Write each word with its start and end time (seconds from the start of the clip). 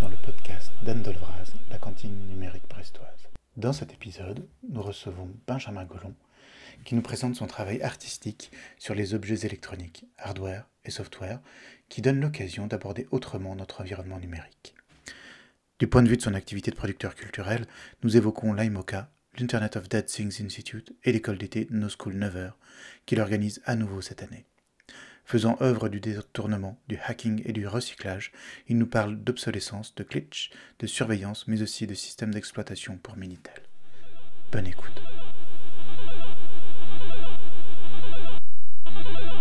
dans 0.00 0.08
le 0.08 0.16
podcast 0.16 0.70
d'Anne 0.82 1.02
Dolvraz, 1.02 1.52
la 1.70 1.78
cantine 1.78 2.28
numérique 2.28 2.68
brestoise. 2.68 3.28
Dans 3.56 3.72
cet 3.72 3.92
épisode, 3.92 4.46
nous 4.68 4.82
recevons 4.82 5.28
Benjamin 5.46 5.84
Gollon, 5.84 6.14
qui 6.84 6.94
nous 6.94 7.02
présente 7.02 7.34
son 7.34 7.46
travail 7.46 7.82
artistique 7.82 8.50
sur 8.78 8.94
les 8.94 9.14
objets 9.14 9.46
électroniques, 9.46 10.04
hardware 10.18 10.68
et 10.84 10.90
software, 10.90 11.40
qui 11.88 12.02
donne 12.02 12.20
l'occasion 12.20 12.66
d'aborder 12.66 13.06
autrement 13.10 13.56
notre 13.56 13.80
environnement 13.80 14.18
numérique. 14.18 14.74
Du 15.78 15.86
point 15.86 16.02
de 16.02 16.08
vue 16.08 16.16
de 16.16 16.22
son 16.22 16.34
activité 16.34 16.70
de 16.70 16.76
producteur 16.76 17.14
culturel, 17.14 17.66
nous 18.02 18.16
évoquons 18.16 18.52
l'IMOCA, 18.52 19.10
l'Internet 19.38 19.76
of 19.76 19.88
Dead 19.88 20.06
Things 20.06 20.42
Institute 20.42 20.92
et 21.04 21.12
l'école 21.12 21.38
d'été 21.38 21.66
No 21.70 21.88
School 21.88 22.14
Never, 22.14 22.50
qu'il 23.06 23.20
organise 23.20 23.60
à 23.64 23.76
nouveau 23.76 24.00
cette 24.00 24.22
année. 24.22 24.47
Faisant 25.28 25.58
œuvre 25.60 25.90
du 25.90 26.00
détournement, 26.00 26.80
du 26.88 26.98
hacking 27.04 27.42
et 27.44 27.52
du 27.52 27.66
recyclage, 27.66 28.32
il 28.66 28.78
nous 28.78 28.86
parle 28.86 29.14
d'obsolescence, 29.22 29.94
de 29.94 30.02
glitch, 30.02 30.50
de 30.78 30.86
surveillance, 30.86 31.46
mais 31.46 31.60
aussi 31.60 31.86
de 31.86 31.92
systèmes 31.92 32.32
d'exploitation 32.32 32.96
pour 32.96 33.18
Minitel. 33.18 33.60
Bonne 34.50 34.66
écoute. 34.66 35.02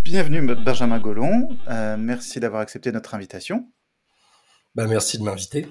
Bienvenue 0.04 0.42
Benjamin 0.56 1.00
Gollon, 1.00 1.58
euh, 1.70 1.96
merci 1.96 2.42
d'avoir 2.42 2.64
accepté 2.64 2.92
notre 2.92 3.16
invitation. 3.16 3.72
Bah, 4.76 4.88
merci 4.88 5.18
de 5.18 5.24
m'inviter. 5.24 5.70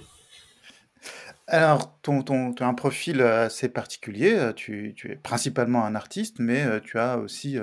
Alors, 1.49 2.01
ton, 2.03 2.23
ton, 2.23 2.53
tu 2.53 2.63
as 2.65 2.67
un 2.67 2.75
profil 2.75 3.23
assez 3.23 3.69
particulier. 3.69 4.51
Tu, 4.57 4.95
tu 4.97 5.13
es 5.13 5.17
principalement 5.17 5.85
un 5.85 5.95
artiste, 5.95 6.39
mais 6.41 6.81
tu 6.81 6.99
as 6.99 7.19
aussi 7.19 7.59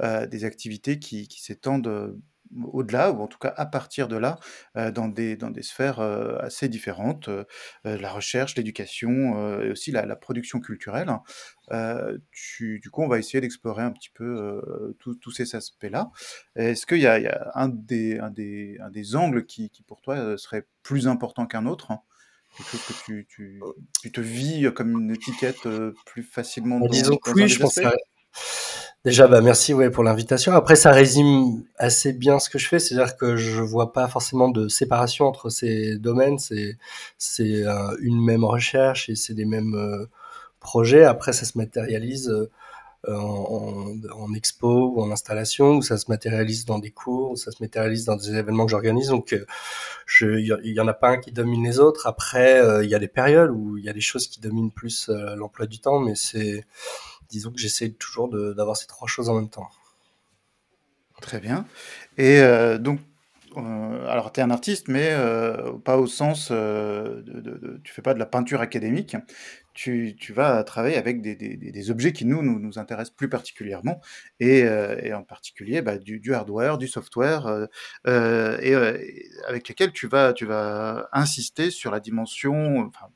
des 0.00 0.44
activités 0.44 0.98
qui, 0.98 1.26
qui 1.28 1.42
s'étendent 1.42 2.16
au-delà, 2.72 3.10
ou 3.10 3.20
en 3.20 3.26
tout 3.26 3.38
cas 3.38 3.52
à 3.56 3.66
partir 3.66 4.06
de 4.06 4.16
là, 4.16 4.38
dans 4.92 5.08
des, 5.08 5.36
dans 5.36 5.50
des 5.50 5.62
sphères 5.62 5.98
assez 6.00 6.68
différentes, 6.68 7.28
la 7.84 8.10
recherche, 8.12 8.54
l'éducation 8.56 9.60
et 9.62 9.70
aussi 9.70 9.90
la, 9.90 10.06
la 10.06 10.14
production 10.14 10.60
culturelle. 10.60 11.10
tu, 12.30 12.78
du 12.80 12.90
coup, 12.90 13.02
on 13.02 13.08
va 13.08 13.18
essayer 13.18 13.40
d'explorer 13.40 13.82
un 13.82 13.90
petit 13.90 14.10
peu 14.14 14.62
tous 15.00 15.30
ces 15.32 15.56
aspects-là. 15.56 16.10
Est-ce 16.54 16.86
qu'il 16.86 16.98
y 17.00 17.06
a, 17.08 17.18
il 17.18 17.36
un, 17.54 17.68
des, 17.68 18.18
un, 18.20 18.30
des, 18.30 18.78
un 18.80 18.90
des 18.90 19.16
angles 19.16 19.44
qui, 19.46 19.70
qui 19.70 19.82
pour 19.82 20.00
toi 20.00 20.38
serait 20.38 20.66
plus 20.84 21.08
important 21.08 21.46
qu'un 21.46 21.66
autre? 21.66 21.90
Quelque 22.56 22.70
chose 22.70 22.80
que 22.88 23.04
tu, 23.04 23.26
tu, 23.28 23.62
tu, 24.00 24.12
te 24.12 24.20
vis 24.20 24.72
comme 24.74 24.92
une 24.92 25.10
étiquette 25.10 25.68
plus 26.06 26.22
facilement 26.22 26.78
bah, 26.78 26.86
Disons 26.90 27.16
que 27.16 27.30
oui, 27.30 27.48
je 27.48 27.58
pense 27.58 27.74
que 27.74 27.88
Déjà, 29.04 29.26
bah, 29.28 29.42
merci 29.42 29.74
ouais, 29.74 29.90
pour 29.90 30.02
l'invitation. 30.02 30.52
Après, 30.52 30.76
ça 30.76 30.90
résume 30.90 31.62
assez 31.76 32.14
bien 32.14 32.38
ce 32.38 32.48
que 32.48 32.58
je 32.58 32.66
fais, 32.66 32.78
c'est-à-dire 32.78 33.18
que 33.18 33.36
je 33.36 33.60
vois 33.60 33.92
pas 33.92 34.08
forcément 34.08 34.48
de 34.48 34.66
séparation 34.68 35.26
entre 35.26 35.50
ces 35.50 35.98
domaines. 35.98 36.38
C'est 36.38 36.78
c'est 37.18 37.66
euh, 37.66 37.94
une 38.00 38.24
même 38.24 38.44
recherche 38.44 39.10
et 39.10 39.14
c'est 39.14 39.34
des 39.34 39.44
mêmes 39.44 39.74
euh, 39.74 40.06
projets. 40.58 41.04
Après, 41.04 41.34
ça 41.34 41.44
se 41.44 41.58
matérialise 41.58 42.30
euh, 42.30 42.50
en, 43.08 43.96
en, 44.12 44.34
expo 44.34 44.92
ou 44.94 45.02
en 45.02 45.10
installation, 45.10 45.76
ou 45.76 45.82
ça 45.82 45.96
se 45.98 46.10
matérialise 46.10 46.64
dans 46.64 46.78
des 46.78 46.90
cours, 46.90 47.32
ou 47.32 47.36
ça 47.36 47.50
se 47.50 47.62
matérialise 47.62 48.04
dans 48.04 48.16
des 48.16 48.34
événements 48.34 48.64
que 48.64 48.70
j'organise. 48.70 49.08
Donc, 49.08 49.32
euh, 49.32 49.44
il 50.40 50.72
y, 50.72 50.80
en 50.80 50.88
a 50.88 50.94
pas 50.94 51.10
un 51.10 51.18
qui 51.18 51.32
domine 51.32 51.64
les 51.64 51.80
autres. 51.80 52.06
Après, 52.06 52.60
euh, 52.60 52.84
il 52.84 52.90
y 52.90 52.94
a 52.94 52.98
des 52.98 53.08
périodes 53.08 53.50
où 53.50 53.76
il 53.76 53.84
y 53.84 53.88
a 53.88 53.92
des 53.92 54.00
choses 54.00 54.28
qui 54.28 54.40
dominent 54.40 54.72
plus 54.72 55.08
l'emploi 55.08 55.66
du 55.66 55.80
temps, 55.80 56.00
mais 56.00 56.14
c'est, 56.14 56.66
disons 57.28 57.50
que 57.50 57.58
j'essaie 57.58 57.90
toujours 57.90 58.28
d'avoir 58.28 58.76
ces 58.76 58.86
trois 58.86 59.08
choses 59.08 59.28
en 59.28 59.34
même 59.34 59.50
temps. 59.50 59.68
Très 61.20 61.40
bien. 61.40 61.66
Et 62.18 62.40
donc, 62.78 63.00
alors, 63.56 64.32
tu 64.32 64.40
es 64.40 64.42
un 64.42 64.50
artiste, 64.50 64.88
mais 64.88 65.16
pas 65.84 65.96
au 65.96 66.06
sens 66.06 66.50
de, 66.50 67.22
de, 67.26 67.40
de, 67.40 67.80
Tu 67.84 67.92
fais 67.92 68.02
pas 68.02 68.14
de 68.14 68.18
la 68.18 68.26
peinture 68.26 68.60
académique 68.60 69.16
tu, 69.74 70.16
tu, 70.18 70.32
vas 70.32 70.62
travailler 70.64 70.96
avec 70.96 71.20
des, 71.20 71.34
des, 71.34 71.56
des, 71.56 71.90
objets 71.90 72.12
qui 72.12 72.24
nous, 72.24 72.42
nous, 72.42 72.58
nous 72.58 72.78
intéressent 72.78 73.14
plus 73.14 73.28
particulièrement, 73.28 74.00
et, 74.40 74.62
euh, 74.64 74.96
et 75.02 75.12
en 75.12 75.22
particulier 75.22 75.82
bah, 75.82 75.98
du, 75.98 76.20
du, 76.20 76.32
hardware, 76.32 76.78
du 76.78 76.88
software, 76.88 77.46
euh, 77.46 77.66
euh 78.06 78.58
et, 78.60 78.74
euh, 78.74 78.98
avec 79.48 79.68
lesquels 79.68 79.92
tu 79.92 80.06
vas, 80.06 80.32
tu 80.32 80.46
vas 80.46 81.08
insister 81.12 81.70
sur 81.70 81.90
la 81.90 82.00
dimension, 82.00 82.86
enfin, 82.86 83.08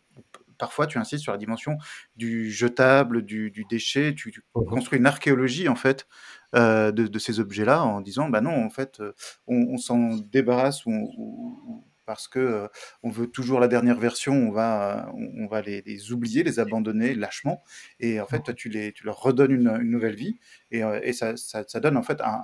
parfois 0.59 0.87
tu 0.89 0.99
insistes 0.99 1.23
sur 1.23 1.33
la 1.33 1.39
dimension 1.39 1.79
du 2.17 2.51
jetable, 2.51 3.23
du, 3.23 3.51
du 3.51 3.65
déchet, 3.65 4.15
tu, 4.15 4.33
tu, 4.33 4.43
mmh 4.55 4.65
construis 4.67 4.99
une 4.99 5.07
archéologie 5.07 5.69
en 5.69 5.77
fait 5.77 6.07
euh, 6.55 6.91
de, 6.91 7.07
de, 7.07 7.19
ces 7.19 7.41
objets-là 7.41 7.85
en 7.85 8.01
disant 8.01 8.29
bah 8.29 8.41
non 8.41 8.65
en 8.65 8.71
fait 8.71 9.01
on, 9.47 9.57
on 9.71 9.79
s'en 9.79 10.17
débarrasse 10.17 10.85
ou, 10.87 10.91
ou, 10.91 11.85
parce 12.09 12.27
que 12.27 12.71
on 13.03 13.11
veut 13.11 13.27
toujours 13.27 13.61
la 13.61 13.69
dernière 13.69 13.99
version, 13.99 14.33
on 14.33 14.51
va, 14.51 15.13
on, 15.13 15.47
va 15.47 15.61
les, 15.61 16.11
oublier, 16.11 16.43
les 16.43 16.59
abandonner 16.59 17.15
lâchement. 17.15 17.63
Et 18.01 18.19
en 18.19 18.25
fait, 18.25 18.41
toi, 18.41 18.55
tu, 18.55 18.71
les, 18.71 18.93
tu 18.95 19.05
leur 19.05 19.21
redonnes 19.21 19.53
une, 19.53 19.77
nouvelle 19.83 20.15
vie. 20.15 20.39
Et, 20.71 20.81
et 21.03 21.13
ça, 21.13 21.37
ça, 21.37 21.81
donne 21.81 21.99
en 21.99 22.03
fait 22.03 22.23
un, 22.23 22.41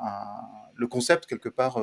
le 0.75 0.87
concept 0.87 1.25
quelque 1.25 1.49
part 1.49 1.77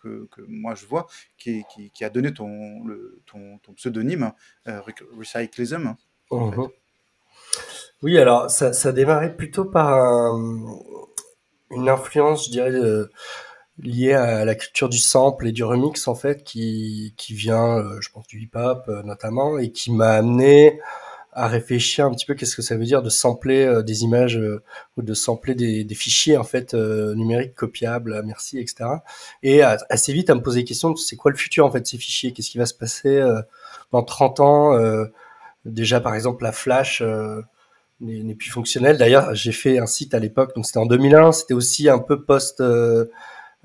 que, 0.00 0.28
que, 0.30 0.42
moi 0.46 0.76
je 0.76 0.86
vois, 0.86 1.08
qui, 1.38 1.64
qui, 1.74 1.90
qui 1.90 2.04
a 2.04 2.10
donné 2.10 2.32
ton, 2.32 2.84
le, 2.84 3.20
ton, 3.26 3.58
ton 3.58 3.72
pseudonyme, 3.72 4.32
Recyclism. 4.64 5.96
Mmh 6.30 6.68
oui, 8.02 8.16
alors 8.16 8.48
ça, 8.48 8.72
ça 8.72 8.92
démarrait 8.92 9.34
plutôt 9.34 9.64
par 9.64 10.32
une 11.70 11.88
influence, 11.88 12.46
je 12.46 12.50
dirais, 12.52 12.70
de, 12.70 13.10
lié 13.82 14.12
à 14.12 14.44
la 14.44 14.54
culture 14.54 14.88
du 14.88 14.98
sample 14.98 15.46
et 15.46 15.52
du 15.52 15.64
remix 15.64 16.08
en 16.08 16.14
fait 16.14 16.42
qui 16.42 17.14
qui 17.16 17.34
vient 17.34 17.78
euh, 17.78 18.00
je 18.00 18.10
pense 18.10 18.26
du 18.26 18.40
hip 18.40 18.50
hop 18.54 18.84
euh, 18.88 19.02
notamment 19.02 19.58
et 19.58 19.70
qui 19.70 19.92
m'a 19.92 20.10
amené 20.10 20.80
à 21.32 21.46
réfléchir 21.46 22.04
un 22.06 22.10
petit 22.10 22.26
peu 22.26 22.34
qu'est-ce 22.34 22.56
que 22.56 22.62
ça 22.62 22.76
veut 22.76 22.84
dire 22.84 23.02
de 23.02 23.10
sampler 23.10 23.64
euh, 23.64 23.82
des 23.82 24.02
images 24.02 24.40
ou 24.96 25.02
de 25.02 25.14
sampler 25.14 25.54
des, 25.54 25.84
des 25.84 25.94
fichiers 25.94 26.36
en 26.36 26.42
fait 26.42 26.74
numériques 26.74 27.54
copiables 27.54 28.22
merci 28.24 28.58
etc 28.58 28.90
et 29.42 29.62
assez 29.62 30.12
vite 30.12 30.30
à 30.30 30.34
me 30.34 30.42
poser 30.42 30.60
des 30.60 30.64
questions 30.64 30.96
c'est 30.96 31.16
quoi 31.16 31.30
le 31.30 31.36
futur 31.36 31.64
en 31.64 31.70
fait 31.70 31.86
ces 31.86 31.98
fichiers? 31.98 32.32
Qu'est-ce 32.32 32.50
qui 32.50 32.58
va 32.58 32.66
se 32.66 32.74
passer 32.74 33.22
dans 33.92 34.02
30 34.02 34.40
ans 34.40 34.78
déjà 35.64 36.00
par 36.00 36.14
exemple 36.14 36.42
la 36.42 36.52
flash 36.52 37.02
n'est 38.00 38.34
plus 38.34 38.50
fonctionnelle. 38.50 38.96
D'ailleurs 38.98 39.34
j'ai 39.34 39.52
fait 39.52 39.78
un 39.78 39.86
site 39.86 40.14
à 40.14 40.18
l'époque 40.18 40.54
donc 40.56 40.66
c'était 40.66 40.78
en 40.78 40.86
2001 40.86 41.30
c'était 41.32 41.54
aussi 41.54 41.88
un 41.88 42.00
peu 42.00 42.24
post 42.24 42.60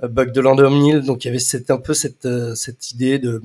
euh, 0.02 0.08
bug 0.08 0.32
de 0.32 0.42
l'an 0.42 0.56
2000. 0.56 1.02
Donc 1.02 1.24
il 1.24 1.28
y 1.28 1.30
avait 1.30 1.40
cette, 1.40 1.70
un 1.72 1.78
peu 1.78 1.94
cette, 1.94 2.26
euh, 2.26 2.56
cette 2.56 2.92
idée 2.92 3.20
de 3.20 3.42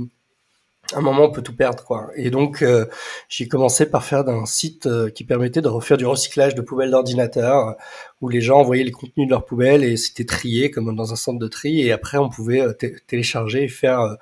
à 0.95 0.99
un 0.99 1.03
moment 1.03 1.25
on 1.25 1.31
peut 1.31 1.43
tout 1.43 1.55
perdre 1.55 1.85
quoi. 1.85 2.09
Et 2.17 2.31
donc 2.31 2.63
euh, 2.63 2.87
j'ai 3.29 3.47
commencé 3.47 3.85
par 3.85 4.05
faire 4.05 4.27
un 4.27 4.47
site 4.47 4.89
qui 5.15 5.25
permettait 5.25 5.61
de 5.61 5.69
refaire 5.69 5.99
du 5.99 6.07
recyclage 6.07 6.55
de 6.55 6.63
poubelles 6.63 6.91
d'ordinateur 6.93 7.77
où 8.23 8.31
les 8.31 8.41
gens 8.41 8.61
envoyaient 8.61 8.85
les 8.85 8.91
contenus 8.91 9.27
de 9.27 9.31
leurs 9.31 9.45
poubelles 9.45 9.85
et 9.85 9.99
c'était 9.99 10.25
trié 10.25 10.71
comme 10.71 10.97
dans 10.97 11.13
un 11.13 11.17
centre 11.17 11.39
de 11.39 11.49
tri 11.49 11.83
et 11.83 11.93
après 11.93 12.17
on 12.17 12.31
pouvait 12.31 12.65
télécharger 13.07 13.65
et 13.65 13.69
faire 13.69 14.01
une 14.01 14.17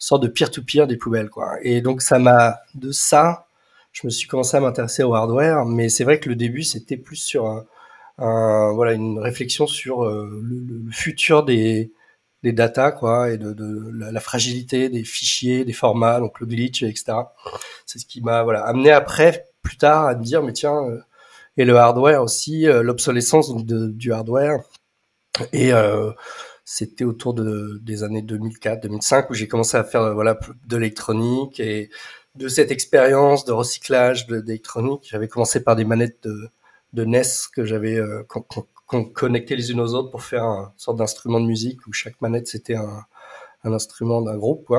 sorte 0.00 0.24
de 0.24 0.28
peer-to-peer 0.28 0.88
des 0.88 0.96
poubelles 0.96 1.30
quoi. 1.30 1.52
Et 1.62 1.82
donc 1.82 2.02
ça 2.02 2.18
m'a 2.18 2.58
de 2.74 2.90
ça 2.90 3.46
je 3.92 4.04
me 4.04 4.10
suis 4.10 4.26
commencé 4.26 4.56
à 4.56 4.60
m'intéresser 4.60 5.04
au 5.04 5.14
hardware 5.14 5.66
mais 5.66 5.88
c'est 5.88 6.02
vrai 6.02 6.18
que 6.18 6.28
le 6.28 6.34
début 6.34 6.64
c'était 6.64 6.96
plus 6.96 7.16
sur 7.16 7.46
un 7.46 7.64
voilà 8.18 8.92
une 8.92 9.18
réflexion 9.18 9.66
sur 9.66 10.04
euh, 10.04 10.42
le, 10.42 10.90
futur 10.90 11.44
des 11.44 11.92
des 12.44 12.52
data 12.52 12.92
quoi 12.92 13.30
et 13.30 13.38
de, 13.38 13.52
de 13.52 13.90
la, 13.94 14.20
fragilité 14.20 14.88
des 14.88 15.02
fichiers, 15.02 15.64
des 15.64 15.72
formats, 15.72 16.20
donc 16.20 16.38
le 16.38 16.46
glitch, 16.46 16.84
etc. 16.84 17.14
C'est 17.84 17.98
ce 17.98 18.06
qui 18.06 18.20
m'a 18.22 18.44
voilà 18.44 18.64
amené 18.64 18.90
après 18.90 19.46
plus 19.62 19.76
tard 19.76 20.06
à 20.06 20.14
me 20.14 20.22
dire 20.22 20.42
mais 20.42 20.52
tiens 20.52 20.84
euh, 20.84 21.00
et 21.56 21.64
le 21.64 21.76
hardware 21.76 22.22
aussi 22.22 22.68
euh, 22.68 22.82
l'obsolescence 22.82 23.54
du 23.64 24.12
hardware 24.12 24.60
et 25.52 25.70
c'était 26.64 27.04
autour 27.04 27.32
de, 27.32 27.80
des 27.82 28.02
années 28.02 28.22
2004-2005 28.22 29.26
où 29.30 29.34
j'ai 29.34 29.48
commencé 29.48 29.76
à 29.76 29.84
faire 29.84 30.14
voilà 30.14 30.38
de 30.66 30.76
l'électronique 30.76 31.60
et 31.60 31.90
de 32.34 32.48
cette 32.48 32.70
expérience 32.70 33.44
de 33.44 33.52
recyclage 33.52 34.26
d'électronique. 34.26 35.06
J'avais 35.10 35.28
commencé 35.28 35.62
par 35.62 35.76
des 35.76 35.84
manettes 35.84 36.22
de, 36.24 36.50
de 36.92 37.04
NES 37.04 37.22
que 37.54 37.64
j'avais 37.64 37.96
euh, 37.96 38.22
connecté 39.14 39.56
les 39.56 39.70
unes 39.70 39.80
aux 39.80 39.94
autres 39.94 40.10
pour 40.10 40.22
faire 40.22 40.44
une 40.44 40.70
sorte 40.76 40.98
d'instrument 40.98 41.40
de 41.40 41.46
musique 41.46 41.86
où 41.86 41.92
chaque 41.92 42.20
manette 42.20 42.48
c'était 42.48 42.76
un, 42.76 43.04
un, 43.64 43.72
instrument 43.72 44.22
d'un 44.22 44.36
groupe. 44.36 44.72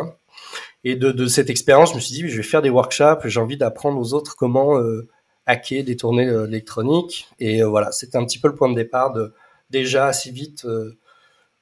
Et 0.84 0.96
de, 0.96 1.28
cette 1.28 1.50
expérience, 1.50 1.92
je 1.92 1.96
me 1.96 2.00
suis 2.00 2.16
dit 2.16 2.28
je 2.28 2.38
vais 2.38 2.44
faire 2.44 2.62
des 2.62 2.70
workshops, 2.70 3.22
j'ai 3.26 3.40
envie 3.40 3.58
d'apprendre 3.58 4.00
aux 4.00 4.14
autres 4.14 4.36
comment 4.36 4.80
euh, 4.80 5.08
hacker, 5.46 5.84
détourner 5.84 6.26
l'électronique. 6.26 7.30
Et 7.40 7.62
euh, 7.62 7.68
voilà, 7.68 7.92
c'était 7.92 8.18
un 8.18 8.26
petit 8.26 8.40
peu 8.40 8.48
le 8.48 8.56
point 8.56 8.70
de 8.70 8.76
départ 8.76 9.14
de 9.14 9.34
déjà 9.70 10.08
assez 10.08 10.32
vite. 10.32 10.66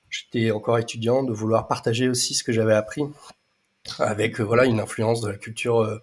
J'étais 0.09 0.51
encore 0.51 0.77
étudiant, 0.77 1.23
de 1.23 1.33
vouloir 1.33 1.67
partager 1.67 2.07
aussi 2.07 2.33
ce 2.33 2.43
que 2.43 2.53
j'avais 2.53 2.73
appris 2.73 3.03
avec 3.99 4.39
voilà 4.41 4.65
une 4.65 4.79
influence 4.79 5.21
de 5.21 5.29
la 5.29 5.37
culture 5.37 6.01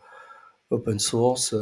open 0.71 0.99
source 0.99 1.55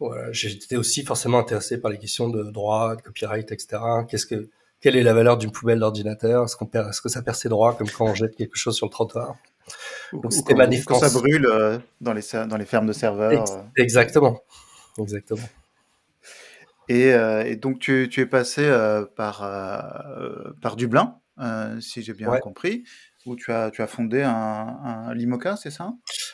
voilà, 0.00 0.32
j'étais 0.32 0.76
aussi 0.76 1.04
forcément 1.04 1.38
intéressé 1.38 1.78
par 1.78 1.90
les 1.90 1.98
questions 1.98 2.28
de 2.28 2.42
droit, 2.44 2.96
de 2.96 3.02
copyright, 3.02 3.52
etc. 3.52 3.82
Qu'est-ce 4.08 4.26
que, 4.26 4.48
quelle 4.80 4.96
est 4.96 5.02
la 5.02 5.12
valeur 5.12 5.36
d'une 5.36 5.52
poubelle 5.52 5.78
d'ordinateur? 5.78 6.44
Est-ce 6.44 6.56
qu'on 6.56 6.66
perd, 6.66 6.88
est-ce 6.88 7.00
que 7.00 7.08
ça 7.08 7.22
perd 7.22 7.36
ses 7.36 7.48
droits 7.48 7.74
comme 7.74 7.88
quand 7.88 8.06
on 8.06 8.14
jette 8.14 8.34
quelque 8.34 8.56
chose 8.56 8.74
sur 8.74 8.86
le 8.86 8.90
trottoir? 8.90 9.36
Donc 10.12 10.32
c'était 10.32 10.54
ma 10.54 10.66
quand, 10.66 10.72
quand, 10.86 10.94
ça 10.94 11.06
défense. 11.06 11.22
brûle 11.22 11.46
euh, 11.46 11.78
dans, 12.00 12.12
les, 12.12 12.22
dans 12.48 12.56
les 12.56 12.64
fermes 12.64 12.86
de 12.86 12.92
serveurs. 12.92 13.32
Ex 13.32 13.52
exactement, 13.76 14.42
exactement. 14.98 15.48
Et, 16.90 17.12
euh, 17.14 17.44
et, 17.44 17.54
donc 17.54 17.78
tu, 17.78 18.08
tu 18.10 18.20
es 18.20 18.26
passé 18.26 18.62
euh, 18.64 19.04
par, 19.04 19.44
euh, 19.44 20.50
par 20.60 20.74
Dublin, 20.74 21.14
si 21.80 22.02
j'ai 22.02 22.14
bien 22.14 22.28
ouais. 22.28 22.40
compris, 22.40 22.82
où 23.26 23.36
tu 23.36 23.52
as, 23.52 23.70
tu 23.70 23.82
as 23.82 23.86
fondé 23.86 24.22
un, 24.22 24.30
un 24.32 25.14
Limoca, 25.14 25.56
c'est 25.56 25.70
ça? 25.70 25.92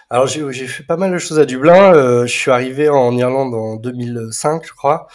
Alors 0.08 0.26
j'ai 0.26 0.66
fait 0.66 0.84
pas 0.84 0.96
mal 0.96 1.12
de 1.12 1.18
choses 1.18 1.38
à 1.38 1.44
Dublin. 1.44 2.26
je 2.26 2.32
suis 2.32 2.50
arrivé 2.50 2.88
en 2.88 3.16
Irlande 3.16 3.54
en 3.54 3.76
2005, 3.76 4.64
je 4.64 4.72
crois, 4.72 5.08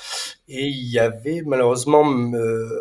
et 0.48 0.66
il 0.68 0.90
y 0.92 1.00
avait 1.00 1.44
malheureusement, 1.46 2.06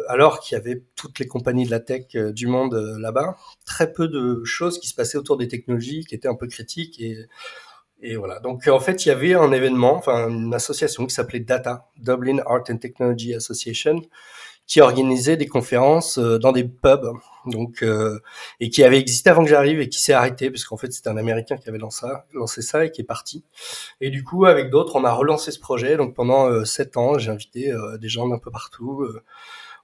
alors 0.09 0.41
qu'il 0.41 0.57
y 0.57 0.61
avait 0.61 0.83
toutes 0.97 1.19
les 1.19 1.27
compagnies 1.27 1.67
de 1.67 1.71
la 1.71 1.81
tech 1.81 2.17
du 2.17 2.47
monde 2.47 2.75
là-bas, 2.99 3.37
très 3.65 3.93
peu 3.93 4.09
de 4.09 4.43
choses 4.45 4.81
qui 4.81 4.89
se 4.89 4.95
passaient 4.95 5.19
autour 5.19 5.37
des 5.37 5.49
technologies 5.49 6.05
qui 6.05 6.15
étaient 6.15 6.29
un 6.29 6.35
peu 6.35 6.49
critiques 6.49 7.01
et 7.01 7.29
et 8.03 8.17
voilà. 8.17 8.41
Donc, 8.41 8.67
en 8.69 8.81
fait, 8.81 9.05
il 9.05 9.09
y 9.09 9.13
avait 9.13 9.35
un 9.35 9.53
événement, 9.53 9.95
enfin, 9.95 10.29
une 10.29 10.55
association 10.55 11.07
qui 11.07 11.15
s'appelait 11.15 11.41
DATA, 11.41 11.91
Dublin 11.99 12.39
Art 12.47 12.65
and 12.71 12.79
Technology 12.79 13.35
Association, 13.35 14.01
qui 14.71 14.81
organisait 14.81 15.37
des 15.37 15.49
conférences 15.49 16.17
dans 16.17 16.53
des 16.53 16.63
pubs, 16.63 17.11
donc, 17.45 17.83
euh, 17.83 18.21
et 18.61 18.71
qui 18.71 18.85
avait 18.85 19.01
existé 19.01 19.29
avant 19.29 19.43
que 19.43 19.51
j'arrive 19.51 19.81
et 19.81 19.89
qui 19.89 20.01
s'est 20.01 20.13
arrêté, 20.13 20.49
parce 20.49 20.65
qu'en 20.65 20.77
fait, 20.77 20.93
c'était 20.93 21.09
un 21.09 21.17
Américain 21.17 21.57
qui 21.57 21.69
avait 21.69 21.79
lancé 21.79 22.07
lancé 22.33 22.63
ça 22.63 22.85
et 22.85 22.93
qui 22.93 23.01
est 23.01 23.05
parti. 23.05 23.45
Et 24.01 24.11
du 24.11 24.23
coup, 24.23 24.45
avec 24.47 24.71
d'autres, 24.71 24.95
on 24.95 25.05
a 25.05 25.13
relancé 25.13 25.51
ce 25.51 25.59
projet. 25.59 25.97
Donc, 25.97 26.15
pendant 26.15 26.65
sept 26.65 26.97
ans, 26.97 27.19
j'ai 27.19 27.33
invité 27.33 27.73
euh, 27.73 27.99
des 27.99 28.09
gens 28.09 28.29
d'un 28.29 28.39
peu 28.39 28.53
partout 28.53 29.03
euh, 29.03 29.25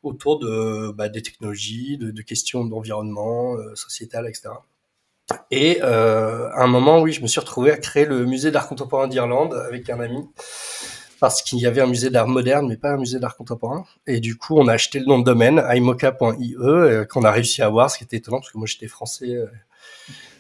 autour 0.05 0.39
de, 0.39 0.93
bah, 0.93 1.09
des 1.09 1.21
technologies, 1.21 1.99
de, 1.99 2.13
de 2.13 2.23
questions 2.23 2.65
d'environnement, 2.65 3.57
sociétal, 3.75 4.29
etc. 4.29 4.51
Et 5.51 5.81
euh, 5.83 6.49
à 6.53 6.63
un 6.63 6.67
moment, 6.69 7.01
oui, 7.01 7.13
je 7.13 7.21
me 7.21 7.27
suis 7.27 7.41
retrouvé 7.41 7.73
à 7.73 7.77
créer 7.77 8.05
le 8.05 8.25
musée 8.27 8.51
d'art 8.51 8.69
contemporain 8.69 9.09
d'Irlande 9.09 9.55
avec 9.55 9.91
un 9.91 9.99
ami 9.99 10.29
parce 11.21 11.43
qu'il 11.43 11.59
y 11.59 11.67
avait 11.67 11.81
un 11.81 11.87
musée 11.87 12.11
d'art 12.11 12.29
moderne, 12.29 12.69
mais 12.69 12.77
pas 12.77 12.91
un 12.93 12.97
musée 12.99 13.19
d'art 13.19 13.37
contemporain. 13.37 13.85
Et 14.07 14.21
du 14.21 14.37
coup, 14.37 14.59
on 14.59 14.69
a 14.69 14.75
acheté 14.75 14.99
le 14.99 15.07
nom 15.07 15.19
de 15.19 15.25
domaine, 15.25 15.63
imoca.ie, 15.75 16.57
euh, 16.61 17.05
qu'on 17.05 17.25
a 17.25 17.31
réussi 17.31 17.63
à 17.63 17.67
avoir, 17.67 17.91
ce 17.91 17.99
qui 17.99 18.05
était 18.05 18.17
étonnant, 18.17 18.39
parce 18.39 18.51
que 18.51 18.59
moi, 18.59 18.67
j'étais 18.67 18.89
français 18.89 19.35
euh, 19.35 19.47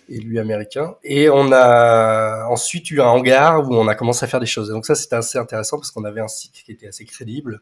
et 0.08 0.19
lui 0.19 0.38
américain. 0.38 0.96
Et 1.02 1.28
on 1.31 1.50
a 1.52 2.46
ensuite 2.49 2.90
eu 2.90 3.00
un 3.00 3.06
hangar 3.06 3.69
où 3.69 3.75
on 3.75 3.88
a 3.88 3.94
commencé 3.94 4.25
à 4.25 4.28
faire 4.28 4.40
des 4.40 4.46
choses. 4.46 4.70
Et 4.70 4.73
donc 4.73 4.87
ça, 4.87 4.94
c'était 4.94 5.17
assez 5.17 5.38
intéressant 5.38 5.78
parce 5.78 5.90
qu'on 5.90 6.05
avait 6.05 6.20
un 6.20 6.28
site 6.28 6.62
qui 6.64 6.73
était 6.73 6.88
assez 6.88 7.05
crédible. 7.05 7.61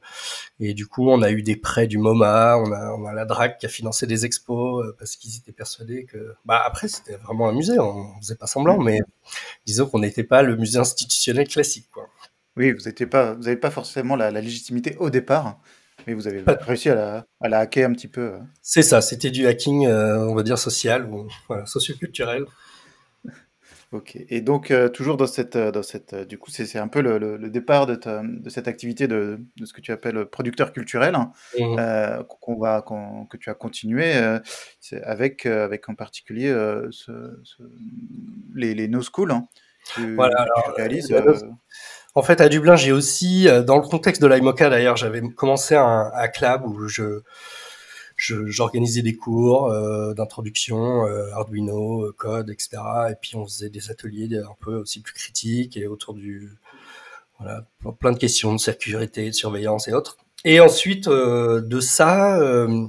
Et 0.60 0.74
du 0.74 0.86
coup, 0.86 1.08
on 1.08 1.22
a 1.22 1.30
eu 1.30 1.42
des 1.42 1.56
prêts 1.56 1.86
du 1.86 1.98
MoMA, 1.98 2.58
on 2.58 2.72
a, 2.72 2.92
on 2.92 3.06
a 3.06 3.12
la 3.12 3.24
DRAC 3.24 3.58
qui 3.58 3.66
a 3.66 3.68
financé 3.68 4.06
des 4.06 4.24
expos 4.24 4.84
euh, 4.84 4.94
parce 4.98 5.16
qu'ils 5.16 5.36
étaient 5.36 5.52
persuadés 5.52 6.04
que... 6.04 6.34
Bah 6.44 6.62
après, 6.64 6.88
c'était 6.88 7.16
vraiment 7.16 7.48
un 7.48 7.52
musée, 7.52 7.78
on 7.78 8.14
faisait 8.20 8.36
pas 8.36 8.46
semblant, 8.46 8.78
mais 8.78 8.98
disons 9.64 9.86
qu'on 9.86 10.00
n'était 10.00 10.24
pas 10.24 10.42
le 10.42 10.56
musée 10.56 10.78
institutionnel 10.78 11.48
classique. 11.48 11.88
Quoi. 11.92 12.08
Oui, 12.56 12.72
vous 12.72 12.84
n'avez 12.84 13.06
pas, 13.06 13.34
vous 13.34 13.56
pas 13.56 13.70
forcément 13.70 14.16
la, 14.16 14.30
la 14.30 14.40
légitimité 14.40 14.96
au 14.98 15.10
départ. 15.10 15.60
Mais 16.06 16.14
vous 16.14 16.26
avez 16.28 16.42
réussi 16.46 16.90
à 16.90 16.94
la, 16.94 17.26
à 17.40 17.48
la 17.48 17.60
hacker 17.60 17.88
un 17.88 17.92
petit 17.92 18.08
peu. 18.08 18.34
C'est 18.62 18.82
ça, 18.82 19.00
c'était 19.00 19.30
du 19.30 19.46
hacking, 19.46 19.86
euh, 19.86 20.18
on 20.18 20.34
va 20.34 20.42
dire, 20.42 20.58
social 20.58 21.06
ou 21.10 21.28
voilà, 21.48 21.66
socioculturel. 21.66 22.44
Ok. 23.92 24.18
Et 24.28 24.40
donc, 24.40 24.70
euh, 24.72 24.88
toujours 24.88 25.16
dans 25.16 25.28
cette, 25.28 25.56
dans 25.56 25.82
cette, 25.84 26.14
du 26.14 26.36
coup, 26.36 26.50
c'est 26.50 26.78
un 26.78 26.88
peu 26.88 27.00
le, 27.00 27.16
le, 27.16 27.48
départ 27.48 27.86
de, 27.86 27.94
ta, 27.94 28.22
de, 28.24 28.50
cette 28.50 28.66
activité 28.66 29.06
de, 29.06 29.38
de, 29.56 29.66
ce 29.66 29.72
que 29.72 29.80
tu 29.80 29.92
appelles 29.92 30.26
producteur 30.26 30.72
culturel, 30.72 31.14
hein, 31.14 31.30
mmh. 31.58 31.76
euh, 31.78 32.22
qu'on 32.24 32.58
va, 32.58 32.82
qu 32.82 32.94
que 33.30 33.36
tu 33.36 33.50
as 33.50 33.54
continué 33.54 34.16
euh, 34.16 34.40
avec, 35.04 35.46
avec 35.46 35.88
en 35.88 35.94
particulier 35.94 36.52
ce, 36.90 37.40
ce, 37.44 37.62
les, 38.54 38.74
les 38.74 38.88
no 38.88 39.00
school 39.00 39.30
hein, 39.30 39.46
que, 39.94 40.14
voilà, 40.16 40.38
que 40.38 40.42
alors, 40.42 40.62
tu 40.64 40.70
réalises. 40.72 41.14
En 42.14 42.22
fait, 42.22 42.40
à 42.40 42.48
Dublin, 42.48 42.76
j'ai 42.76 42.92
aussi, 42.92 43.48
dans 43.66 43.76
le 43.76 43.82
contexte 43.82 44.22
de 44.22 44.26
l'IMOCA 44.28 44.70
d'ailleurs, 44.70 44.96
j'avais 44.96 45.20
commencé 45.20 45.74
un, 45.74 46.10
un 46.14 46.28
club 46.28 46.64
où 46.64 46.86
je 46.86 47.22
j'organisais 48.16 49.02
des 49.02 49.14
cours 49.14 49.66
euh, 49.66 50.14
d'introduction, 50.14 51.06
euh, 51.06 51.32
Arduino, 51.32 52.12
code, 52.16 52.50
etc. 52.50 52.82
Et 53.10 53.14
puis 53.20 53.36
on 53.36 53.44
faisait 53.44 53.70
des 53.70 53.90
ateliers 53.90 54.38
un 54.38 54.54
peu 54.60 54.76
aussi 54.76 55.00
plus 55.00 55.14
critiques 55.14 55.76
et 55.76 55.86
autour 55.86 56.14
du 56.14 56.50
voilà 57.38 57.66
plein 57.98 58.12
de 58.12 58.18
questions 58.18 58.52
de 58.52 58.58
sécurité, 58.58 59.26
de 59.26 59.34
surveillance 59.34 59.88
et 59.88 59.92
autres. 59.92 60.16
Et 60.44 60.60
ensuite 60.60 61.08
euh, 61.08 61.60
de 61.60 61.80
ça, 61.80 62.38
euh, 62.38 62.86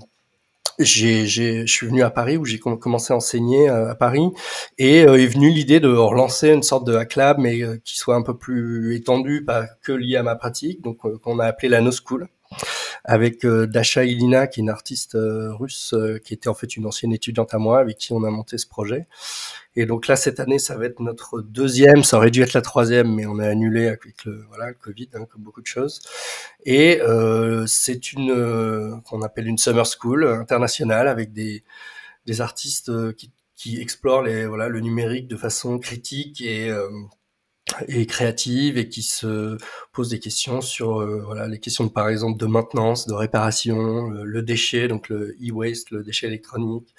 j'ai, 0.79 1.25
je 1.25 1.65
suis 1.65 1.87
venu 1.87 2.03
à 2.03 2.09
Paris 2.09 2.37
où 2.37 2.45
j'ai 2.45 2.59
commencé 2.59 3.13
à 3.13 3.15
enseigner 3.15 3.69
euh, 3.69 3.91
à 3.91 3.95
Paris 3.95 4.29
et 4.77 5.05
euh, 5.05 5.21
est 5.21 5.27
venue 5.27 5.49
l'idée 5.49 5.79
de 5.79 5.87
relancer 5.87 6.49
une 6.51 6.63
sorte 6.63 6.85
de 6.85 6.95
hack 6.95 7.15
lab 7.15 7.37
mais 7.39 7.61
euh, 7.61 7.77
qui 7.83 7.97
soit 7.97 8.15
un 8.15 8.21
peu 8.21 8.37
plus 8.37 8.95
étendu, 8.95 9.43
pas 9.45 9.65
que 9.81 9.91
lié 9.91 10.17
à 10.17 10.23
ma 10.23 10.35
pratique, 10.35 10.81
donc 10.81 10.97
qu'on 11.21 11.39
a 11.39 11.45
appelé 11.45 11.69
la 11.69 11.81
No 11.81 11.91
School 11.91 12.27
avec 13.07 13.45
euh, 13.45 13.67
Dasha 13.67 14.03
Ilina, 14.03 14.47
qui 14.47 14.59
est 14.59 14.63
une 14.63 14.69
artiste 14.69 15.15
euh, 15.15 15.53
russe, 15.53 15.93
euh, 15.93 16.17
qui 16.17 16.33
était 16.33 16.49
en 16.49 16.55
fait 16.55 16.75
une 16.75 16.87
ancienne 16.87 17.13
étudiante 17.13 17.53
à 17.53 17.59
moi, 17.59 17.79
avec 17.79 17.97
qui 17.97 18.13
on 18.13 18.23
a 18.23 18.31
monté 18.31 18.57
ce 18.57 18.67
projet. 18.67 19.07
Et 19.75 19.85
donc 19.85 20.07
là, 20.07 20.15
cette 20.15 20.39
année, 20.39 20.57
ça 20.57 20.75
va 20.75 20.85
être 20.85 20.99
notre 21.01 21.41
deuxième. 21.41 22.03
Ça 22.03 22.17
aurait 22.17 22.31
dû 22.31 22.41
être 22.41 22.53
la 22.53 22.61
troisième, 22.61 23.13
mais 23.13 23.27
on 23.27 23.37
a 23.37 23.47
annulé 23.47 23.87
avec 23.87 24.25
le 24.25 24.43
voilà 24.47 24.69
le 24.69 24.73
Covid, 24.73 25.09
hein, 25.13 25.25
comme 25.31 25.43
beaucoup 25.43 25.61
de 25.61 25.67
choses. 25.67 26.01
Et 26.65 26.99
euh, 27.01 27.65
c'est 27.67 28.11
une 28.11 28.31
euh, 28.31 28.95
qu'on 29.05 29.21
appelle 29.21 29.47
une 29.47 29.59
summer 29.59 29.85
school 29.85 30.25
internationale 30.27 31.07
avec 31.07 31.31
des 31.31 31.63
des 32.25 32.41
artistes 32.41 32.91
qui 33.15 33.31
qui 33.55 33.79
explorent 33.79 34.23
les 34.23 34.47
voilà 34.47 34.67
le 34.67 34.79
numérique 34.79 35.27
de 35.27 35.37
façon 35.37 35.77
critique 35.79 36.41
et 36.41 36.69
et 37.87 38.05
créative 38.05 38.77
et 38.77 38.89
qui 38.89 39.03
se 39.03 39.57
pose 39.91 40.09
des 40.09 40.19
questions 40.19 40.61
sur 40.61 41.01
euh, 41.01 41.21
voilà 41.25 41.47
les 41.47 41.59
questions 41.59 41.85
de, 41.85 41.89
par 41.89 42.09
exemple 42.09 42.39
de 42.39 42.45
maintenance, 42.45 43.07
de 43.07 43.13
réparation, 43.13 44.09
le, 44.09 44.23
le 44.23 44.41
déchet 44.41 44.87
donc 44.87 45.09
le 45.09 45.35
e-waste, 45.41 45.91
le 45.91 46.03
déchet 46.03 46.27
électronique. 46.27 46.93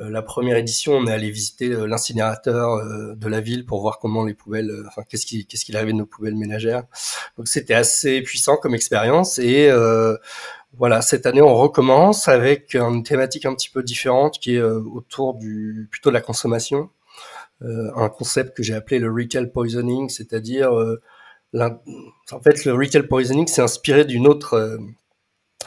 Euh, 0.00 0.10
la 0.10 0.22
première 0.22 0.56
édition, 0.56 0.94
on 0.94 1.06
est 1.06 1.12
allé 1.12 1.30
visiter 1.30 1.68
euh, 1.68 1.86
l'incinérateur 1.86 2.74
euh, 2.74 3.14
de 3.14 3.28
la 3.28 3.40
ville 3.40 3.66
pour 3.66 3.80
voir 3.80 3.98
comment 3.98 4.24
les 4.24 4.34
poubelles, 4.34 4.72
enfin 4.86 5.02
qu'est-ce 5.08 5.26
qui 5.26 5.46
qu'est-ce 5.46 5.64
qu'il 5.64 5.76
arrivait 5.76 5.92
de 5.92 5.98
nos 5.98 6.06
poubelles 6.06 6.36
ménagères. 6.36 6.84
Donc 7.36 7.48
c'était 7.48 7.74
assez 7.74 8.22
puissant 8.22 8.56
comme 8.56 8.74
expérience 8.74 9.38
et 9.38 9.70
voilà, 10.78 11.02
cette 11.02 11.26
année 11.26 11.42
on 11.42 11.54
recommence 11.56 12.28
avec 12.28 12.74
une 12.74 13.02
thématique 13.02 13.44
un 13.44 13.54
petit 13.54 13.68
peu 13.70 13.82
différente 13.82 14.38
qui 14.38 14.54
est 14.54 14.62
autour 14.62 15.34
du 15.34 15.88
plutôt 15.90 16.10
de 16.10 16.14
la 16.14 16.20
consommation 16.20 16.78
euh, 16.82 16.99
un 17.62 18.08
concept 18.08 18.56
que 18.56 18.62
j'ai 18.62 18.74
appelé 18.74 18.98
le 18.98 19.12
retail 19.12 19.50
poisoning, 19.50 20.08
c'est-à-dire 20.08 20.72
euh, 20.72 21.00
en 21.54 22.40
fait 22.42 22.64
le 22.64 22.72
retail 22.72 23.06
poisoning 23.06 23.46
c'est 23.46 23.62
inspiré 23.62 24.04
d'une 24.04 24.26
autre 24.26 24.54
euh, 24.54 24.78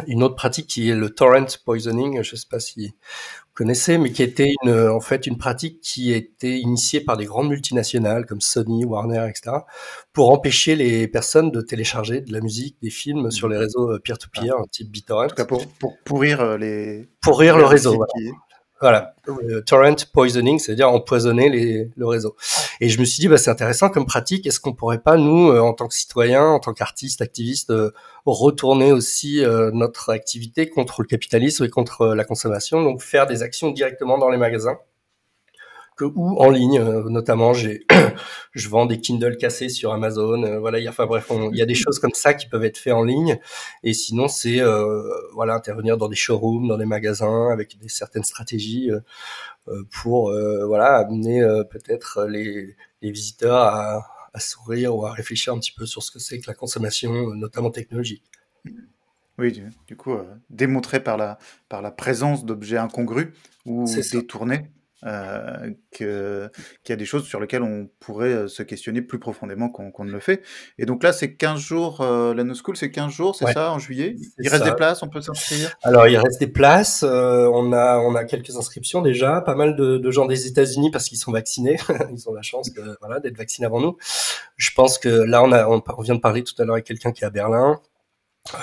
une 0.08 0.24
autre 0.24 0.36
pratique 0.36 0.66
qui 0.66 0.90
est 0.90 0.96
le 0.96 1.12
torrent 1.12 1.46
poisoning, 1.66 2.24
je 2.24 2.34
ne 2.34 2.38
sais 2.38 2.48
pas 2.50 2.60
si 2.60 2.88
vous 2.88 3.54
connaissez, 3.54 4.00
mais 4.00 4.12
qui 4.12 4.24
était 4.24 4.52
une, 4.64 4.72
en 4.72 5.02
fait 5.02 5.28
une 5.28 5.38
pratique 5.38 5.82
qui 5.82 6.12
été 6.12 6.58
initiée 6.58 7.00
par 7.00 7.16
des 7.16 7.26
grandes 7.26 7.50
multinationales 7.50 8.26
comme 8.26 8.42
Sony, 8.42 8.86
Warner, 8.86 9.28
etc., 9.30 9.58
pour 10.12 10.32
empêcher 10.32 10.76
les 10.76 11.08
personnes 11.08 11.52
de 11.52 11.62
télécharger 11.62 12.22
de 12.22 12.34
la 12.34 12.42
musique, 12.42 12.78
des 12.82 12.90
films 12.90 13.30
sur 13.30 13.48
les 13.48 13.58
réseaux 13.58 14.00
peer-to-peer, 14.00 14.56
ah. 14.58 14.64
type 14.72 14.90
BitTorrent. 14.90 15.26
En 15.26 15.28
tout 15.28 15.36
cas, 15.36 15.46
pour, 15.46 15.68
pour 15.68 15.96
pourrir 16.04 16.58
les... 16.58 17.08
Pourrir 17.22 17.56
le 17.56 17.66
réseau, 17.66 17.94
voilà. 17.94 18.14
Voilà, 18.84 19.16
le 19.28 19.64
torrent 19.64 19.96
poisoning, 20.12 20.60
c'est-à-dire 20.60 20.90
empoisonner 20.90 21.48
les, 21.48 21.90
le 21.96 22.06
réseau. 22.06 22.36
Et 22.82 22.90
je 22.90 23.00
me 23.00 23.06
suis 23.06 23.22
dit, 23.22 23.30
bah, 23.30 23.38
c'est 23.38 23.50
intéressant 23.50 23.88
comme 23.88 24.06
pratique. 24.06 24.46
Est-ce 24.46 24.60
qu'on 24.60 24.74
pourrait 24.74 25.00
pas, 25.00 25.16
nous, 25.16 25.52
euh, 25.52 25.62
en 25.62 25.72
tant 25.72 25.88
que 25.88 25.94
citoyens, 25.94 26.48
en 26.48 26.60
tant 26.60 26.74
qu'artistes, 26.74 27.22
activistes, 27.22 27.70
euh, 27.70 27.94
retourner 28.26 28.92
aussi 28.92 29.42
euh, 29.42 29.72
notre 29.74 30.10
activité 30.10 30.70
contre 30.70 31.02
le 31.02 31.08
capitalisme 31.08 31.64
et 31.64 31.70
contre 31.70 32.08
la 32.08 32.26
consommation, 32.26 32.84
donc 32.84 33.02
faire 33.02 33.26
des 33.26 33.42
actions 33.42 33.72
directement 33.72 34.18
dans 34.18 34.28
les 34.28 34.38
magasins? 34.38 34.78
Que 35.96 36.06
ou 36.06 36.38
en 36.38 36.50
ligne. 36.50 36.80
Euh, 36.80 37.10
notamment, 37.10 37.54
j'ai, 37.54 37.86
je 38.54 38.70
vends 38.70 38.86
des 38.86 39.00
Kindle 39.00 39.38
cassés 39.38 39.70
sur 39.70 39.94
Amazon. 39.94 40.44
Euh, 40.44 40.60
voilà, 40.60 40.80
il 40.80 40.84
y 40.84 40.88
a, 40.88 40.90
enfin 40.90 41.06
bref, 41.06 41.32
il 41.52 41.58
y 41.58 41.62
a 41.62 41.66
des 41.66 41.76
choses 41.76 42.00
comme 42.00 42.14
ça 42.14 42.34
qui 42.34 42.48
peuvent 42.48 42.64
être 42.64 42.78
faites 42.78 42.94
en 42.94 43.04
ligne. 43.04 43.40
Et 43.84 43.94
sinon, 43.94 44.28
c'est 44.28 44.60
euh, 44.62 45.04
voilà 45.34 45.54
intervenir 45.54 45.98
dans 45.98 46.08
des 46.08 46.16
showrooms, 46.16 46.68
dans 46.68 46.78
des 46.78 46.86
magasins 46.86 47.50
avec 47.52 47.78
des 47.80 47.90
certaines 47.90 48.24
stratégies 48.24 48.90
pour 49.92 50.34
voilà 50.68 50.98
amener 50.98 51.42
peut-être 51.70 52.26
les, 52.26 52.76
les 53.02 53.12
visiteurs 53.12 53.56
à, 53.56 54.08
à 54.34 54.40
sourire 54.40 54.96
ou 54.96 55.06
à 55.06 55.14
réfléchir 55.14 55.54
un 55.54 55.60
petit 55.60 55.72
peu 55.72 55.86
sur 55.86 56.04
ce 56.04 56.12
que 56.12 56.20
c'est 56.20 56.40
que 56.40 56.48
la 56.48 56.54
consommation, 56.54 57.34
notamment 57.36 57.72
technologique. 57.72 58.24
Oui, 59.40 59.52
du, 59.52 59.70
du 59.88 59.96
coup, 59.96 60.14
euh, 60.14 60.24
démontré 60.50 61.02
par 61.02 61.18
la, 61.18 61.40
par 61.68 61.82
la 61.82 61.92
présence 61.92 62.46
d'objets 62.46 62.78
incongrus 62.78 63.30
ou 63.66 63.86
détournés 64.12 64.70
euh, 65.06 65.72
qu'il 65.92 66.90
y 66.90 66.92
a 66.94 66.96
des 66.96 67.06
choses 67.06 67.26
sur 67.26 67.40
lesquelles 67.40 67.64
on 67.64 67.90
pourrait 68.00 68.34
euh, 68.34 68.48
se 68.48 68.64
questionner 68.64 69.02
plus 69.02 69.20
profondément 69.20 69.70
qu'on, 69.70 70.06
ne 70.06 70.12
le 70.12 70.20
fait. 70.20 70.42
Et 70.78 70.86
donc 70.86 71.04
là, 71.04 71.14
c'est 71.14 71.36
15 71.36 71.60
jours, 71.60 72.02
euh, 72.02 72.34
la 72.34 72.44
No 72.44 72.54
School, 72.54 72.78
c'est 72.78 72.92
15 72.92 73.12
jours, 73.12 73.36
c'est 73.36 73.46
Ouais, 73.46 73.54
ça, 73.54 73.72
en 73.72 73.80
juillet? 73.80 74.16
Il 74.40 74.50
reste 74.50 74.64
ça. 74.64 74.70
des 74.70 74.76
places, 74.76 75.04
on 75.04 75.10
peut 75.10 75.22
s'inscrire? 75.22 75.76
Alors, 75.84 76.08
il 76.08 76.18
reste 76.18 76.40
des 76.40 76.48
places. 76.48 77.04
euh, 77.04 77.50
on 77.54 77.74
a, 77.74 77.98
on 78.00 78.16
a 78.16 78.24
quelques 78.24 78.56
inscriptions 78.56 79.02
déjà. 79.02 79.42
Pas 79.42 79.56
mal 79.56 79.76
de, 79.76 79.98
de 79.98 80.12
gens 80.12 80.26
des 80.26 80.48
États-Unis 80.48 80.92
parce 80.92 81.10
qu'ils 81.10 81.18
sont 81.18 81.32
vaccinés. 81.32 81.78
Ils 82.14 82.30
ont 82.30 82.34
la 82.34 82.42
chance 82.42 82.74
de, 82.74 82.98
voilà, 83.02 83.20
d'être 83.20 83.38
vaccinés 83.38 83.66
avant 83.66 83.82
nous. 83.82 83.98
Je 84.58 84.72
pense 84.76 84.98
que 84.98 85.10
là, 85.10 85.44
on 85.44 85.52
a, 85.52 85.68
on, 85.68 85.82
on 85.98 86.02
vient 86.02 86.16
de 86.16 86.20
parler 86.22 86.44
tout 86.44 86.54
à 86.62 86.66
l'heure 86.66 86.76
avec 86.76 86.86
quelqu'un 86.86 87.12
qui 87.12 87.24
est 87.24 87.28
à 87.28 87.30
Berlin. 87.30 87.80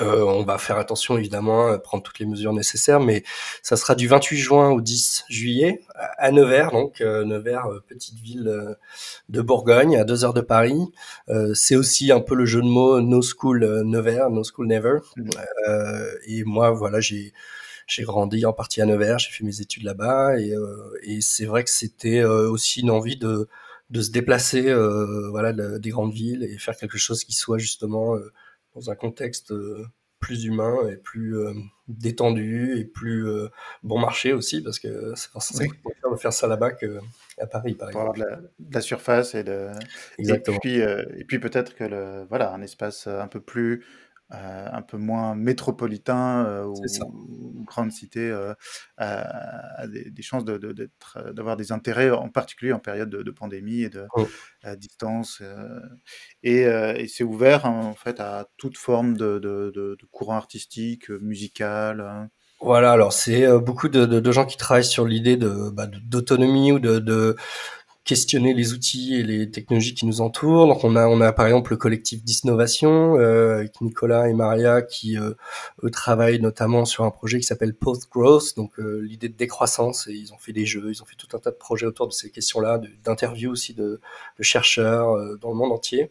Euh, 0.03 0.23
on 0.25 0.43
va 0.43 0.59
faire 0.59 0.77
attention 0.77 1.17
évidemment, 1.17 1.69
à 1.69 1.79
prendre 1.79 2.03
toutes 2.03 2.19
les 2.19 2.27
mesures 2.27 2.53
nécessaires, 2.53 3.01
mais 3.01 3.23
ça 3.63 3.77
sera 3.77 3.95
du 3.95 4.09
28 4.09 4.37
juin 4.37 4.71
au 4.71 4.83
10 4.83 5.25
juillet 5.31 5.81
à 6.19 6.31
Nevers, 6.33 6.71
donc 6.71 7.01
euh, 7.01 7.25
Nevers, 7.25 7.67
euh, 7.67 7.81
petite 7.89 8.19
ville 8.19 8.47
euh, 8.47 8.75
de 9.31 9.41
Bourgogne, 9.41 9.97
à 9.97 10.05
deux 10.05 10.23
heures 10.25 10.35
de 10.35 10.43
Paris. 10.43 10.77
Euh, 11.31 11.55
c'est 11.55 11.77
aussi 11.77 12.13
un 12.13 12.21
peu 12.21 12.35
le 12.35 12.45
jeu 12.45 12.61
de 12.61 12.67
mots 12.67 13.01
No 13.01 13.23
School 13.23 13.65
euh, 13.65 13.83
Nevers, 13.83 14.29
No 14.31 14.43
School 14.45 14.67
Never. 14.67 14.99
Euh, 15.69 16.13
et 16.27 16.45
moi, 16.45 16.71
voilà, 16.71 17.01
j'ai 17.01 17.33
j'ai 17.87 18.05
grandi 18.05 18.47
en 18.47 18.53
partie 18.53 18.81
à 18.83 18.87
Nevers, 18.87 19.19
j'ai 19.19 19.31
fait 19.33 19.45
mes 19.45 19.61
études 19.61 19.83
là-bas, 19.85 20.39
et, 20.39 20.53
euh, 20.55 20.77
et 21.03 21.21
c'est 21.21 21.45
vrai 21.47 21.65
que 21.65 21.71
c'était 21.71 22.21
euh, 22.21 22.49
aussi 22.51 22.81
une 22.83 22.91
envie 22.91 23.17
de 23.17 23.49
de 23.91 24.03
se 24.03 24.11
déplacer, 24.13 24.69
euh, 24.71 25.29
voilà, 25.31 25.53
de- 25.53 25.79
des 25.79 25.91
grandes 25.91 26.13
villes 26.15 26.45
et 26.45 26.59
faire 26.59 26.77
quelque 26.77 26.99
chose 26.99 27.25
qui 27.25 27.33
soit 27.35 27.59
justement 27.59 28.15
euh, 28.17 28.33
dans 28.75 28.91
un 28.91 28.95
contexte 28.95 29.53
euh, 29.53 29.85
plus 30.19 30.45
humain 30.45 30.77
et 30.89 30.97
plus 30.97 31.39
euh, 31.39 31.55
détendu 31.89 32.79
et 32.79 32.85
plus 32.85 33.27
euh, 33.27 33.49
bon 33.83 33.99
marché 33.99 34.33
aussi 34.33 34.63
parce 34.63 34.79
que 34.79 35.15
c'est 35.17 35.31
forcément 35.31 35.71
Oui. 35.85 35.93
de 36.13 36.17
faire 36.17 36.33
ça 36.33 36.47
là-bas 36.47 36.73
que 36.73 36.99
à 37.39 37.47
Paris 37.47 37.75
par 37.75 37.89
exemple. 37.89 38.19
de 38.21 38.25
la, 38.25 38.37
de 38.37 38.75
la 38.75 38.81
surface 38.81 39.35
et 39.35 39.43
de 39.45 39.69
et 40.19 40.39
puis 40.61 40.77
et 40.77 41.25
puis 41.27 41.39
peut-être 41.39 41.75
que 41.75 41.85
le 41.85 42.27
voilà 42.29 42.53
un 42.53 42.61
espace 42.61 43.07
un 43.07 43.29
peu 43.29 43.41
plus 43.41 43.85
euh, 44.33 44.69
un 44.73 44.83
peu 44.83 44.97
moins 44.97 45.35
métropolitain 45.35 46.45
euh, 46.47 46.65
ou, 46.65 46.75
ou 47.59 47.65
grande 47.65 47.91
cité 47.93 48.31
euh, 48.31 48.55
a, 48.97 49.81
a 49.83 49.87
des, 49.89 50.11
des 50.11 50.23
chances 50.23 50.45
de, 50.45 50.57
de- 50.59 50.91
d'avoir 51.33 51.57
des 51.57 51.73
intérêts 51.73 52.11
en 52.11 52.29
particulier 52.29 52.73
en 52.73 52.79
période 52.79 53.11
de, 53.11 53.23
de 53.23 53.31
pandémie 53.31 53.83
et 53.83 53.89
de 53.91 54.07
à 54.63 54.77
distance 54.77 55.43
et, 56.43 56.63
et 56.63 57.09
c'est 57.09 57.25
ouvert 57.25 57.67
hein, 57.67 57.81
en 57.85 57.95
fait 57.95 58.21
à 58.21 58.47
toute 58.57 58.77
forme 58.79 59.17
de, 59.17 59.39
de, 59.39 59.73
de, 59.75 59.97
de 60.01 60.07
courant 60.11 60.37
artistique 60.37 61.09
musical 61.11 62.01
hein. 62.01 62.29
Voilà, 62.63 62.93
alors 62.93 63.15
c'est 63.15 63.49
beaucoup 63.59 63.89
de, 63.89 64.05
de, 64.05 64.21
de 64.21 64.33
gens 64.33 64.45
qui 64.45 64.59
travaillent 64.59 64.85
sur 64.85 65.07
l'idée 65.07 65.39
de 65.39 65.71
bah, 65.71 65.87
de- 65.87 65.99
d'autonomie 65.99 66.73
ou 66.73 66.79
de, 66.79 66.99
de 66.99 67.35
questionner 68.11 68.55
les 68.55 68.73
outils 68.73 69.15
et 69.15 69.23
les 69.23 69.53
technologies 69.53 69.95
qui 69.95 70.05
nous 70.05 70.21
entourent. 70.21 70.67
Donc 70.67 70.83
on 70.83 70.97
a 70.97 71.07
on 71.07 71.21
a 71.21 71.33
par 71.33 71.47
exemple 71.47 71.71
le 71.71 71.77
collectif 71.77 72.25
d'Innovation 72.25 73.17
euh, 73.17 73.59
avec 73.59 73.81
Nicolas 73.81 74.29
et 74.29 74.35
Maria 74.35 74.83
qui 74.83 75.17
euh, 75.17 75.35
travaillent 75.93 76.41
notamment 76.41 76.85
sur 76.85 77.05
un 77.05 77.13
projet 77.13 77.39
qui 77.39 77.45
s'appelle 77.45 77.73
Post 77.73 78.11
Growth, 78.11 78.57
donc 78.57 78.81
euh, 78.81 79.01
l'idée 79.03 79.29
de 79.29 79.37
décroissance 79.37 80.09
et 80.09 80.13
ils 80.13 80.33
ont 80.33 80.39
fait 80.39 80.53
des 80.53 80.67
jeux, 80.67 80.91
ils 80.91 81.01
ont 81.05 81.07
fait 81.07 81.15
tout 81.15 81.29
un 81.37 81.39
tas 81.39 81.53
de 81.53 81.57
projets 81.57 81.87
autour 81.87 82.09
de 82.09 82.13
ces 82.13 82.33
questions-là, 82.33 82.81
d'interviews 83.05 83.53
aussi 83.53 83.75
de, 83.75 84.01
de 84.37 84.43
chercheurs 84.43 85.11
euh, 85.11 85.37
dans 85.41 85.51
le 85.51 85.57
monde 85.57 85.71
entier 85.71 86.11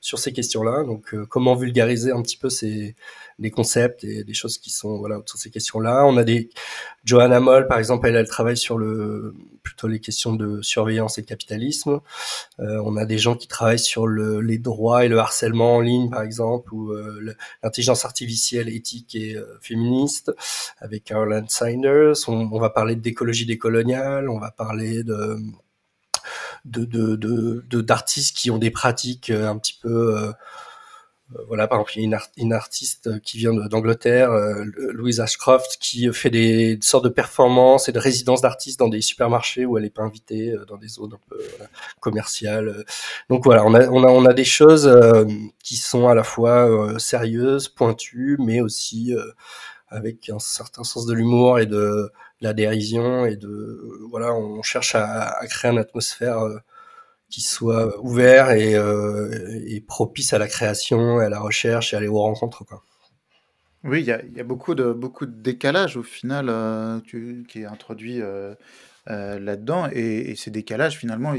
sur 0.00 0.18
ces 0.18 0.32
questions-là. 0.32 0.84
Donc 0.84 1.14
euh, 1.14 1.26
comment 1.26 1.54
vulgariser 1.54 2.12
un 2.12 2.22
petit 2.22 2.36
peu 2.36 2.50
ces 2.50 2.94
des 3.38 3.50
concepts 3.50 4.02
et 4.02 4.24
des 4.24 4.32
choses 4.32 4.56
qui 4.56 4.70
sont 4.70 4.98
voilà 4.98 5.18
autour 5.18 5.38
ces 5.38 5.50
questions-là. 5.50 6.06
On 6.06 6.16
a 6.16 6.24
des 6.24 6.48
Johanna 7.04 7.40
Moll 7.40 7.66
par 7.66 7.78
exemple, 7.78 8.06
elle 8.08 8.16
elle 8.16 8.28
travaille 8.28 8.56
sur 8.56 8.78
le 8.78 9.34
plutôt 9.66 9.88
les 9.88 9.98
questions 9.98 10.34
de 10.34 10.62
surveillance 10.62 11.18
et 11.18 11.22
de 11.22 11.26
capitalisme. 11.26 12.00
Euh, 12.60 12.80
on 12.84 12.96
a 12.96 13.04
des 13.04 13.18
gens 13.18 13.34
qui 13.34 13.48
travaillent 13.48 13.78
sur 13.80 14.06
le, 14.06 14.40
les 14.40 14.58
droits 14.58 15.04
et 15.04 15.08
le 15.08 15.18
harcèlement 15.18 15.76
en 15.76 15.80
ligne, 15.80 16.08
par 16.08 16.22
exemple, 16.22 16.72
ou 16.72 16.92
euh, 16.92 17.34
l'intelligence 17.62 18.04
artificielle 18.04 18.68
éthique 18.68 19.16
et 19.16 19.34
euh, 19.34 19.58
féministe, 19.60 20.32
avec 20.78 21.04
Caroline 21.04 21.48
Sanders. 21.48 22.14
On, 22.28 22.48
on 22.52 22.60
va 22.60 22.70
parler 22.70 22.94
d'écologie 22.94 23.44
décoloniale, 23.44 24.28
on 24.28 24.38
va 24.38 24.52
parler 24.52 25.02
de 25.02 25.36
de 26.66 27.80
d'artistes 27.80 28.36
qui 28.36 28.50
ont 28.50 28.58
des 28.58 28.70
pratiques 28.70 29.30
euh, 29.30 29.48
un 29.48 29.58
petit 29.58 29.78
peu 29.80 30.16
euh, 30.16 30.32
euh, 31.34 31.42
voilà, 31.48 31.66
par 31.66 31.78
exemple, 31.78 31.92
il 31.96 32.00
y 32.00 32.02
a 32.02 32.06
une, 32.06 32.14
art- 32.14 32.30
une 32.36 32.52
artiste 32.52 33.20
qui 33.22 33.38
vient 33.38 33.52
d'Angleterre, 33.52 34.30
Louise 34.92 35.20
Ashcroft, 35.20 35.78
qui 35.80 36.08
fait 36.12 36.30
des 36.30 36.78
sortes 36.82 37.02
de 37.04 37.08
performances 37.08 37.88
et 37.88 37.92
de 37.92 37.98
résidences 37.98 38.42
d'artistes 38.42 38.78
dans 38.78 38.88
des 38.88 39.00
supermarchés 39.00 39.66
où 39.66 39.76
elle 39.76 39.82
n'est 39.82 39.90
pas 39.90 40.04
invitée, 40.04 40.54
dans 40.68 40.76
des 40.76 40.86
zones 40.86 41.14
un 41.14 41.20
peu 41.28 41.38
commerciales. 41.98 42.84
Donc 43.28 43.42
voilà, 43.44 43.64
on 43.64 43.74
a, 43.74 43.88
on 43.88 44.04
a, 44.04 44.08
on 44.08 44.24
a 44.24 44.34
des 44.34 44.44
choses 44.44 44.88
qui 45.64 45.74
sont 45.74 46.06
à 46.06 46.14
la 46.14 46.22
fois 46.22 46.96
sérieuses, 47.00 47.68
pointues, 47.68 48.36
mais 48.38 48.60
aussi 48.60 49.12
avec 49.88 50.28
un 50.30 50.38
certain 50.38 50.84
sens 50.84 51.06
de 51.06 51.14
l'humour 51.14 51.58
et 51.58 51.66
de, 51.66 52.10
la 52.40 52.52
dérision 52.52 53.26
et 53.26 53.36
de 53.36 53.48
euh, 53.48 54.06
voilà, 54.10 54.34
on 54.34 54.62
cherche 54.62 54.94
à, 54.94 55.40
créer 55.48 55.70
une 55.70 55.78
atmosphère 55.78 56.38
euh, 56.38 56.58
qui 57.30 57.40
soit 57.40 57.98
ouvert 58.02 58.50
et, 58.50 58.74
euh, 58.74 59.30
et 59.66 59.80
propice 59.80 60.32
à 60.32 60.38
la 60.38 60.46
création, 60.46 61.18
à 61.18 61.28
la 61.28 61.40
recherche 61.40 61.92
et 61.92 61.96
à 61.96 61.98
aller 61.98 62.08
aux 62.08 62.20
rencontres. 62.20 62.64
Oui, 63.84 64.00
il 64.00 64.06
y 64.06 64.40
a, 64.40 64.44
beaucoup 64.44 64.74
de, 64.74 64.92
beaucoup 64.92 65.26
de 65.26 65.40
décalage 65.40 65.96
au 65.96 66.02
final 66.02 66.46
qui 67.04 67.60
est 67.60 67.66
introduit 67.66 68.20
là-dedans. 69.06 69.88
Et, 69.92 70.34
ces 70.34 70.50
décalages, 70.50 70.96
finalement, 70.96 71.34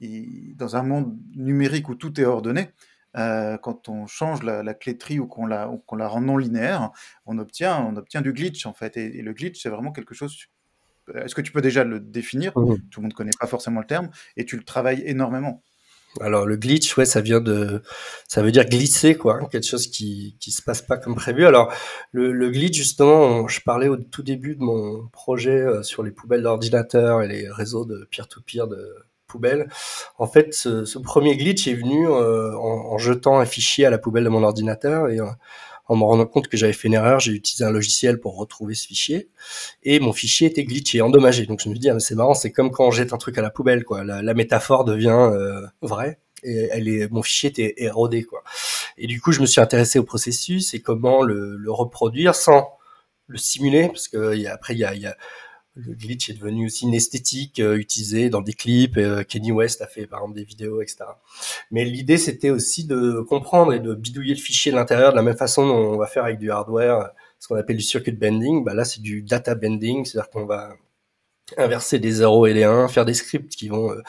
dans 0.00 0.76
un 0.76 0.82
monde 0.82 1.16
numérique 1.34 1.88
où 1.88 1.94
tout 1.94 2.20
est 2.20 2.24
ordonné, 2.24 2.70
euh, 3.16 3.56
quand 3.58 3.88
on 3.88 4.06
change 4.06 4.42
la, 4.42 4.62
la 4.62 4.74
clé 4.74 4.94
de 4.94 4.98
tri 4.98 5.18
ou 5.18 5.26
qu'on 5.26 5.46
la, 5.46 5.66
rend 5.90 6.20
non 6.20 6.36
linéaire, 6.36 6.90
on 7.26 7.38
obtient, 7.38 7.78
on 7.84 7.96
obtient 7.96 8.20
du 8.20 8.32
glitch 8.32 8.66
en 8.66 8.72
fait. 8.74 8.96
Et, 8.96 9.18
et 9.18 9.22
le 9.22 9.32
glitch, 9.32 9.62
c'est 9.62 9.68
vraiment 9.70 9.92
quelque 9.92 10.14
chose. 10.14 10.36
Est-ce 11.14 11.34
que 11.34 11.40
tu 11.40 11.52
peux 11.52 11.60
déjà 11.62 11.82
le 11.84 11.98
définir? 12.00 12.56
Mhm. 12.56 12.78
Tout 12.90 13.00
le 13.00 13.02
monde 13.04 13.12
ne 13.12 13.16
connaît 13.16 13.30
pas 13.38 13.46
forcément 13.46 13.80
le 13.80 13.86
terme 13.86 14.10
et 14.36 14.44
tu 14.44 14.56
le 14.56 14.62
travailles 14.62 15.02
énormément. 15.06 15.62
Alors 16.20 16.44
le 16.44 16.56
glitch, 16.56 16.96
ouais, 16.96 17.04
ça 17.04 17.20
vient 17.20 17.40
de, 17.40 17.82
ça 18.26 18.42
veut 18.42 18.50
dire 18.50 18.64
glisser, 18.68 19.14
quoi, 19.14 19.38
hein, 19.40 19.48
quelque 19.50 19.66
chose 19.66 19.86
qui 19.86 20.36
qui 20.40 20.50
se 20.50 20.60
passe 20.60 20.82
pas 20.82 20.96
comme 20.96 21.14
prévu. 21.14 21.46
Alors 21.46 21.72
le, 22.10 22.32
le 22.32 22.50
glitch, 22.50 22.76
justement, 22.76 23.20
on- 23.26 23.48
je 23.48 23.60
parlais 23.60 23.86
au 23.86 23.96
tout 23.96 24.22
début 24.22 24.56
de 24.56 24.60
mon 24.62 25.06
projet 25.12 25.60
euh, 25.60 25.82
sur 25.84 26.02
les 26.02 26.10
poubelles 26.10 26.42
d'ordinateur 26.42 27.22
et 27.22 27.28
les 27.28 27.48
réseaux 27.48 27.84
de 27.84 28.08
peer-to-peer 28.10 28.66
de 28.66 28.92
poubelles. 29.30 29.68
En 30.18 30.26
fait, 30.26 30.52
ce, 30.54 30.84
ce 30.84 30.98
premier 30.98 31.36
glitch 31.36 31.66
est 31.68 31.74
venu 31.74 32.08
euh, 32.08 32.56
en, 32.56 32.92
en 32.92 32.98
jetant 32.98 33.38
un 33.38 33.46
fichier 33.46 33.86
à 33.86 33.90
la 33.90 33.98
poubelle 33.98 34.24
de 34.24 34.28
mon 34.28 34.42
ordinateur 34.42 35.08
et 35.08 35.18
en 35.90 35.96
me 35.96 36.04
rendant 36.04 36.26
compte 36.26 36.46
que 36.46 36.56
j'avais 36.56 36.72
fait 36.72 36.86
une 36.86 36.94
erreur, 36.94 37.18
j'ai 37.18 37.32
utilisé 37.32 37.64
un 37.64 37.72
logiciel 37.72 38.20
pour 38.20 38.36
retrouver 38.36 38.74
ce 38.74 38.86
fichier 38.86 39.28
et 39.82 39.98
mon 39.98 40.12
fichier 40.12 40.46
était 40.46 40.62
glitché, 40.62 41.00
endommagé. 41.02 41.46
Donc 41.46 41.60
je 41.60 41.68
me 41.68 41.74
dis 41.74 41.90
ah, 41.90 41.98
c'est 41.98 42.14
marrant, 42.14 42.34
c'est 42.34 42.52
comme 42.52 42.70
quand 42.70 42.86
on 42.86 42.92
jette 42.92 43.12
un 43.12 43.18
truc 43.18 43.36
à 43.38 43.42
la 43.42 43.50
poubelle 43.50 43.84
quoi. 43.84 44.04
La, 44.04 44.22
la 44.22 44.34
métaphore 44.34 44.84
devient 44.84 45.30
euh, 45.32 45.66
vraie 45.82 46.20
et 46.44 46.68
elle 46.70 46.86
est, 46.86 47.10
mon 47.10 47.22
fichier 47.22 47.50
était 47.50 47.74
érodé 47.78 48.22
quoi. 48.22 48.44
Et 48.98 49.08
du 49.08 49.20
coup 49.20 49.32
je 49.32 49.40
me 49.40 49.46
suis 49.46 49.60
intéressé 49.60 49.98
au 49.98 50.04
processus 50.04 50.74
et 50.74 50.80
comment 50.80 51.22
le, 51.22 51.56
le 51.56 51.72
reproduire 51.72 52.36
sans 52.36 52.68
le 53.26 53.38
simuler 53.38 53.88
parce 53.88 54.06
que 54.06 54.36
y 54.36 54.46
a, 54.46 54.54
après 54.54 54.74
il 54.74 54.78
y 54.78 54.84
a, 54.84 54.94
y 54.94 55.06
a 55.06 55.16
le 55.76 55.94
glitch 55.94 56.30
est 56.30 56.34
devenu 56.34 56.66
aussi 56.66 56.84
une 56.84 56.94
esthétique 56.94 57.60
euh, 57.60 57.76
utilisée 57.76 58.28
dans 58.28 58.40
des 58.42 58.52
clips. 58.52 58.96
euh, 58.98 59.22
Kenny 59.22 59.52
West 59.52 59.82
a 59.82 59.86
fait 59.86 60.06
par 60.06 60.20
exemple 60.20 60.36
des 60.36 60.44
vidéos, 60.44 60.82
etc. 60.82 61.04
Mais 61.70 61.84
l'idée 61.84 62.18
c'était 62.18 62.50
aussi 62.50 62.86
de 62.86 63.20
comprendre 63.28 63.72
et 63.72 63.80
de 63.80 63.94
bidouiller 63.94 64.34
le 64.34 64.40
fichier 64.40 64.72
de 64.72 64.76
l'intérieur 64.76 65.12
de 65.12 65.16
la 65.16 65.22
même 65.22 65.36
façon 65.36 65.66
dont 65.66 65.94
on 65.94 65.96
va 65.96 66.06
faire 66.06 66.24
avec 66.24 66.38
du 66.38 66.50
hardware, 66.50 67.10
ce 67.38 67.48
qu'on 67.48 67.56
appelle 67.56 67.76
du 67.76 67.82
circuit 67.82 68.12
bending. 68.12 68.64
Bah 68.64 68.74
là 68.74 68.84
c'est 68.84 69.00
du 69.00 69.22
data 69.22 69.54
bending, 69.54 70.04
c'est-à-dire 70.04 70.30
qu'on 70.30 70.46
va 70.46 70.74
inverser 71.56 71.98
des 71.98 72.12
0 72.12 72.46
et 72.46 72.54
des 72.54 72.64
1, 72.64 72.88
faire 72.88 73.04
des 73.04 73.14
scripts 73.14 73.54
qui 73.54 73.68
vont 73.68 73.92
euh, 73.92 74.02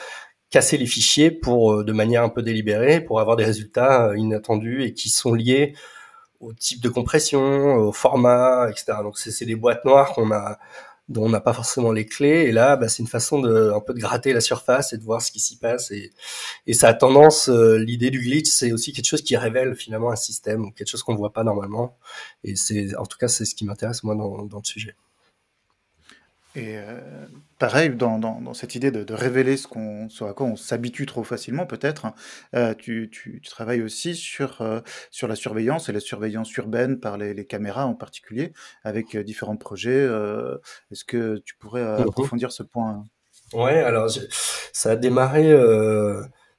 casser 0.49 0.77
les 0.77 0.85
fichiers 0.85 1.31
pour 1.31 1.73
euh, 1.73 1.83
de 1.83 1.93
manière 1.93 2.23
un 2.23 2.29
peu 2.29 2.41
délibérée 2.43 3.01
pour 3.01 3.19
avoir 3.19 3.37
des 3.37 3.45
résultats 3.45 4.09
euh, 4.09 4.17
inattendus 4.17 4.83
et 4.83 4.93
qui 4.93 5.09
sont 5.09 5.33
liés 5.33 5.73
au 6.39 6.53
type 6.53 6.81
de 6.81 6.89
compression, 6.89 7.75
au 7.75 7.91
format, 7.91 8.69
etc. 8.69 8.93
Donc 9.03 9.17
c'est 9.19 9.31
c'est 9.31 9.45
des 9.45 9.55
boîtes 9.55 9.85
noires 9.85 10.13
qu'on 10.13 10.31
a 10.31 10.59
dont 11.11 11.25
on 11.25 11.29
n'a 11.29 11.41
pas 11.41 11.53
forcément 11.53 11.91
les 11.91 12.05
clés. 12.05 12.45
Et 12.47 12.51
là 12.51 12.75
bah, 12.77 12.89
c'est 12.89 13.03
une 13.03 13.09
façon 13.09 13.39
de 13.39 13.71
un 13.71 13.79
peu 13.79 13.93
de 13.93 13.99
gratter 13.99 14.33
la 14.33 14.41
surface 14.41 14.93
et 14.93 14.97
de 14.97 15.03
voir 15.03 15.21
ce 15.21 15.31
qui 15.31 15.39
s'y 15.39 15.57
passe. 15.57 15.91
Et, 15.91 16.11
et 16.67 16.73
ça 16.73 16.89
a 16.89 16.93
tendance 16.93 17.49
euh, 17.49 17.77
l'idée 17.77 18.11
du 18.11 18.19
glitch 18.19 18.49
c'est 18.49 18.71
aussi 18.71 18.93
quelque 18.93 19.05
chose 19.07 19.21
qui 19.21 19.37
révèle 19.37 19.75
finalement 19.75 20.11
un 20.11 20.15
système 20.15 20.65
ou 20.65 20.71
quelque 20.71 20.87
chose 20.89 21.03
qu'on 21.03 21.15
voit 21.15 21.33
pas 21.33 21.43
normalement. 21.43 21.97
Et 22.43 22.55
c'est 22.55 22.95
en 22.97 23.05
tout 23.05 23.17
cas 23.17 23.27
c'est 23.27 23.45
ce 23.45 23.55
qui 23.55 23.65
m'intéresse 23.65 24.03
moi 24.03 24.15
dans, 24.15 24.45
dans 24.45 24.57
le 24.57 24.65
sujet 24.65 24.95
Et 26.53 26.77
euh, 26.77 26.99
pareil, 27.59 27.91
dans, 27.91 28.19
dans, 28.19 28.41
dans, 28.41 28.53
cette 28.53 28.75
idée 28.75 28.91
de, 28.91 29.05
de 29.05 29.13
révéler 29.13 29.55
ce, 29.55 29.67
qu'on, 29.67 30.09
ce 30.09 30.25
à 30.25 30.33
quoi 30.33 30.47
on 30.47 30.57
s'habitue 30.57 31.05
trop 31.05 31.23
facilement, 31.23 31.65
peut-être, 31.65 32.05
hein, 32.05 32.13
euh, 32.55 32.73
tu, 32.73 33.09
tu, 33.09 33.39
tu, 33.41 33.49
travailles 33.49 33.81
aussi 33.81 34.15
sur, 34.15 34.61
euh, 34.61 34.81
sur 35.11 35.29
la 35.29 35.35
surveillance 35.35 35.87
et 35.87 35.93
la 35.93 36.01
surveillance 36.01 36.53
urbaine 36.57 36.99
par 36.99 37.17
les, 37.17 37.33
les 37.33 37.45
caméras 37.45 37.85
en 37.85 37.95
particulier, 37.95 38.51
avec 38.83 39.15
différents 39.17 39.55
projets. 39.55 40.05
Est-ce 40.91 41.05
que 41.05 41.37
tu 41.45 41.55
pourrais 41.55 41.83
Mhm. 41.83 42.01
approfondir 42.03 42.51
ce 42.51 42.63
point? 42.63 43.05
Ouais, 43.53 43.79
alors 43.79 44.09
je- 44.09 44.21
ça 44.73 44.91
a 44.91 44.95
démarré. 44.97 45.53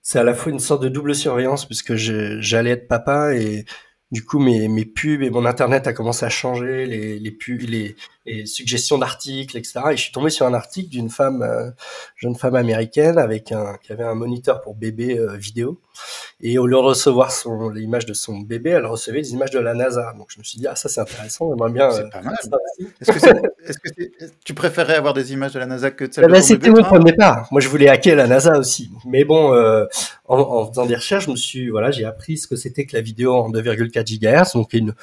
C'est 0.02 0.18
à 0.18 0.24
la 0.24 0.34
fois 0.34 0.50
une 0.52 0.58
sorte 0.58 0.82
de 0.82 0.88
double 0.88 1.14
surveillance 1.14 1.64
puisque 1.64 1.94
je- 1.94 2.40
j'allais 2.40 2.70
être 2.70 2.88
papa 2.88 3.34
et 3.34 3.64
du 4.10 4.24
coup 4.24 4.40
mes, 4.40 4.68
mes 4.68 4.84
pubs 4.84 5.22
et 5.22 5.30
mon 5.30 5.46
internet 5.46 5.86
a 5.86 5.92
commencé 5.92 6.26
à 6.26 6.28
changer, 6.28 6.86
les, 6.86 7.18
les 7.20 7.30
pubs, 7.30 7.60
les, 7.62 7.94
les 8.24 8.46
suggestions 8.46 8.98
d'articles, 8.98 9.56
etc. 9.56 9.80
Et 9.90 9.96
je 9.96 10.02
suis 10.02 10.12
tombé 10.12 10.30
sur 10.30 10.46
un 10.46 10.54
article 10.54 10.88
d'une 10.88 11.10
femme, 11.10 11.42
euh, 11.42 11.70
jeune 12.16 12.36
femme 12.36 12.54
américaine 12.54 13.18
avec 13.18 13.52
un 13.52 13.76
qui 13.82 13.92
avait 13.92 14.04
un 14.04 14.14
moniteur 14.14 14.60
pour 14.60 14.74
bébé 14.74 15.18
euh, 15.18 15.36
vidéo 15.36 15.80
et 16.40 16.58
au 16.58 16.66
lieu 16.66 16.76
de 16.76 16.82
recevoir 16.82 17.30
son, 17.30 17.68
l'image 17.70 18.06
de 18.06 18.14
son 18.14 18.38
bébé, 18.38 18.70
elle 18.70 18.86
recevait 18.86 19.22
des 19.22 19.32
images 19.32 19.50
de 19.50 19.60
la 19.60 19.74
NASA. 19.74 20.12
Donc 20.18 20.28
je 20.30 20.38
me 20.38 20.44
suis 20.44 20.58
dit 20.58 20.66
ah 20.66 20.74
ça 20.74 20.88
c'est 20.88 21.00
intéressant, 21.00 21.50
j'aimerais 21.50 21.70
bien 21.70 21.88
euh, 21.88 21.92
C'est 21.92 22.10
pas 22.10 22.22
mal. 22.22 22.34
Est-ce 23.00 23.78
que 23.78 23.88
tu 24.44 24.54
préférais 24.54 24.96
avoir 24.96 25.14
des 25.14 25.32
images 25.32 25.52
de 25.52 25.60
la 25.60 25.66
NASA 25.66 25.90
que 25.90 26.04
de 26.04 26.12
celles 26.12 26.24
Eh 26.24 26.26
de 26.26 26.32
ben, 26.32 26.42
c'était 26.42 26.70
mon 26.70 26.82
point 26.82 26.98
de 26.98 27.04
départ. 27.04 27.46
Moi, 27.52 27.60
je 27.60 27.68
voulais 27.68 27.88
hacker 27.88 28.16
la 28.16 28.26
NASA 28.26 28.58
aussi. 28.58 28.90
Mais 29.04 29.24
bon, 29.24 29.54
euh, 29.54 29.84
en, 30.26 30.38
en 30.38 30.68
faisant 30.68 30.86
des 30.86 30.96
recherches, 30.96 31.26
je 31.26 31.30
me 31.30 31.36
suis, 31.36 31.70
voilà, 31.70 31.90
j'ai 31.90 32.04
appris 32.04 32.38
ce 32.38 32.48
que 32.48 32.56
c'était 32.56 32.86
que 32.86 32.96
la 32.96 33.02
vidéo 33.02 33.34
en 33.34 33.50
2,4 33.50 34.18
GHz, 34.18 34.54
donc 34.54 34.72
une, 34.72 34.94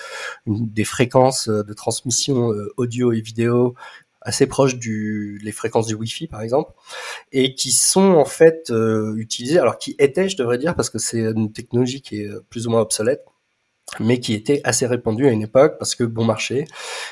une 0.46 0.70
des 0.70 0.84
fréquences 0.84 1.48
euh, 1.48 1.64
de 1.64 1.74
transmission 1.74 2.52
euh, 2.52 2.74
audio 3.10 3.20
et 3.20 3.22
vidéo 3.22 3.76
assez 4.22 4.48
proches 4.48 4.78
du 4.78 5.40
les 5.44 5.52
fréquences 5.52 5.88
du 5.88 5.96
Wi-Fi 5.96 6.28
par 6.28 6.42
exemple 6.42 6.74
et 7.32 7.56
qui 7.56 7.72
sont 7.72 8.16
en 8.16 8.26
fait 8.26 8.70
euh, 8.70 9.16
utilisées 9.16 9.60
alors 9.60 9.78
qui 9.78 9.96
étaient 9.98 10.28
je 10.28 10.38
devrais 10.38 10.58
dire 10.58 10.76
parce 10.76 10.90
que 10.90 11.00
c'est 11.00 11.22
une 11.22 11.54
technologie 11.54 12.02
qui 12.02 12.22
est 12.22 12.28
euh, 12.28 12.46
plus 12.50 12.68
ou 12.68 12.72
moins 12.72 12.82
obsolète 12.82 13.24
mais 14.00 14.20
qui 14.20 14.34
était 14.34 14.62
assez 14.66 14.86
répandue 14.86 15.28
à 15.28 15.32
une 15.32 15.42
époque 15.42 15.78
parce 15.80 15.96
que 15.96 16.04
bon 16.04 16.26
marché 16.26 16.66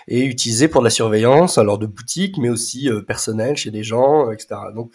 et 0.07 0.23
utilisée 0.25 0.67
pour 0.67 0.81
de 0.81 0.85
la 0.85 0.91
surveillance 0.91 1.57
alors 1.57 1.77
de 1.77 1.85
boutiques 1.85 2.37
mais 2.37 2.49
aussi 2.49 2.89
euh, 2.89 3.01
personnelle 3.01 3.55
chez 3.55 3.71
des 3.71 3.83
gens 3.83 4.27
euh, 4.27 4.33
etc 4.33 4.59
donc 4.75 4.91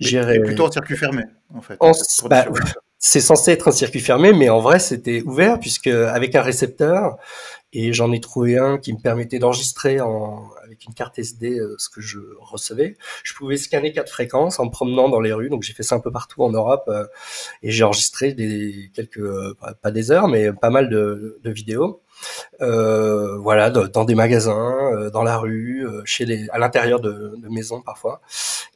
j'irais 0.00 0.40
plutôt 0.40 0.66
en 0.66 0.70
circuit 0.70 0.96
fermé, 0.96 1.22
en 1.54 1.60
fait, 1.60 1.76
en, 1.80 1.92
des 1.92 2.28
bah. 2.28 2.46
C'est 2.98 3.20
censé 3.20 3.52
être 3.52 3.68
un 3.68 3.72
circuit 3.72 4.00
fermé, 4.00 4.32
mais 4.32 4.48
en 4.48 4.60
vrai, 4.60 4.78
c'était 4.78 5.22
ouvert 5.22 5.60
puisque 5.60 5.88
avec 5.88 6.34
un 6.34 6.42
récepteur, 6.42 7.16
et 7.72 7.92
j'en 7.92 8.12
ai 8.12 8.20
trouvé 8.20 8.58
un 8.58 8.78
qui 8.78 8.92
me 8.92 8.98
permettait 8.98 9.38
d'enregistrer 9.38 10.00
en, 10.00 10.48
une 10.84 10.94
carte 10.94 11.18
SD 11.18 11.58
euh, 11.58 11.74
ce 11.78 11.88
que 11.88 12.00
je 12.00 12.18
recevais. 12.38 12.96
Je 13.22 13.34
pouvais 13.34 13.56
scanner 13.56 13.92
quatre 13.92 14.10
fréquences 14.10 14.58
en 14.58 14.66
me 14.66 14.70
promenant 14.70 15.08
dans 15.08 15.20
les 15.20 15.32
rues, 15.32 15.48
donc 15.48 15.62
j'ai 15.62 15.72
fait 15.72 15.82
ça 15.82 15.94
un 15.94 16.00
peu 16.00 16.10
partout 16.10 16.42
en 16.42 16.50
Europe, 16.50 16.84
euh, 16.88 17.06
et 17.62 17.70
j'ai 17.70 17.84
enregistré 17.84 18.32
des 18.32 18.90
quelques, 18.94 19.18
euh, 19.18 19.54
pas 19.82 19.90
des 19.90 20.10
heures, 20.10 20.28
mais 20.28 20.52
pas 20.52 20.70
mal 20.70 20.88
de, 20.88 21.40
vidéos. 21.44 22.02
Voilà, 22.58 23.70
dans 23.70 24.04
des 24.04 24.14
magasins, 24.14 25.10
dans 25.12 25.22
la 25.22 25.38
rue, 25.38 25.86
chez 26.04 26.24
les, 26.24 26.48
à 26.50 26.58
l'intérieur 26.58 27.00
de, 27.00 27.36
maisons 27.48 27.80
parfois. 27.82 28.20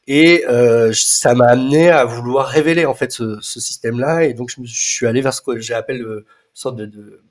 Et 0.06 0.44
ça 0.92 1.34
m'a 1.34 1.46
amené 1.46 1.90
à 1.90 2.04
vouloir 2.04 2.46
révéler 2.46 2.86
en 2.86 2.94
fait 2.94 3.12
ce, 3.12 3.40
système-là. 3.40 4.24
Et 4.24 4.34
donc 4.34 4.50
je, 4.50 4.62
suis 4.64 5.06
allé 5.06 5.20
vers 5.20 5.34
ce 5.34 5.42
que 5.42 5.58
j'appelle 5.58 6.00
une 6.00 6.24
sorte 6.54 6.76
de 6.76 7.22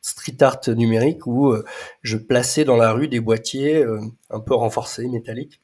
street 0.00 0.42
art 0.42 0.60
numérique 0.68 1.26
où 1.26 1.50
euh, 1.50 1.64
je 2.02 2.16
plaçais 2.16 2.64
dans 2.64 2.76
la 2.76 2.92
rue 2.92 3.08
des 3.08 3.20
boîtiers 3.20 3.84
euh, 3.84 4.00
un 4.30 4.40
peu 4.40 4.54
renforcés, 4.54 5.08
métalliques, 5.08 5.60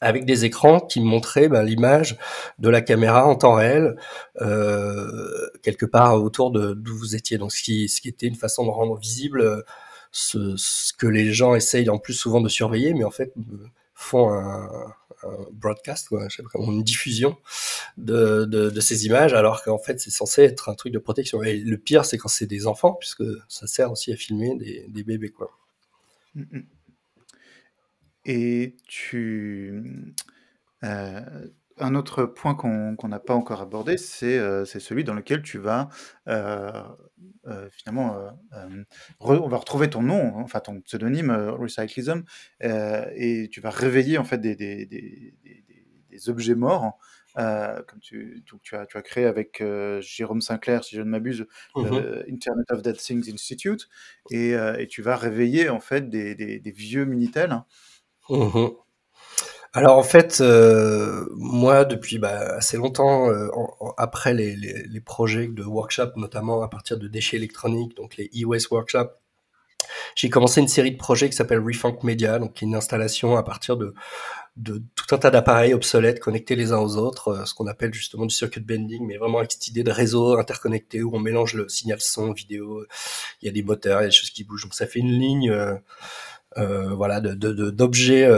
avec 0.00 0.26
des 0.26 0.44
écrans 0.44 0.80
qui 0.80 1.00
montraient 1.00 1.48
ben, 1.48 1.62
l'image 1.62 2.18
de 2.58 2.68
la 2.68 2.82
caméra 2.82 3.26
en 3.26 3.36
temps 3.36 3.54
réel 3.54 3.96
euh, 4.42 5.48
quelque 5.62 5.86
part 5.86 6.22
autour 6.22 6.50
de 6.50 6.74
d'où 6.74 6.96
vous 6.96 7.16
étiez. 7.16 7.38
Donc 7.38 7.52
ce 7.52 7.62
qui, 7.62 7.88
ce 7.88 8.00
qui 8.00 8.08
était 8.08 8.26
une 8.26 8.34
façon 8.34 8.64
de 8.66 8.70
rendre 8.70 8.98
visible 8.98 9.40
euh, 9.40 9.62
ce, 10.12 10.56
ce 10.56 10.92
que 10.92 11.06
les 11.06 11.32
gens 11.32 11.54
essayent 11.54 11.88
en 11.88 11.98
plus 11.98 12.14
souvent 12.14 12.40
de 12.40 12.48
surveiller, 12.48 12.94
mais 12.94 13.04
en 13.04 13.10
fait 13.10 13.32
font 13.94 14.32
un, 14.32 14.68
un 15.24 15.46
broadcast, 15.52 16.08
une 16.54 16.82
diffusion 16.82 17.36
de, 17.96 18.80
ces 18.80 19.06
images, 19.06 19.34
alors 19.34 19.62
qu'en 19.62 19.78
fait 19.78 20.00
c'est 20.00 20.10
censé 20.10 20.42
être 20.42 20.68
un 20.68 20.74
truc 20.74 20.92
de 20.92 20.98
protection. 20.98 21.42
Et 21.42 21.58
le 21.58 21.78
pire, 21.78 22.04
c'est 22.04 22.18
quand 22.18 22.28
c'est 22.28 22.46
des 22.46 22.66
enfants, 22.66 22.94
puisque 22.94 23.24
ça 23.48 23.66
sert 23.66 23.90
aussi 23.90 24.12
à 24.12 24.16
filmer 24.16 24.56
des, 24.56 24.86
des 24.88 25.02
bébés, 25.02 25.30
quoi. 25.30 25.50
Mm, 26.34 26.42
mm. 26.42 26.62
Et 28.26 28.76
tu... 28.86 30.14
euh, 30.82 31.20
un 31.78 31.94
autre 31.94 32.24
point 32.24 32.54
qu'on 32.54 32.96
qu'on 32.96 33.08
n'a 33.08 33.20
pas 33.20 33.34
encore 33.34 33.60
abordé, 33.60 33.96
c'est 33.98 34.38
euh, 34.38 34.64
c'est 34.64 34.80
celui 34.80 35.04
dans 35.04 35.14
lequel 35.14 35.42
tu 35.42 35.58
vas 35.58 35.88
euh, 36.28 36.72
euh, 37.46 37.68
finalement, 37.72 38.16
euh, 38.18 38.30
euh, 38.54 38.84
re- 39.20 39.40
on 39.42 39.48
va 39.48 39.56
retrouver 39.58 39.90
ton 39.90 40.02
nom, 40.02 40.34
enfin 40.38 40.60
ton 40.60 40.80
pseudonyme 40.80 41.30
euh, 41.30 41.52
Recyclism, 41.52 42.22
euh, 42.62 43.06
et 43.14 43.48
tu 43.50 43.60
vas 43.60 43.70
réveiller 43.70 44.18
en 44.18 44.24
fait 44.24 44.38
des, 44.38 44.56
des, 44.56 44.86
des, 44.86 45.34
des- 45.42 45.64
des- 45.68 45.84
des 46.10 46.28
objets 46.28 46.54
morts, 46.54 46.98
euh, 47.38 47.82
comme 47.88 47.98
tu, 48.00 48.42
tu, 48.46 48.54
tu 48.62 48.76
as, 48.76 48.86
tu 48.86 48.96
as 48.96 49.02
créé 49.02 49.24
avec 49.26 49.60
euh, 49.60 50.00
Jérôme 50.00 50.40
Sinclair, 50.40 50.84
si 50.84 50.94
je 50.96 51.02
ne 51.02 51.08
m'abuse, 51.10 51.46
Mhm. 51.74 52.04
le 52.04 52.24
Internet 52.30 52.70
of 52.70 52.82
Dead 52.82 52.96
Things 52.96 53.28
Institute, 53.32 53.88
et, 54.30 54.54
euh, 54.54 54.76
et 54.78 54.86
tu 54.86 55.02
vas 55.02 55.16
réveiller 55.16 55.68
en 55.70 55.80
fait 55.80 56.08
des, 56.08 56.34
des, 56.36 56.60
des 56.60 56.70
vieux 56.70 57.04
Minitel. 57.04 57.50
hein. 57.52 57.66
Mhm. 58.28 58.83
Alors 59.76 59.98
en 59.98 60.04
fait, 60.04 60.40
euh, 60.40 61.26
moi 61.34 61.84
depuis 61.84 62.18
bah, 62.18 62.54
assez 62.56 62.76
longtemps, 62.76 63.28
euh, 63.28 63.48
après 63.96 64.32
les, 64.32 65.00
projets 65.04 65.48
de 65.48 65.64
workshop, 65.64 66.12
notamment 66.14 66.62
à 66.62 66.68
partir 66.68 66.96
de 66.96 67.08
déchets 67.08 67.38
électroniques, 67.38 67.96
donc 67.96 68.16
les 68.16 68.30
e-waste 68.40 68.70
workshop, 68.70 69.08
j'ai 70.14 70.30
commencé 70.30 70.60
une 70.60 70.68
série 70.68 70.92
de 70.92 70.96
projets 70.96 71.28
qui 71.28 71.34
s'appelle 71.34 71.58
Refunk 71.58 72.04
Media, 72.04 72.38
donc 72.38 72.54
qui 72.54 72.64
est 72.64 72.68
une 72.68 72.76
installation 72.76 73.36
à 73.36 73.42
partir 73.42 73.76
de, 73.76 73.94
tout 74.94 75.12
un 75.12 75.18
tas 75.18 75.32
d'appareils 75.32 75.74
obsolètes 75.74 76.20
connectés 76.20 76.54
les 76.54 76.72
uns 76.72 76.78
aux 76.78 76.96
autres, 76.96 77.28
euh, 77.28 77.44
ce 77.44 77.52
qu'on 77.52 77.66
appelle 77.66 77.92
justement 77.92 78.26
du 78.26 78.34
circuit 78.34 78.60
bending, 78.60 79.04
mais 79.04 79.16
vraiment 79.16 79.38
avec 79.38 79.50
cette 79.50 79.66
idée 79.66 79.82
de 79.82 79.90
réseau 79.90 80.38
interconnecté 80.38 81.02
où 81.02 81.10
on 81.16 81.18
mélange 81.18 81.54
le 81.54 81.68
signal 81.68 82.00
son, 82.00 82.32
vidéo, 82.32 82.86
il 83.42 83.46
y 83.46 83.48
a 83.48 83.52
des 83.52 83.64
moteurs, 83.64 84.02
il 84.02 84.04
y 84.04 84.06
a 84.06 84.10
des 84.10 84.14
choses 84.14 84.30
qui 84.30 84.44
bougent. 84.44 84.62
Donc 84.62 84.74
ça 84.74 84.86
fait 84.86 85.00
une 85.00 85.10
ligne 85.10 85.52
voilà, 86.56 87.20
de, 87.20 87.34
d'objets 87.70 88.30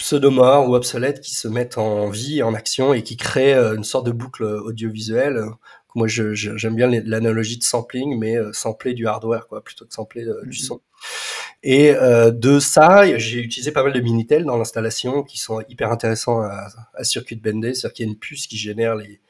pseudomorphes 0.00 0.68
ou 0.68 0.74
obsolètes 0.74 1.20
qui 1.20 1.34
se 1.34 1.46
mettent 1.48 1.78
en 1.78 2.08
vie, 2.10 2.42
en 2.42 2.54
action 2.54 2.92
et 2.94 3.02
qui 3.02 3.16
créent 3.16 3.54
euh, 3.54 3.76
une 3.76 3.84
sorte 3.84 4.06
de 4.06 4.12
boucle 4.12 4.44
audiovisuelle. 4.44 5.44
Moi, 5.94 6.06
je, 6.08 6.34
je- 6.34 6.56
j'aime 6.56 6.74
bien 6.76 6.88
l'analogie 6.88 7.58
de 7.58 7.64
sampling, 7.64 8.18
mais 8.18 8.36
euh, 8.36 8.52
sampler 8.52 8.94
du 8.94 9.06
hardware, 9.06 9.46
quoi, 9.48 9.62
plutôt 9.62 9.84
que 9.86 9.92
sampler 9.94 10.24
euh, 10.24 10.40
du 10.44 10.58
Mhm. 10.58 10.64
son. 10.66 10.80
Et 11.62 11.90
euh, 11.94 12.30
de 12.30 12.58
ça, 12.60 13.18
j'ai 13.18 13.40
utilisé 13.40 13.72
pas 13.72 13.82
mal 13.82 13.92
de 13.92 14.00
Minitel 14.00 14.44
dans 14.44 14.56
l'installation 14.56 15.22
qui 15.22 15.38
sont 15.38 15.62
hyper 15.68 15.90
intéressants 15.92 16.40
à, 16.40 16.68
à 16.94 17.04
circuit 17.04 17.36
bendé, 17.36 17.74
c'est-à-dire 17.74 17.94
qu'il 17.94 18.06
y 18.06 18.08
a 18.08 18.12
une 18.12 18.18
puce 18.18 18.46
qui 18.46 18.56
génère 18.56 18.94
les, 18.96 19.20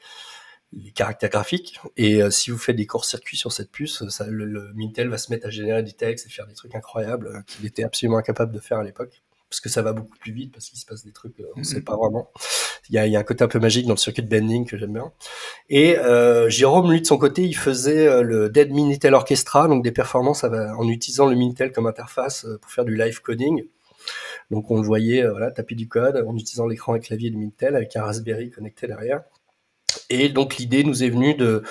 les 0.73 0.91
caractères 0.91 1.29
graphiques. 1.29 1.79
Et 1.97 2.21
euh, 2.23 2.29
si 2.31 2.51
vous 2.51 2.57
faites 2.57 2.75
des 2.77 2.87
courts-circuits 2.87 3.37
sur 3.37 3.51
cette 3.51 3.71
puce, 3.71 4.07
ça, 4.09 4.27
le, 4.27 4.45
le 4.45 4.71
Minitel 4.73 5.09
va 5.09 5.17
se 5.17 5.31
mettre 5.31 5.47
à 5.47 5.49
générer 5.49 5.83
des 5.83 5.93
textes 5.93 6.27
et 6.27 6.29
faire 6.29 6.47
des 6.47 6.53
trucs 6.55 6.75
incroyables 6.75 7.27
euh, 7.27 7.41
qu'il 7.47 7.65
était 7.65 7.83
absolument 7.83 8.17
incapable 8.17 8.53
de 8.53 8.59
faire 8.59 8.77
à 8.79 8.83
l'époque. 8.83 9.21
Parce 9.51 9.59
que 9.59 9.67
ça 9.67 9.81
va 9.81 9.91
beaucoup 9.91 10.17
plus 10.17 10.31
vite, 10.31 10.53
parce 10.53 10.69
qu'il 10.69 10.79
se 10.79 10.85
passe 10.85 11.03
des 11.03 11.11
trucs, 11.11 11.37
euh, 11.41 11.45
on 11.57 11.59
ne 11.59 11.65
sait 11.65 11.79
Mhm. 11.79 11.83
pas 11.83 11.97
vraiment. 11.97 12.31
Il 12.89 12.95
y, 12.95 12.97
a, 12.97 13.05
il 13.05 13.11
y 13.11 13.17
a 13.17 13.19
un 13.19 13.23
côté 13.23 13.43
un 13.43 13.49
peu 13.49 13.59
magique 13.59 13.85
dans 13.85 13.93
le 13.93 13.97
circuit 13.97 14.23
de 14.23 14.29
bending 14.29 14.65
que 14.65 14.77
j'aime 14.77 14.93
bien. 14.93 15.11
Et 15.69 15.97
euh, 15.99 16.49
Jérôme, 16.49 16.89
lui, 16.89 17.01
de 17.01 17.05
son 17.05 17.17
côté, 17.17 17.43
il 17.43 17.55
faisait 17.55 18.07
euh, 18.07 18.21
le 18.21 18.49
Dead 18.49 18.71
Minitel 18.71 19.13
Orchestra, 19.13 19.67
donc 19.67 19.83
des 19.83 19.91
performances 19.91 20.45
en 20.45 20.87
utilisant 20.87 21.27
le 21.27 21.35
Minitel 21.35 21.73
comme 21.73 21.85
interface 21.85 22.47
pour 22.61 22.71
faire 22.71 22.85
du 22.85 22.95
live 22.95 23.21
coding. 23.21 23.65
Donc 24.51 24.71
on 24.71 24.77
le 24.77 24.83
voyait 24.87 25.27
voilà, 25.27 25.51
taper 25.51 25.75
du 25.75 25.87
code 25.89 26.23
en 26.25 26.33
utilisant 26.35 26.65
l'écran 26.67 26.95
et 26.95 27.01
clavier 27.01 27.29
de 27.29 27.35
Minitel 27.35 27.75
avec 27.75 27.95
un 27.97 28.03
Raspberry 28.03 28.51
connecté 28.51 28.87
derrière. 28.87 29.21
Et 30.09 30.29
donc 30.29 30.57
l'idée 30.57 30.83
nous 30.85 31.03
est 31.03 31.09
venue 31.09 31.35
de, 31.35 31.63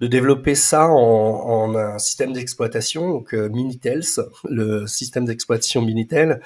de 0.00 0.06
développer 0.06 0.54
ça 0.54 0.88
en, 0.88 0.94
en 0.94 1.74
un 1.74 1.98
système 1.98 2.32
d'exploitation, 2.32 3.10
donc 3.10 3.34
euh, 3.34 3.48
Minitels, 3.48 4.04
le 4.48 4.86
système 4.86 5.26
d'exploitation 5.26 5.82
Minitel, 5.82 6.40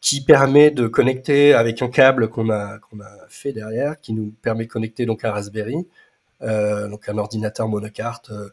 qui 0.00 0.22
permet 0.24 0.70
de 0.70 0.86
connecter 0.86 1.54
avec 1.54 1.80
un 1.82 1.88
câble 1.88 2.28
qu'on 2.28 2.50
a, 2.50 2.78
qu'on 2.78 3.00
a 3.00 3.10
fait 3.28 3.52
derrière, 3.52 4.00
qui 4.00 4.12
nous 4.12 4.32
permet 4.42 4.64
de 4.64 4.70
connecter 4.70 5.06
donc 5.06 5.24
un 5.24 5.32
Raspberry, 5.32 5.86
euh, 6.42 6.88
donc 6.88 7.08
un 7.08 7.18
ordinateur 7.18 7.66
monocarte 7.66 8.30
euh, 8.30 8.50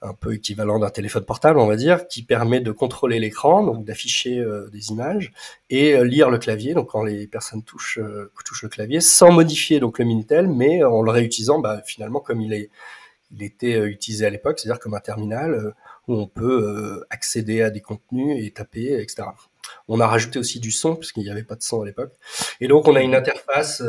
un 0.00 0.14
peu 0.14 0.34
équivalent 0.34 0.78
d'un 0.78 0.90
téléphone 0.90 1.24
portable, 1.24 1.58
on 1.58 1.66
va 1.66 1.76
dire, 1.76 2.06
qui 2.06 2.22
permet 2.22 2.60
de 2.60 2.70
contrôler 2.72 3.18
l'écran, 3.18 3.64
donc 3.64 3.84
d'afficher 3.84 4.38
euh, 4.38 4.68
des 4.70 4.90
images 4.90 5.32
et 5.70 5.94
euh, 5.94 6.04
lire 6.04 6.30
le 6.30 6.38
clavier. 6.38 6.74
Donc 6.74 6.90
quand 6.90 7.02
les 7.02 7.26
personnes 7.26 7.62
touchent, 7.62 7.98
euh, 7.98 8.30
touchent 8.44 8.62
le 8.62 8.68
clavier, 8.68 9.00
sans 9.00 9.32
modifier 9.32 9.80
donc 9.80 9.98
le 9.98 10.04
Minitel, 10.04 10.48
mais 10.48 10.84
en 10.84 11.02
le 11.02 11.10
réutilisant 11.10 11.58
bah, 11.58 11.82
finalement 11.84 12.20
comme 12.20 12.40
il 12.40 12.52
est, 12.52 12.70
il 13.30 13.42
était 13.42 13.74
euh, 13.74 13.88
utilisé 13.88 14.26
à 14.26 14.30
l'époque, 14.30 14.58
c'est-à-dire 14.58 14.80
comme 14.80 14.94
un 14.94 15.00
terminal 15.00 15.52
euh, 15.52 15.70
où 16.06 16.14
on 16.14 16.26
peut 16.26 16.62
euh, 16.62 17.06
accéder 17.10 17.62
à 17.62 17.70
des 17.70 17.80
contenus 17.80 18.42
et 18.42 18.50
taper, 18.50 19.00
etc. 19.00 19.24
on 19.88 20.00
a 20.00 20.06
rajouté 20.06 20.38
aussi 20.38 20.60
du 20.60 20.70
son 20.70 20.96
puisqu'il 20.96 21.24
n'y 21.24 21.30
avait 21.30 21.42
pas 21.42 21.54
de 21.54 21.62
son 21.62 21.82
à 21.82 21.86
l'époque. 21.86 22.12
Et 22.60 22.68
donc 22.68 22.88
on 22.88 22.96
a 22.96 23.02
une 23.02 23.14
interface 23.14 23.82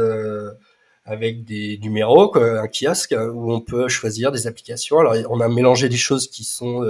avec 1.05 1.45
des 1.45 1.79
numéros, 1.81 2.35
un 2.37 2.67
kiosque 2.67 3.15
où 3.17 3.53
on 3.53 3.61
peut 3.61 3.87
choisir 3.87 4.31
des 4.31 4.47
applications. 4.47 4.99
Alors 4.99 5.15
on 5.29 5.39
a 5.39 5.47
mélangé 5.47 5.87
des 5.87 5.97
choses 5.97 6.29
qui 6.29 6.43
sont 6.43 6.83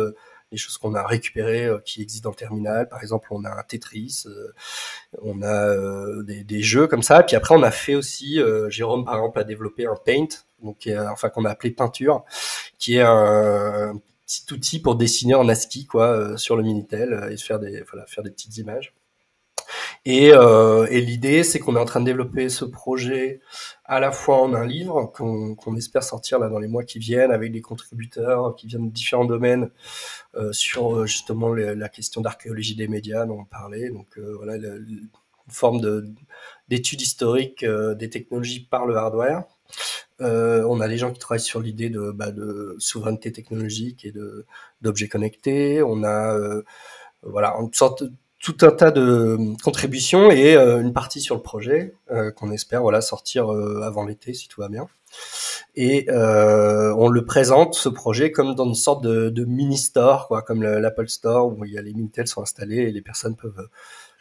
des 0.52 0.58
choses 0.58 0.78
qu'on 0.78 0.96
a 0.96 1.06
récupérées 1.06 1.66
euh, 1.66 1.80
qui 1.80 2.02
existent 2.02 2.30
dans 2.30 2.34
le 2.34 2.38
terminal. 2.38 2.90
Par 2.90 3.02
exemple, 3.02 3.28
on 3.32 3.44
a 3.46 3.50
un 3.50 3.64
Tetris, 3.64 4.24
euh, 4.26 4.52
on 5.22 5.42
a 5.42 5.68
euh, 5.68 6.24
des, 6.24 6.44
des, 6.44 6.62
jeux 6.62 6.88
comme 6.88 7.04
ça. 7.04 7.24
Puis 7.24 7.36
après, 7.36 7.56
on 7.56 7.64
a 7.64 7.72
fait 7.72 7.96
aussi, 7.96 8.40
Jérôme 8.70 9.06
par 9.06 9.16
exemple 9.16 9.40
a 9.40 9.44
développé 9.44 9.86
un 9.86 9.96
Paint, 9.96 10.28
donc 10.64 10.90
enfin 11.12 11.30
qu'on 11.30 11.46
a 11.46 11.50
appelé 11.50 11.72
peinture, 11.72 12.24
qui 12.78 12.96
est 12.96 13.02
un, 13.02 14.00
petit 14.26 14.54
outil 14.54 14.80
pour 14.80 14.96
dessiner 14.96 15.34
en 15.36 15.48
ASCII 15.50 15.86
quoi 15.86 16.38
sur 16.38 16.56
le 16.56 16.64
Minitel 16.64 17.30
et 17.32 17.38
faire 17.38 17.60
des 17.60 17.82
voilà, 17.82 18.06
faire 18.06 18.24
des 18.24 18.32
petites 18.32 18.58
images. 18.58 18.94
Et, 20.06 20.32
euh, 20.34 20.88
et 20.90 21.02
l'idée, 21.02 21.44
c'est 21.44 21.60
qu'on 21.60 21.76
est 21.76 21.80
en 21.80 21.86
train 21.86 22.00
de 22.00 22.06
développer 22.06 22.50
ce 22.50 22.66
projet 22.66 23.40
à 23.86 24.00
la 24.00 24.12
fois 24.12 24.42
en 24.42 24.54
un 24.54 24.66
livre 24.66 25.12
qu'on 25.16 25.76
espère 25.76 26.04
sortir 26.04 26.38
là 26.40 26.48
dans 26.48 26.60
les 26.60 26.68
mois 26.68 26.84
qui 26.84 27.00
viennent 27.00 27.32
avec 27.32 27.52
des 27.52 27.62
contributeurs 27.62 28.56
qui 28.56 28.68
viennent 28.68 28.90
de 28.90 28.94
différents 28.94 29.26
domaines 29.26 29.72
euh, 30.36 30.54
sur 30.54 30.96
euh, 30.96 31.06
justement 31.08 31.54
la 31.54 31.90
question 31.90 32.22
d'archéologie 32.22 32.76
des 32.76 32.88
médias 32.88 33.26
dont 33.26 33.40
on 33.40 33.46
parlait. 33.46 33.90
Donc 33.90 34.20
voilà, 34.38 34.56
une 34.56 35.10
forme 35.48 35.82
d'étude 36.68 37.02
historique 37.02 37.64
euh, 37.64 37.96
des 37.96 38.10
technologies 38.10 38.60
par 38.60 38.86
le 38.86 38.96
hardware. 38.96 39.44
On 40.20 40.82
a 40.82 40.88
des 40.88 40.98
gens 40.98 41.12
qui 41.12 41.20
travaillent 41.20 41.40
sur 41.40 41.62
l'idée 41.62 41.90
de, 41.90 42.12
bah, 42.12 42.32
de 42.32 42.76
souveraineté 42.78 43.32
technologique 43.32 44.06
et 44.06 44.12
de 44.12 44.46
d'objets 44.82 45.08
connectés. 45.08 45.82
On 45.82 46.04
a 46.04 46.38
voilà 47.24 47.56
une 47.60 47.74
sorte 47.74 48.04
tout 48.40 48.58
un 48.62 48.72
tas 48.72 48.92
de 48.92 49.38
contributions 49.64 50.32
et 50.32 50.56
euh, 50.56 50.80
une 50.80 50.94
partie 50.94 51.20
sur 51.20 51.36
le 51.36 51.42
projet 51.42 51.94
euh, 52.10 52.32
qu'on 52.32 52.52
espère 52.52 52.82
voilà 52.82 53.02
sortir 53.02 53.52
euh, 53.52 53.82
avant 53.82 54.06
l'été 54.06 54.34
si 54.34 54.48
tout 54.48 54.62
va 54.62 54.70
bien. 54.70 54.88
Et 55.76 56.08
on 56.12 57.10
le 57.10 57.26
présente 57.26 57.74
ce 57.74 57.90
projet 57.90 58.32
comme 58.32 58.54
dans 58.54 58.66
une 58.66 58.76
sorte 58.76 59.04
de, 59.04 59.30
de 59.30 59.46
mini 59.46 59.78
store 59.78 60.28
quoi, 60.28 60.42
comme 60.42 60.62
l'Apple 60.62 61.08
Store 61.08 61.48
où 61.48 61.66
il 61.66 61.74
y 61.74 61.78
a 61.78 61.82
les 61.82 61.94
Minitel 61.94 62.28
sont 62.28 62.42
installés 62.42 62.78
et 62.78 62.92
les 62.92 63.02
personnes 63.02 63.36
peuvent 63.36 63.68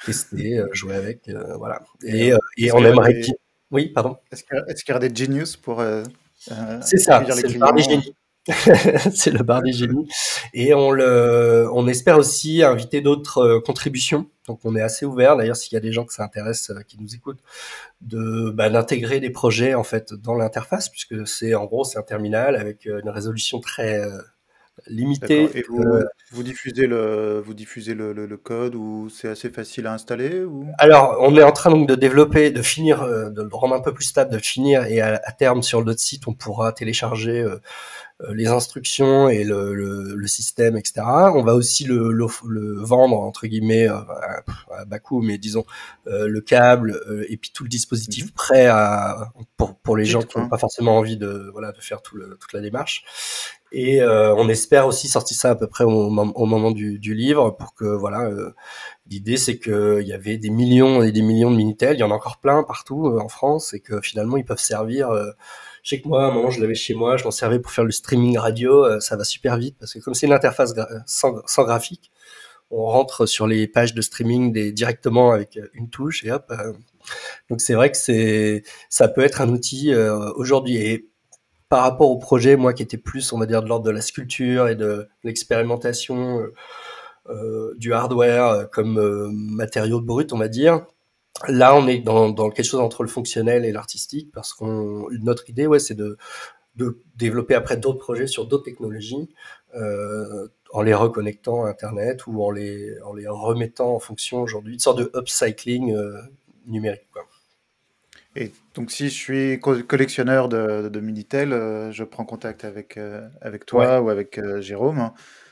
tester, 0.06 0.62
jouer 0.72 0.94
avec, 0.94 1.30
voilà. 1.58 1.82
Et, 2.04 2.32
et 2.56 2.72
on 2.72 2.84
aimerait. 2.84 3.20
Oui, 3.70 3.88
pardon. 3.88 4.16
Est-ce 4.30 4.44
qu'il 4.44 4.94
y, 4.94 4.96
a 4.96 4.98
des 4.98 5.14
Genius 5.14 5.56
pour 5.56 5.82
C'est 6.80 6.98
ça, 6.98 7.22
c'est 7.28 7.48
le 7.48 7.58
bar 7.58 7.74
des 7.74 7.82
génies. 7.82 8.14
c'est 9.14 9.30
le 9.30 9.42
bar 9.42 9.62
des 9.62 9.72
génies. 9.72 10.08
Et 10.54 10.74
on, 10.74 10.90
le, 10.90 11.68
on 11.72 11.86
espère 11.86 12.18
aussi 12.18 12.62
inviter 12.62 13.00
d'autres 13.00 13.38
euh, 13.38 13.60
contributions. 13.60 14.26
Donc 14.46 14.60
on 14.64 14.74
est 14.74 14.80
assez 14.80 15.04
ouvert. 15.04 15.36
D'ailleurs, 15.36 15.56
s'il 15.56 15.74
y 15.74 15.76
a 15.76 15.80
des 15.80 15.92
gens 15.92 16.04
que 16.04 16.14
ça 16.14 16.24
intéresse, 16.24 16.70
euh, 16.70 16.80
qui 16.86 16.98
nous 17.00 17.14
écoutent, 17.14 17.42
de 18.00 18.50
bah, 18.50 18.70
d'intégrer 18.70 19.20
des 19.20 19.30
projets 19.30 19.74
en 19.74 19.84
fait 19.84 20.14
dans 20.14 20.34
l'interface, 20.34 20.88
puisque 20.88 21.26
c'est 21.26 21.54
en 21.54 21.66
gros 21.66 21.84
c'est 21.84 21.98
un 21.98 22.02
terminal 22.02 22.56
avec 22.56 22.86
euh, 22.86 23.00
une 23.02 23.10
résolution 23.10 23.60
très 23.60 24.00
limité. 24.86 25.50
Et 25.54 25.64
vous, 25.68 25.82
euh, 25.82 26.04
vous, 26.32 26.42
diffusez 26.42 26.86
le, 26.86 27.42
vous 27.44 27.54
diffusez 27.54 27.94
le, 27.94 28.12
le, 28.12 28.36
code 28.36 28.74
ou 28.74 29.08
c'est 29.10 29.28
assez 29.28 29.50
facile 29.50 29.86
à 29.86 29.92
installer 29.92 30.42
ou? 30.42 30.66
Alors, 30.78 31.16
on 31.20 31.36
est 31.36 31.42
en 31.42 31.52
train 31.52 31.70
donc 31.70 31.88
de 31.88 31.94
développer, 31.94 32.50
de 32.50 32.62
finir, 32.62 33.04
de 33.06 33.42
le 33.42 33.48
rendre 33.52 33.74
un 33.74 33.80
peu 33.80 33.92
plus 33.92 34.04
stable, 34.04 34.32
de 34.32 34.38
finir 34.38 34.84
et 34.84 35.00
à, 35.00 35.18
terme 35.32 35.62
sur 35.62 35.84
notre 35.84 36.00
site, 36.00 36.26
on 36.26 36.34
pourra 36.34 36.72
télécharger 36.72 37.40
euh, 37.40 37.60
les 38.30 38.48
instructions 38.48 39.28
et 39.28 39.44
le, 39.44 39.74
le, 39.74 40.16
le, 40.16 40.26
système, 40.26 40.76
etc. 40.76 41.02
On 41.06 41.42
va 41.42 41.54
aussi 41.54 41.84
le, 41.84 42.10
le, 42.10 42.82
vendre 42.82 43.20
entre 43.20 43.46
guillemets 43.46 43.86
à, 43.86 44.42
bas 44.86 44.98
coût, 44.98 45.22
mais 45.22 45.38
disons 45.38 45.64
le 46.06 46.40
câble 46.40 47.00
et 47.28 47.36
puis 47.36 47.52
tout 47.54 47.62
le 47.62 47.68
dispositif 47.68 48.26
mhm. 48.26 48.30
prêt 48.32 48.66
à 48.66 49.32
pour, 49.56 49.76
pour 49.76 49.96
les 49.96 50.04
gens 50.04 50.22
qui 50.22 50.38
n'ont 50.38 50.48
pas 50.48 50.58
forcément 50.58 50.96
envie 50.98 51.16
de 51.16 51.50
voilà 51.52 51.72
de 51.72 51.80
faire 51.80 52.02
tout 52.02 52.16
le, 52.16 52.36
toute 52.40 52.52
la 52.52 52.60
démarche. 52.60 53.04
Et 53.70 54.00
euh, 54.00 54.34
on 54.34 54.48
espère 54.48 54.86
aussi 54.86 55.08
sortir 55.08 55.36
ça 55.36 55.50
à 55.50 55.54
peu 55.54 55.66
près 55.66 55.84
au, 55.84 55.90
au 55.90 56.46
moment 56.46 56.70
du, 56.70 56.98
du, 56.98 57.14
livre 57.14 57.50
pour 57.50 57.74
que 57.74 57.84
voilà. 57.84 58.22
Euh, 58.22 58.54
l'idée 59.10 59.36
c'est 59.36 59.58
qu'il 59.58 60.06
y 60.06 60.12
avait 60.12 60.38
des 60.38 60.50
millions 60.50 61.02
et 61.02 61.12
des 61.12 61.22
millions 61.22 61.50
de 61.50 61.56
minitel, 61.56 61.96
il 61.96 62.00
y 62.00 62.02
en 62.02 62.10
a 62.10 62.14
encore 62.14 62.38
plein 62.38 62.62
partout 62.62 63.06
euh, 63.06 63.20
en 63.20 63.28
France 63.28 63.74
et 63.74 63.80
que 63.80 64.00
finalement 64.00 64.36
ils 64.36 64.44
peuvent 64.44 64.58
servir. 64.58 65.10
Je 65.82 65.90
sais 65.90 66.00
que 66.00 66.08
moi, 66.08 66.24
à 66.24 66.28
un 66.28 66.32
moment, 66.32 66.50
je 66.50 66.60
l'avais 66.60 66.74
chez 66.74 66.94
moi, 66.94 67.16
je 67.16 67.24
m'en 67.24 67.30
servais 67.30 67.58
pour 67.58 67.72
faire 67.72 67.84
le 67.84 67.90
streaming 67.90 68.38
radio. 68.38 69.00
ça 69.00 69.16
va 69.16 69.24
super 69.24 69.56
vite 69.56 69.76
parce 69.78 69.94
que 69.94 69.98
comme 70.00 70.14
c'est 70.14 70.26
une 70.26 70.32
interface 70.32 70.74
sans, 71.06 71.42
sans, 71.46 71.64
graphique, 71.64 72.10
on 72.70 72.84
rentre 72.84 73.26
sur 73.26 73.46
les 73.46 73.66
pages 73.66 73.94
de 73.94 74.02
streaming 74.02 74.72
directement 74.72 75.32
avec 75.32 75.58
une 75.74 75.88
touche 75.88 76.24
et 76.24 76.32
hop. 76.32 76.52
donc 77.48 77.60
c'est 77.60 77.74
vrai 77.74 77.90
que 77.90 77.96
c'est 77.96 78.62
ça 78.90 79.08
peut 79.08 79.22
être 79.22 79.40
un 79.40 79.48
outil 79.48 79.94
aujourd'hui 80.36 80.76
et 80.76 81.08
par 81.68 81.82
rapport 81.82 82.10
au 82.10 82.18
projet, 82.18 82.56
moi 82.56 82.72
qui 82.72 82.82
était 82.82 82.96
plus, 82.96 83.32
on 83.32 83.38
va 83.38 83.46
dire, 83.46 83.62
de 83.62 83.68
l'ordre 83.68 83.84
de 83.84 83.90
la 83.90 84.00
sculpture 84.00 84.68
et 84.68 84.74
de 84.74 85.08
l'expérimentation 85.22 86.40
euh, 86.40 86.54
euh 87.28 87.74
du 87.76 87.92
hardware 87.92 88.46
euh, 88.46 88.64
comme 88.64 88.98
euh, 88.98 89.28
matériau 89.30 90.00
brut, 90.00 90.32
on 90.32 90.38
va 90.38 90.48
dire. 90.48 90.86
Là, 91.46 91.76
on 91.76 91.86
est 91.86 91.98
dans, 91.98 92.30
dans, 92.30 92.50
quelque 92.50 92.66
chose 92.66 92.80
entre 92.80 93.02
le 93.02 93.08
fonctionnel 93.08 93.64
et 93.64 93.70
l'artistique 93.70 94.30
parce 94.32 94.52
qu'on 94.52 95.06
notre 95.20 95.48
idée, 95.48 95.66
ouais, 95.66 95.78
c'est 95.78 95.94
de, 95.94 96.18
de 96.76 97.00
développer 97.16 97.54
après 97.54 97.76
d'autres 97.76 97.98
projets 97.98 98.26
sur 98.26 98.46
d'autres 98.46 98.64
technologies 98.64 99.28
euh, 99.74 100.48
en 100.72 100.82
les 100.82 100.94
reconnectant 100.94 101.64
à 101.64 101.70
Internet 101.70 102.26
ou 102.26 102.42
en 102.42 102.50
les, 102.50 103.00
en 103.02 103.14
les 103.14 103.28
remettant 103.28 103.94
en 103.94 103.98
fonction 103.98 104.40
aujourd'hui, 104.42 104.74
une 104.74 104.80
sorte 104.80 104.98
de 104.98 105.10
upcycling 105.14 105.94
euh, 105.94 106.20
numérique. 106.66 107.06
Quoi. 107.12 107.26
Et 108.36 108.52
donc, 108.74 108.90
si 108.90 109.08
je 109.08 109.14
suis 109.14 109.60
collectionneur 109.60 110.48
de, 110.48 110.88
de 110.88 111.00
Minitel, 111.00 111.52
euh, 111.52 111.90
je 111.92 112.04
prends 112.04 112.24
contact 112.24 112.64
avec, 112.64 112.98
avec 113.40 113.64
toi 113.66 114.00
ou 114.00 114.10
avec 114.10 114.40
Jérôme. 114.60 115.10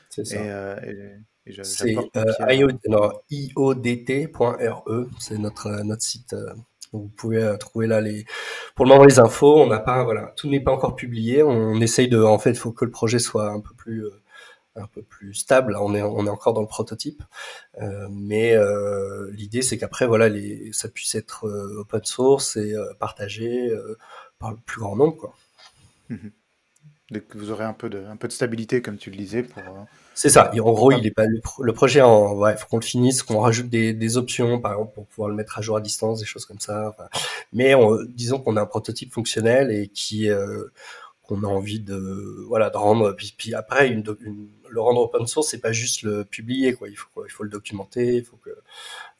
C'est 0.09 0.25
ça. 0.25 0.79
C'est 1.63 1.95
iodt.re, 2.49 3.23
c'est 5.19 5.37
notre, 5.37 5.83
notre 5.83 6.01
site. 6.01 6.35
vous 6.93 7.09
pouvez 7.15 7.55
trouver 7.59 7.87
là 7.87 8.01
les, 8.01 8.25
pour 8.75 8.85
le 8.85 8.89
moment 8.89 9.03
les 9.03 9.19
infos. 9.19 9.61
On 9.61 9.67
n'a 9.67 9.79
pas, 9.79 10.03
voilà, 10.03 10.33
tout 10.35 10.49
n'est 10.49 10.59
pas 10.59 10.71
encore 10.71 10.95
publié. 10.95 11.43
On 11.43 11.79
essaye 11.81 12.07
de, 12.07 12.21
en 12.21 12.39
fait, 12.39 12.51
il 12.51 12.57
faut 12.57 12.71
que 12.71 12.85
le 12.85 12.91
projet 12.91 13.19
soit 13.19 13.49
un 13.49 13.59
peu 13.59 13.73
plus 13.75 14.05
un 14.77 14.87
peu 14.87 15.01
plus 15.01 15.33
stable. 15.33 15.75
On 15.79 15.93
est, 15.93 16.01
on 16.01 16.25
est 16.25 16.29
encore 16.29 16.53
dans 16.53 16.61
le 16.61 16.67
prototype, 16.67 17.23
euh, 17.81 18.07
mais 18.11 18.55
euh, 18.55 19.29
l'idée 19.31 19.61
c'est 19.61 19.77
qu'après 19.77 20.07
voilà, 20.07 20.29
les, 20.29 20.71
ça 20.73 20.89
puisse 20.89 21.15
être 21.15 21.47
euh, 21.47 21.79
open 21.79 22.03
source 22.03 22.57
et 22.57 22.75
partagé 22.99 23.71
par 24.39 24.51
le 24.51 24.57
plus 24.65 24.81
grand 24.81 24.95
nombre, 24.95 25.17
quoi. 25.17 25.33
Mhm. 26.09 26.31
Dès 27.09 27.21
que 27.21 27.37
vous 27.37 27.51
aurez 27.51 27.63
un 27.63 27.73
peu 27.73 27.89
de, 27.89 28.03
un 28.05 28.17
peu 28.17 28.27
de 28.27 28.33
stabilité, 28.33 28.81
comme 28.81 28.97
tu 28.97 29.09
le 29.09 29.17
disais, 29.17 29.43
pour. 29.43 29.63
C'est 30.13 30.29
ça. 30.29 30.49
Et 30.53 30.59
en 30.59 30.71
gros, 30.71 30.91
il 30.91 31.05
est 31.05 31.11
pas 31.11 31.25
le, 31.25 31.73
projet. 31.73 32.01
En, 32.01 32.35
ouais, 32.35 32.57
faut 32.57 32.67
qu'on 32.67 32.79
le 32.79 32.83
finisse, 32.83 33.23
qu'on 33.23 33.39
rajoute 33.39 33.69
des, 33.69 33.93
des, 33.93 34.17
options, 34.17 34.59
par 34.59 34.73
exemple, 34.73 34.93
pour 34.93 35.05
pouvoir 35.05 35.29
le 35.29 35.35
mettre 35.35 35.57
à 35.57 35.61
jour 35.61 35.77
à 35.77 35.81
distance, 35.81 36.19
des 36.19 36.25
choses 36.25 36.45
comme 36.45 36.59
ça. 36.59 36.95
mais 37.53 37.73
disons 38.09 38.39
qu'on 38.39 38.57
a 38.57 38.61
un 38.61 38.65
prototype 38.65 39.13
fonctionnel 39.13 39.71
et 39.71 39.87
qui 39.87 40.29
qu'on 41.27 41.43
a 41.43 41.47
envie 41.47 41.79
de 41.79 42.45
voilà 42.47 42.69
de 42.69 42.77
rendre 42.77 43.11
puis, 43.11 43.33
puis 43.37 43.53
après 43.53 43.89
une, 43.89 44.03
le 44.69 44.81
rendre 44.81 45.01
open 45.01 45.27
source 45.27 45.49
c'est 45.49 45.59
pas 45.59 45.73
juste 45.73 46.01
le 46.01 46.23
publier 46.23 46.73
quoi 46.73 46.87
il 46.87 46.95
faut 46.95 47.25
il 47.25 47.31
faut 47.31 47.43
le 47.43 47.49
documenter 47.49 48.15
il 48.15 48.23
faut 48.23 48.37
que 48.37 48.55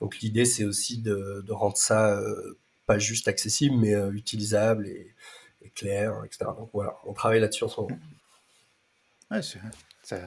donc 0.02 0.20
l'idée 0.20 0.46
c'est 0.46 0.64
aussi 0.64 1.00
de, 1.00 1.44
de, 1.46 1.52
rendre 1.52 1.78
ça 1.78 2.18
euh, 2.18 2.58
pas 2.86 2.98
juste 2.98 3.28
accessible 3.28 3.76
mais 3.78 3.94
euh, 3.94 4.12
utilisable 4.12 4.88
et, 4.88 5.14
clair 5.76 6.24
etc 6.26 6.52
donc 6.58 6.70
voilà 6.74 6.96
on 7.06 7.14
travaille 7.14 7.40
là-dessus 7.40 7.64
en 7.64 7.70
ce 7.70 7.82
moment 7.82 7.98
ouais, 9.32 9.42
c'est 9.42 10.26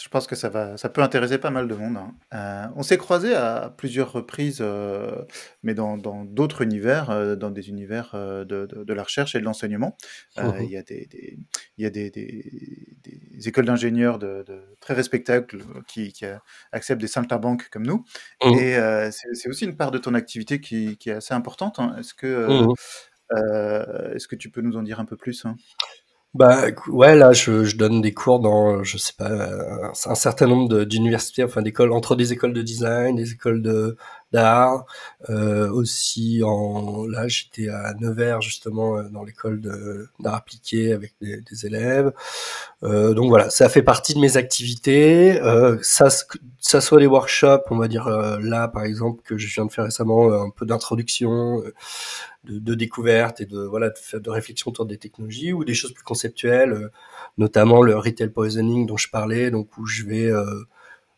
je 0.00 0.08
pense 0.08 0.26
que 0.26 0.36
ça 0.36 0.48
va, 0.48 0.76
ça 0.76 0.88
peut 0.88 1.02
intéresser 1.02 1.38
pas 1.38 1.50
mal 1.50 1.66
de 1.66 1.74
monde. 1.74 1.96
Hein. 1.96 2.14
Euh, 2.34 2.66
on 2.76 2.82
s'est 2.82 2.98
croisé 2.98 3.34
à 3.34 3.74
plusieurs 3.76 4.12
reprises, 4.12 4.58
euh, 4.60 5.24
mais 5.62 5.74
dans 5.74 5.96
d'autres 5.96 6.62
univers, 6.62 7.10
euh, 7.10 7.36
dans 7.36 7.50
des 7.50 7.68
univers 7.68 8.12
de, 8.14 8.44
de, 8.66 8.92
la 8.92 9.02
recherche 9.02 9.34
et 9.34 9.40
de 9.40 9.44
l'enseignement. 9.44 9.96
Mmh 10.36 10.42
il 10.60 10.70
y 10.70 10.76
a 10.76 10.82
des, 10.82 11.06
des 11.06 11.38
il 11.76 11.84
y 11.84 11.86
a 11.86 11.90
des, 11.90 12.10
des, 12.10 12.96
des 13.02 13.48
écoles 13.48 13.66
d'ingénieurs 13.66 14.18
de, 14.18 14.44
de, 14.46 14.76
très 14.80 14.94
respectables 14.94 15.46
qui, 15.86 16.12
qui 16.12 16.24
acceptent 16.72 17.00
des 17.00 17.08
saltimbanques 17.08 17.68
comme 17.70 17.86
nous. 17.86 18.04
Mmh. 18.44 18.54
Et 18.54 19.10
c'est 19.10 19.48
aussi 19.48 19.64
une 19.64 19.76
part 19.76 19.90
de 19.90 19.98
ton 19.98 20.14
activité 20.14 20.60
qui, 20.60 20.96
qui 20.96 21.10
est 21.10 21.14
assez 21.14 21.34
importante. 21.34 21.78
Hein. 21.78 21.96
Est-ce 21.98 22.14
que, 22.14 22.62
mmh 22.62 22.74
est-ce 23.34 24.28
que 24.28 24.36
tu 24.36 24.50
peux 24.50 24.60
nous 24.60 24.76
en 24.76 24.82
dire 24.82 25.00
un 25.00 25.04
peu 25.04 25.16
plus 25.16 25.44
hein? 25.44 25.56
Bah 26.34 26.66
ouais, 26.88 27.16
là 27.16 27.32
je, 27.32 27.64
je, 27.64 27.76
donne 27.76 28.02
des 28.02 28.12
cours 28.12 28.38
dans, 28.38 28.84
je 28.84 28.98
sais 28.98 29.14
pas, 29.16 29.48
un, 30.06 30.14
certain 30.14 30.46
nombre 30.46 30.84
d'universités, 30.84 31.42
enfin 31.42 31.62
d'écoles, 31.62 31.90
entre 31.90 32.16
des 32.16 32.34
écoles 32.34 32.52
de 32.52 32.60
design, 32.60 33.16
des 33.16 33.32
écoles 33.32 33.62
de 33.62 33.96
d'art. 34.32 34.84
Euh, 35.30 35.70
aussi, 35.70 36.42
en 36.44 37.06
là, 37.06 37.28
j'étais 37.28 37.68
à 37.68 37.94
Nevers 37.94 38.40
justement 38.40 39.02
dans 39.04 39.24
l'école 39.24 39.60
d'art 40.20 40.34
appliqué 40.34 40.92
avec 40.92 41.14
des, 41.20 41.40
des 41.40 41.66
élèves. 41.66 42.12
Euh, 42.82 43.14
donc 43.14 43.28
voilà, 43.28 43.50
ça 43.50 43.68
fait 43.68 43.82
partie 43.82 44.14
de 44.14 44.20
mes 44.20 44.36
activités. 44.36 45.40
Euh, 45.40 45.78
ça, 45.82 46.08
ça 46.60 46.80
soit 46.80 47.00
les 47.00 47.06
workshops, 47.06 47.64
on 47.70 47.78
va 47.78 47.88
dire 47.88 48.08
là 48.40 48.68
par 48.68 48.84
exemple 48.84 49.22
que 49.24 49.38
je 49.38 49.52
viens 49.54 49.66
de 49.66 49.72
faire 49.72 49.84
récemment, 49.84 50.32
un 50.32 50.50
peu 50.50 50.66
d'introduction, 50.66 51.62
de, 52.44 52.58
de, 52.58 52.74
découverte 52.74 53.40
et 53.40 53.46
de 53.46 53.60
voilà 53.60 53.90
de, 53.90 54.18
de 54.18 54.30
réflexion 54.30 54.70
autour 54.70 54.86
des 54.86 54.98
technologies 54.98 55.52
ou 55.52 55.64
des 55.64 55.74
choses 55.74 55.92
plus 55.92 56.04
conceptuelles, 56.04 56.90
notamment 57.36 57.82
le 57.82 57.96
retail 57.96 58.28
poisoning 58.30 58.86
dont 58.86 58.96
je 58.96 59.08
parlais, 59.10 59.50
donc 59.50 59.76
où 59.78 59.86
je 59.86 60.04
vais 60.04 60.30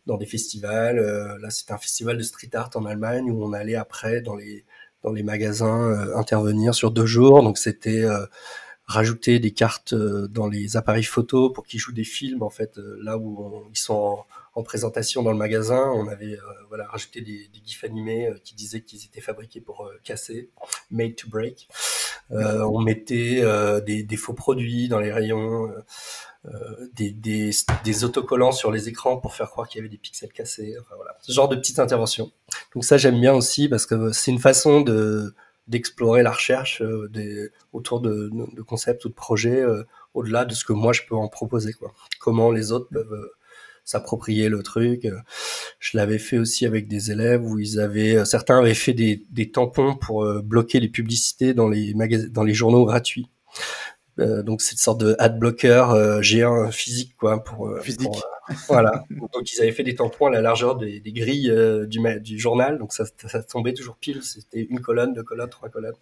dans 0.07 0.17
des 0.17 0.27
festivals. 0.27 0.99
Euh, 0.99 1.39
là, 1.39 1.51
c'était 1.51 1.73
un 1.73 1.79
festival 1.79 2.17
de 2.17 2.23
street 2.23 2.51
art 2.55 2.71
en 2.75 2.85
Allemagne 2.85 3.31
où 3.31 3.45
on 3.45 3.53
allait 3.53 3.77
après 3.77 4.21
dans 4.21 4.37
les 4.37 4.65
dans 5.03 5.13
les 5.13 5.23
magasins 5.23 5.91
euh, 5.91 6.17
intervenir 6.17 6.75
sur 6.75 6.91
deux 6.91 7.07
jours. 7.07 7.43
Donc 7.43 7.59
c'était 7.59 8.05
euh, 8.05 8.27
rajouter 8.91 9.39
des 9.39 9.53
cartes 9.53 9.95
dans 9.95 10.49
les 10.49 10.77
appareils 10.77 11.05
photo 11.05 11.51
pour 11.51 11.67
qu'ils 11.67 11.81
jouent 11.81 11.93
des 11.93 12.05
films 12.05 12.43
en 12.43 12.51
fait 12.51 12.79
là 12.99 13.19
où 13.19 13.65
ils 13.71 13.79
sont 13.79 14.19
en, 14.55 14.63
présentation 14.63 15.23
dans 15.23 15.33
le 15.33 15.39
magasin 15.39 15.91
on 15.95 16.07
avait 16.09 16.39
voilà 16.69 16.87
rajouté 16.87 17.23
des, 17.23 17.49
des 17.49 17.63
gifs 17.65 17.85
animés 17.85 18.31
qui 18.45 18.55
disaient 18.55 18.83
qu'ils 18.83 19.05
étaient 19.07 19.23
fabriqués 19.23 19.63
pour 19.63 19.91
casser 20.05 20.51
made 20.91 21.17
to 21.17 21.29
break 21.29 21.69
on 22.31 22.81
mettait 22.81 23.43
des, 23.87 24.03
des, 24.03 24.17
faux 24.17 24.35
produits 24.35 24.89
dans 24.89 24.99
les 24.99 25.13
rayons 25.13 25.73
euh, 26.47 26.89
des, 26.95 27.11
des, 27.11 27.51
des, 27.85 28.05
autocollants 28.05 28.53
sur 28.53 28.73
les 28.73 28.89
écrans 28.89 29.19
pour 29.19 29.35
faire 29.35 29.51
croire 29.51 29.69
qu'il 29.69 29.79
y 29.79 29.81
avait 29.81 29.91
des 29.91 29.99
pixels 29.99 30.33
cassés. 30.33 30.75
Enfin, 30.81 30.95
voilà, 30.97 31.15
ce 31.21 31.33
genre 31.33 31.51
de 31.51 31.57
petites 31.57 31.79
interventions. 31.79 32.33
Donc 32.75 32.83
ça 32.83 32.97
j'aime 32.97 33.21
bien 33.21 33.35
aussi 33.35 33.69
parce 33.69 33.85
que 33.85 34.11
c'est 34.13 34.31
une 34.31 34.39
façon 34.39 34.81
de 34.81 35.35
d'explorer 35.71 36.23
la 36.23 36.33
recherche 36.33 36.83
euh, 36.83 37.09
des, 37.09 37.51
autour 37.73 38.01
de, 38.01 38.31
de, 38.33 38.63
concepts 38.63 39.05
ou 39.05 39.09
de 39.09 39.15
projets 39.15 39.61
euh, 39.61 39.85
au-delà 40.15 40.45
de 40.45 40.55
ce 40.55 40.65
que 40.65 40.73
moi 40.73 40.93
je 40.93 41.03
peux 41.09 41.15
en 41.15 41.29
proposer. 41.29 41.73
Quoi. 41.73 41.93
Comment 42.21 42.51
les 42.51 42.73
autres 42.73 42.89
peuvent 42.93 43.31
s'approprier 43.83 44.49
le 44.49 44.63
truc. 44.63 45.09
Je 45.81 45.97
l'avais 45.97 46.19
fait 46.19 46.39
aussi 46.39 46.65
avec 46.65 46.87
des 46.87 47.11
élèves 47.11 47.43
où 47.45 47.59
ils 47.59 47.81
avaient, 47.81 48.25
certains 48.25 48.59
avaient 48.59 48.75
fait 48.75 48.93
des, 48.93 49.25
des 49.31 49.51
tampons 49.51 49.97
pour 49.97 50.25
bloquer 50.43 50.79
les 50.79 50.89
publicités 50.89 51.55
dans 51.55 51.69
les 51.69 51.95
dans 52.31 52.45
les 52.45 52.55
journaux 52.55 52.85
gratuits. 52.85 53.31
Euh, 54.21 54.43
donc 54.43 54.61
c'est 54.61 54.73
une 54.73 54.79
sorte 54.79 55.01
de 55.01 55.17
ad 55.19 55.39
blocker 55.39 55.91
euh, 55.91 56.23
géant 56.23 56.71
physique 56.71 57.17
quoi 57.17 57.43
pour, 57.43 57.69
euh, 57.69 57.81
physique. 57.81 58.11
Voilà. 58.69 59.05
Donc 59.11 59.53
ils 59.53 59.61
avaient 59.61 59.73
fait 59.73 59.83
des 59.83 59.95
tampons 59.95 60.27
à 60.27 60.31
la 60.31 60.41
largeur 60.41 60.77
des, 60.77 61.01
grilles 61.07 61.53
du, 61.87 62.01
du 62.21 62.39
journal. 62.39 62.79
Donc 62.79 62.93
ça, 62.93 63.05
ça 63.27 63.43
tombait 63.43 63.75
toujours 63.75 63.97
pile. 63.97 64.23
C'était 64.23 64.67
une 64.69 64.81
colonne 64.81 65.15
deux 65.15 65.23
colonnes 65.23 65.51
trois 65.51 65.69
colonnes 65.69 65.95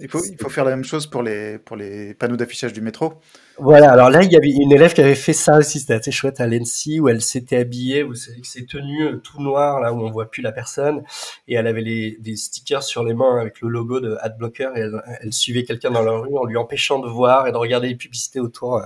il 0.00 0.08
faut, 0.08 0.24
il 0.24 0.36
faut 0.38 0.48
faire 0.48 0.64
la 0.64 0.70
même 0.70 0.84
chose 0.84 1.06
pour 1.06 1.22
les, 1.22 1.58
pour 1.58 1.76
les 1.76 2.14
panneaux 2.14 2.36
d'affichage 2.36 2.72
du 2.72 2.80
métro. 2.80 3.14
Voilà, 3.58 3.90
alors 3.92 4.08
là, 4.08 4.22
il 4.22 4.30
y 4.30 4.36
avait 4.36 4.50
une 4.50 4.70
élève 4.70 4.94
qui 4.94 5.00
avait 5.00 5.16
fait 5.16 5.32
ça 5.32 5.58
aussi, 5.58 5.80
c'était 5.80 5.94
assez 5.94 6.12
chouette 6.12 6.40
à 6.40 6.46
l'ENSI, 6.46 7.00
où 7.00 7.08
elle 7.08 7.20
s'était 7.20 7.56
habillée, 7.56 8.04
où 8.04 8.14
c'est 8.14 8.66
tenue 8.66 9.06
euh, 9.06 9.16
tout 9.16 9.42
noir, 9.42 9.80
là 9.80 9.92
où 9.92 10.00
on 10.00 10.10
voit 10.10 10.30
plus 10.30 10.42
la 10.42 10.52
personne, 10.52 11.02
et 11.48 11.54
elle 11.54 11.66
avait 11.66 11.80
les, 11.80 12.16
des 12.20 12.36
stickers 12.36 12.82
sur 12.82 13.02
les 13.02 13.14
mains 13.14 13.40
avec 13.40 13.60
le 13.60 13.68
logo 13.68 14.00
de 14.00 14.16
Adblocker, 14.20 14.70
et 14.76 14.88
elle, 15.20 15.32
suivait 15.32 15.64
quelqu'un 15.64 15.90
dans 15.90 16.02
la 16.02 16.12
rue 16.12 16.36
en 16.36 16.44
lui 16.44 16.56
empêchant 16.56 17.00
de 17.00 17.08
voir 17.08 17.48
et 17.48 17.52
de 17.52 17.56
regarder 17.56 17.88
les 17.88 17.96
publicités 17.96 18.40
autour. 18.40 18.80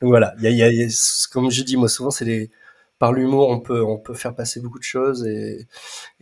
Donc 0.00 0.10
voilà, 0.10 0.34
il 0.38 0.44
y 0.44 0.62
a, 0.62 0.68
il 0.68 0.76
y 0.76 0.84
a, 0.84 1.28
comme 1.32 1.50
je 1.50 1.62
dis 1.62 1.76
moi 1.76 1.88
souvent, 1.88 2.10
c'est 2.10 2.50
par 2.98 3.12
l'humour, 3.12 3.48
on 3.48 3.60
peut, 3.60 3.82
on 3.82 3.98
peut 3.98 4.14
faire 4.14 4.34
passer 4.34 4.60
beaucoup 4.60 4.78
de 4.78 4.84
choses 4.84 5.26
et, 5.26 5.66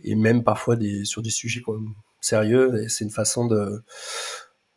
et 0.03 0.15
même 0.15 0.43
parfois 0.43 0.75
des, 0.75 1.05
sur 1.05 1.21
des 1.21 1.29
sujets 1.29 1.61
comme 1.61 1.93
sérieux 2.25 2.81
et 2.83 2.89
c'est 2.89 3.03
une 3.03 3.11
façon 3.11 3.45
de 3.45 3.83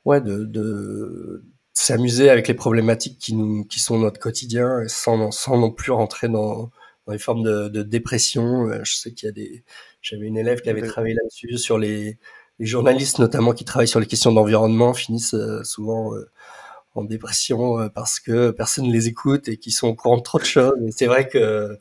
ouais 0.04 0.20
de, 0.20 0.44
de 0.44 1.44
s'amuser 1.72 2.30
avec 2.30 2.48
les 2.48 2.54
problématiques 2.54 3.18
qui 3.18 3.34
nous 3.34 3.64
qui 3.64 3.80
sont 3.80 3.98
notre 3.98 4.18
quotidien 4.20 4.86
sans 4.88 5.30
sans 5.30 5.58
non 5.58 5.70
plus 5.70 5.92
rentrer 5.92 6.28
dans, 6.28 6.70
dans 7.06 7.12
les 7.12 7.18
formes 7.18 7.42
de, 7.42 7.68
de 7.68 7.82
dépression 7.82 8.68
euh, 8.68 8.80
je 8.84 8.94
sais 8.94 9.12
qu'il 9.12 9.26
y 9.26 9.30
a 9.30 9.32
des 9.32 9.64
j'avais 10.00 10.26
une 10.26 10.38
élève 10.38 10.60
qui 10.60 10.70
avait 10.70 10.86
travaillé 10.86 11.14
là-dessus 11.14 11.58
sur 11.58 11.78
les, 11.78 12.18
les 12.58 12.66
journalistes 12.66 13.18
notamment 13.18 13.52
qui 13.52 13.64
travaillent 13.64 13.88
sur 13.88 14.00
les 14.00 14.06
questions 14.06 14.32
d'environnement 14.32 14.94
finissent 14.94 15.34
euh, 15.34 15.62
souvent 15.64 16.14
euh, 16.14 16.30
en 16.94 17.04
dépression 17.04 17.90
parce 17.90 18.20
que 18.20 18.52
personne 18.52 18.86
ne 18.86 18.92
les 18.92 19.06
écoute 19.06 19.48
et 19.48 19.58
qui 19.58 19.70
sont 19.70 19.88
au 19.88 19.94
courant 19.94 20.16
de 20.16 20.22
trop 20.22 20.38
de 20.38 20.44
choses. 20.44 20.72
C'est 20.96 21.04
vrai 21.04 21.28
que 21.28 21.78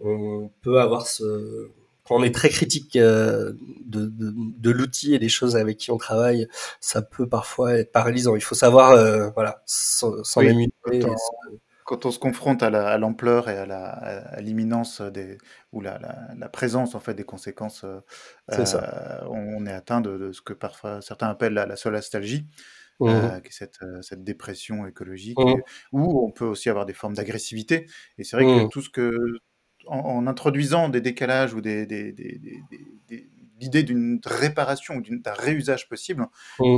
on 0.00 0.50
peut 0.62 0.80
avoir 0.80 1.06
ce, 1.06 1.70
on 2.10 2.22
est 2.22 2.34
très 2.34 2.48
critique 2.48 2.96
euh, 2.96 3.52
de, 3.84 4.10
de, 4.10 4.70
l'outil 4.70 5.14
et 5.14 5.18
des 5.18 5.28
choses 5.28 5.56
avec 5.56 5.78
qui 5.78 5.90
on 5.90 5.96
travaille, 5.96 6.48
ça 6.80 7.02
peut 7.02 7.28
parfois 7.28 7.74
être 7.74 7.92
paralysant. 7.92 8.36
Il 8.36 8.42
faut 8.42 8.54
savoir, 8.54 8.92
euh, 8.92 9.30
voilà, 9.30 9.62
s'en 9.66 10.12
quand, 11.84 12.04
on 12.04 12.10
se 12.10 12.18
confronte 12.18 12.62
à 12.62 12.98
l'ampleur 12.98 13.48
et 13.48 13.56
à 13.56 14.40
l'imminence 14.40 15.00
des 15.00 15.38
ou 15.72 15.80
la, 15.80 15.98
la, 16.36 16.48
présence 16.50 16.94
en 16.94 17.00
fait 17.00 17.14
des 17.14 17.24
conséquences, 17.24 17.84
euh, 17.84 18.00
on, 19.30 19.64
est 19.64 19.72
atteint 19.72 20.02
de, 20.02 20.32
ce 20.32 20.42
que 20.42 20.52
parfois 20.52 21.00
certains 21.00 21.28
appellent 21.28 21.54
la, 21.54 21.66
la 21.66 21.76
solastalgie. 21.76 22.46
Mmh 23.00 23.42
qui 23.42 23.50
est 23.50 23.52
cette, 23.52 23.78
cette, 24.02 24.24
dépression 24.24 24.84
écologique, 24.84 25.38
mmh. 25.38 25.62
où 25.92 26.26
on 26.26 26.32
peut 26.32 26.44
aussi 26.44 26.68
avoir 26.68 26.84
des 26.84 26.94
formes 26.94 27.14
d'agressivité. 27.14 27.86
Et 28.18 28.24
c'est 28.24 28.34
vrai 28.34 28.44
que 28.44 28.64
mmh. 28.64 28.68
tout 28.70 28.82
ce 28.82 28.90
que 28.90 29.38
en, 29.88 30.26
introduisant 30.26 30.88
des 30.88 31.00
décalages 31.00 31.54
ou 31.54 31.60
des, 31.60 31.86
l'idée 33.60 33.82
d'une 33.82 34.20
réparation 34.24 34.96
ou 34.96 35.02
d'un 35.02 35.32
réusage 35.32 35.88
possible, 35.88 36.26
mmh. 36.60 36.76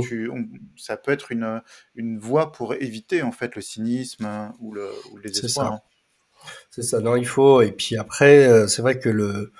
ça 0.77 0.97
peut 0.97 1.11
être 1.11 1.31
une, 1.31 1.61
une 1.95 2.17
voie 2.17 2.51
pour 2.51 2.73
éviter 2.73 3.21
en 3.21 3.31
fait 3.31 3.55
le 3.55 3.61
cynisme 3.61 4.51
ou, 4.59 4.73
le, 4.73 4.89
ou 5.11 5.17
les 5.17 5.45
espoirs. 5.45 5.79
C'est 6.69 6.81
ça. 6.81 6.99
Non, 6.99 7.15
il 7.15 7.27
faut. 7.27 7.61
Et 7.61 7.71
puis 7.71 7.97
après, 7.97 8.47
euh, 8.47 8.67
c'est 8.67 8.81
vrai 8.81 8.97
que 8.97 9.09
le 9.09 9.51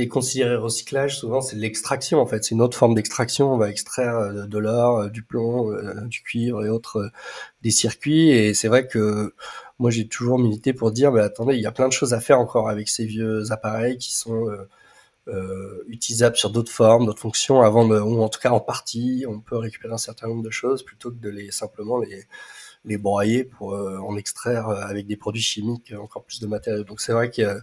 qui 0.00 0.06
est 0.06 0.08
considéré 0.08 0.56
recyclage, 0.56 1.18
souvent, 1.18 1.40
c'est 1.40 1.56
l'extraction. 1.56 2.20
En 2.20 2.26
fait, 2.26 2.44
c'est 2.44 2.54
une 2.54 2.62
autre 2.62 2.76
forme 2.76 2.94
d'extraction. 2.94 3.52
On 3.52 3.58
va 3.58 3.70
extraire 3.70 4.16
euh, 4.16 4.46
de 4.46 4.58
l'or, 4.58 4.98
euh, 4.98 5.08
du 5.08 5.22
plomb, 5.22 5.72
du 6.06 6.22
cuivre 6.22 6.64
et 6.64 6.68
autres 6.68 7.10
des 7.62 7.70
circuits. 7.70 8.30
Et 8.30 8.54
c'est 8.54 8.68
vrai 8.68 8.86
que 8.86 9.34
moi 9.80 9.90
j'ai 9.90 10.06
toujours 10.06 10.38
milité 10.38 10.74
pour 10.74 10.92
dire, 10.92 11.10
mais 11.10 11.22
attendez, 11.22 11.54
il 11.56 11.62
y 11.62 11.66
a 11.66 11.72
plein 11.72 11.88
de 11.88 11.92
choses 11.92 12.12
à 12.14 12.20
faire 12.20 12.38
encore 12.38 12.68
avec 12.68 12.88
ces 12.88 13.06
vieux 13.06 13.50
appareils 13.50 13.96
qui 13.96 14.14
sont 14.14 14.46
euh, 14.48 14.68
euh, 15.28 15.84
utilisables 15.88 16.36
sur 16.36 16.50
d'autres 16.50 16.70
formes, 16.70 17.06
d'autres 17.06 17.20
fonctions, 17.20 17.62
avant 17.62 17.88
de, 17.88 17.98
ou 17.98 18.22
en 18.22 18.28
tout 18.28 18.40
cas 18.40 18.50
en 18.50 18.60
partie, 18.60 19.24
on 19.28 19.40
peut 19.40 19.56
récupérer 19.56 19.94
un 19.94 19.98
certain 19.98 20.28
nombre 20.28 20.42
de 20.42 20.50
choses 20.50 20.84
plutôt 20.84 21.10
que 21.10 21.18
de 21.18 21.30
les 21.30 21.50
simplement 21.50 21.98
les 21.98 22.24
les 22.86 22.98
broyer 22.98 23.44
pour 23.44 23.74
euh, 23.74 23.98
en 23.98 24.16
extraire 24.16 24.68
avec 24.68 25.06
des 25.06 25.16
produits 25.16 25.42
chimiques 25.42 25.92
encore 25.98 26.24
plus 26.24 26.40
de 26.40 26.46
matériaux. 26.46 26.84
Donc 26.84 27.00
c'est 27.00 27.12
vrai 27.12 27.30
que 27.30 27.60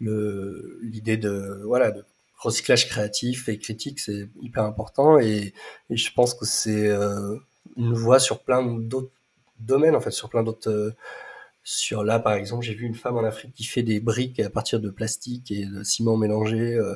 l'idée 0.00 1.16
de 1.16 1.62
voilà 1.64 1.90
de 1.90 2.04
recyclage 2.38 2.88
créatif 2.88 3.48
et 3.48 3.58
critique 3.58 3.98
c'est 3.98 4.28
hyper 4.42 4.64
important 4.64 5.18
et, 5.18 5.54
je 5.88 6.10
pense 6.14 6.34
que 6.34 6.44
c'est 6.44 6.90
une 7.76 7.94
voie 7.94 8.18
sur 8.18 8.40
plein 8.40 8.62
d'autres 8.62 9.10
domaines 9.58 9.96
en 9.96 10.00
fait 10.00 10.10
sur 10.10 10.28
plein 10.28 10.42
d'autres 10.42 10.94
sur 11.68 12.04
là, 12.04 12.20
par 12.20 12.34
exemple, 12.34 12.64
j'ai 12.64 12.74
vu 12.74 12.86
une 12.86 12.94
femme 12.94 13.16
en 13.16 13.24
Afrique 13.24 13.52
qui 13.52 13.64
fait 13.64 13.82
des 13.82 13.98
briques 13.98 14.38
à 14.38 14.48
partir 14.48 14.78
de 14.78 14.88
plastique 14.88 15.50
et 15.50 15.66
de 15.66 15.82
ciment 15.82 16.16
mélangé 16.16 16.74
euh, 16.74 16.94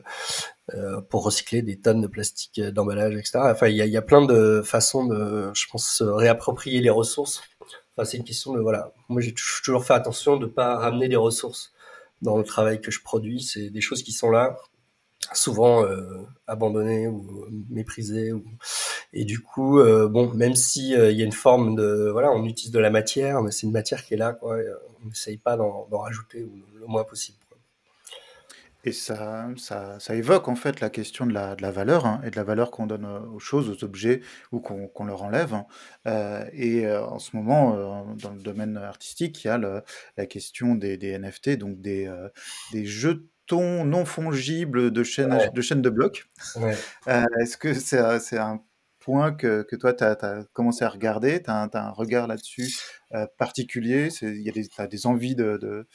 euh, 0.75 1.01
pour 1.01 1.25
recycler 1.25 1.61
des 1.61 1.77
tonnes 1.77 2.01
de 2.01 2.07
plastique 2.07 2.61
d'emballage, 2.61 3.17
etc. 3.17 3.41
Enfin, 3.43 3.67
il 3.67 3.75
y 3.75 3.83
a, 3.83 3.87
y 3.87 3.97
a, 3.97 4.03
plein 4.03 4.25
de 4.25 4.63
façons 4.65 5.07
de, 5.07 5.51
je 5.55 5.67
pense, 5.73 5.89
se 5.89 6.05
réapproprier 6.05 6.81
les 6.81 6.89
ressources. 6.89 7.43
Enfin, 7.97 8.05
c'est 8.05 8.17
une 8.17 8.25
question 8.25 8.53
de 8.53 8.61
voilà. 8.61 8.93
Moi, 9.09 9.21
j'ai 9.21 9.35
toujours 9.35 9.85
fait 9.85 9.95
attention 9.95 10.37
de 10.37 10.47
pas 10.47 10.77
ramener 10.77 11.09
des 11.09 11.17
ressources 11.17 11.73
dans 12.23 12.37
le 12.37 12.45
travail 12.45 12.81
que 12.81 12.91
je 12.91 13.03
produis. 13.03 13.43
C'est 13.43 13.71
des 13.71 13.81
choses 13.81 14.03
qui 14.03 14.13
sont 14.13 14.31
là 14.31 14.57
souvent 15.33 15.85
euh, 15.85 16.27
abandonné 16.47 17.07
ou 17.07 17.47
méprisé 17.69 18.33
ou 18.33 18.45
et 19.13 19.25
du 19.25 19.41
coup 19.41 19.79
euh, 19.79 20.09
bon 20.09 20.33
même 20.35 20.55
si 20.55 20.95
euh, 20.95 21.13
il 21.13 21.19
y 21.19 21.23
a 21.23 21.25
une 21.25 21.33
forme 21.33 21.77
de 21.77 22.09
voilà 22.11 22.33
on 22.33 22.45
utilise 22.45 22.73
de 22.73 22.79
la 22.79 22.91
matière 22.91 23.43
mais 23.43 23.51
c'est 23.51 23.67
une 23.67 23.73
matière 23.73 24.05
qui 24.05 24.15
est 24.15 24.17
là 24.17 24.33
quoi 24.33 24.57
on 25.05 25.09
n'essaye 25.09 25.37
pas 25.37 25.57
d'en 25.57 25.87
rajouter 25.93 26.49
le 26.75 26.87
moins 26.87 27.05
possible 27.05 27.39
et 28.85 28.93
ça, 28.93 29.49
ça, 29.57 29.99
ça, 30.01 30.15
évoque 30.15 30.49
en 30.49 30.57
fait 30.57 30.81
la 30.81 30.91
question 30.91 31.27
de 31.27 31.33
la, 31.33 31.55
de 31.57 31.63
la 31.63 31.71
valeur 31.71 32.07
hein, 32.07 32.21
et 32.25 32.31
de 32.31 32.37
la 32.37 32.45
valeur 32.45 32.71
qu'on 32.71 32.87
donne 32.87 33.07
aux 33.07 33.39
choses, 33.39 33.69
aux 33.69 33.85
objets 33.85 34.21
ou 34.53 34.61
qu'on 34.61 35.05
leur 35.05 35.23
enlève. 35.23 35.55
Hein. 35.55 36.45
et 36.53 36.91
en 36.91 37.19
ce 37.19 37.37
moment, 37.37 38.15
dans 38.15 38.33
le 38.33 38.41
domaine 38.41 38.77
artistique, 38.77 39.45
il 39.45 39.49
y 39.49 39.51
a 39.51 39.59
le, 39.59 39.83
la 40.17 40.27
question 40.27 40.75
des, 40.75 40.97
des 40.97 41.19
NFT, 41.19 41.59
donc 41.59 41.81
des, 41.81 42.11
des 42.73 42.87
jeux 42.87 43.31
non 43.57 44.05
fongible 44.05 44.91
de 44.91 45.03
chaîne, 45.03 45.51
de, 45.53 45.61
chaîne 45.61 45.83
de 45.83 45.91
blocs. 45.91 46.29
Euh, 47.09 47.25
est-ce 47.41 47.57
que 47.57 47.75
c'est 47.75 48.39
un 48.39 48.63
point 48.99 49.33
que, 49.33 49.63
que 49.63 49.75
toi, 49.77 49.93
tu 49.95 50.05
as, 50.05 50.45
commencé 50.53 50.85
à 50.85 50.89
regarder? 50.89 51.43
Tu 51.43 51.51
as, 51.51 51.69
un 51.73 51.91
regard 51.91 52.27
là-dessus 52.27 52.69
euh, 53.15 53.27
particulier? 53.39 54.09
Tu 54.11 54.55
as 54.79 54.87
des 54.87 55.07
envies 55.07 55.35
de, 55.35 55.87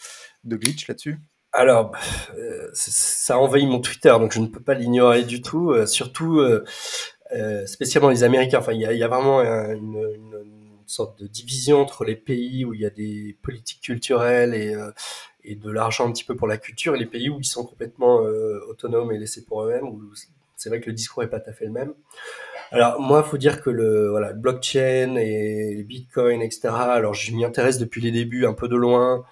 de, 0.44 0.58
glitch 0.58 0.88
là-dessus? 0.88 1.20
Alors, 1.56 1.94
euh, 2.38 2.70
ça 2.74 3.40
envahit 3.40 3.68
mon 3.68 3.80
Twitter, 3.80 4.10
donc 4.10 4.34
je 4.34 4.42
ne 4.42 4.48
peux 4.48 4.60
pas 4.60 4.74
l'ignorer 4.74 5.24
du 5.24 5.42
tout. 5.42 5.72
Euh, 5.72 5.86
surtout, 5.86 6.40
euh, 6.40 6.66
spécialement 7.66 8.10
les 8.10 8.24
Américains. 8.24 8.60
Enfin, 8.60 8.74
il 8.74 8.82
y 8.82 9.04
a, 9.04 9.08
vraiment 9.08 9.42
une, 9.42 10.26
sorte 10.88 11.20
de 11.20 11.26
division 11.26 11.82
entre 11.82 12.06
les 12.06 12.16
pays 12.16 12.64
où 12.64 12.76
il 12.76 12.82
y 12.82 12.86
a 12.86 12.92
des 12.92 13.36
politiques 13.42 13.82
culturelles 13.82 14.54
et, 14.54 14.76
et 15.44 15.56
de 15.56 15.72
l'argent 15.72 16.08
un 16.08 16.12
petit 16.12 16.24
peu 16.24 16.36
pour 16.36 16.48
la 16.48 16.58
culture, 16.58 16.94
et 16.96 17.00
les 17.00 17.08
pays 17.08 17.28
où 17.28 17.40
ils 17.40 17.46
sont 17.46 17.66
complètement 17.66 18.18
autonomes 18.70 19.12
et 19.12 19.18
laissés 19.18 19.46
pour 19.46 19.64
eux-mêmes. 19.64 19.86
C'est 20.56 20.70
vrai 20.70 20.82
que 20.82 20.86
le 20.86 20.94
discours 20.94 21.24
est 21.24 21.28
pas 21.28 21.40
tout 21.40 21.50
à 21.50 21.54
fait 21.54 21.66
le 21.66 21.72
même. 21.72 21.94
Alors 22.72 23.02
moi, 23.02 23.24
faut 23.24 23.38
dire 23.38 23.64
que 23.64 23.72
le 23.72 24.10
voilà, 24.10 24.34
blockchain 24.34 25.16
et 25.16 25.74
les 25.76 25.84
bitcoins, 25.84 26.44
etc. 26.44 26.70
Alors 26.72 27.16
je 27.16 27.34
m'y 27.34 27.44
intéresse 27.44 27.80
depuis 27.80 28.02
les 28.02 28.12
débuts, 28.12 28.46
un 28.46 28.54
peu 28.54 28.68
de 28.68 28.76
loin 28.76 29.26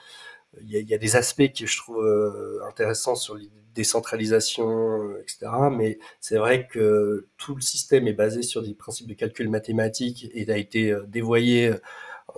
il 0.62 0.70
y, 0.70 0.78
a, 0.78 0.80
y 0.80 0.94
a, 0.94 0.98
des 0.98 1.16
aspects 1.16 1.52
que 1.58 1.66
je 1.66 1.78
trouve 1.78 2.04
euh, 2.04 2.60
intéressants 2.68 3.16
sur 3.16 3.36
les 3.36 3.50
décentralisation, 3.76 4.70
euh, 4.70 5.22
etc. 5.22 5.52
Mais 5.72 5.98
c'est 6.20 6.38
vrai 6.38 6.68
que 6.68 7.28
tout 7.38 7.56
le 7.56 7.62
système 7.62 8.08
est 8.08 8.14
basé 8.14 8.44
sur 8.44 8.62
des 8.62 8.76
principes 8.76 9.08
de 9.08 9.16
calcul 9.16 9.50
mathématiques 9.50 10.30
et 10.32 10.48
a 10.52 10.58
été 10.58 10.92
euh, 10.92 11.06
dévoyé 11.08 11.72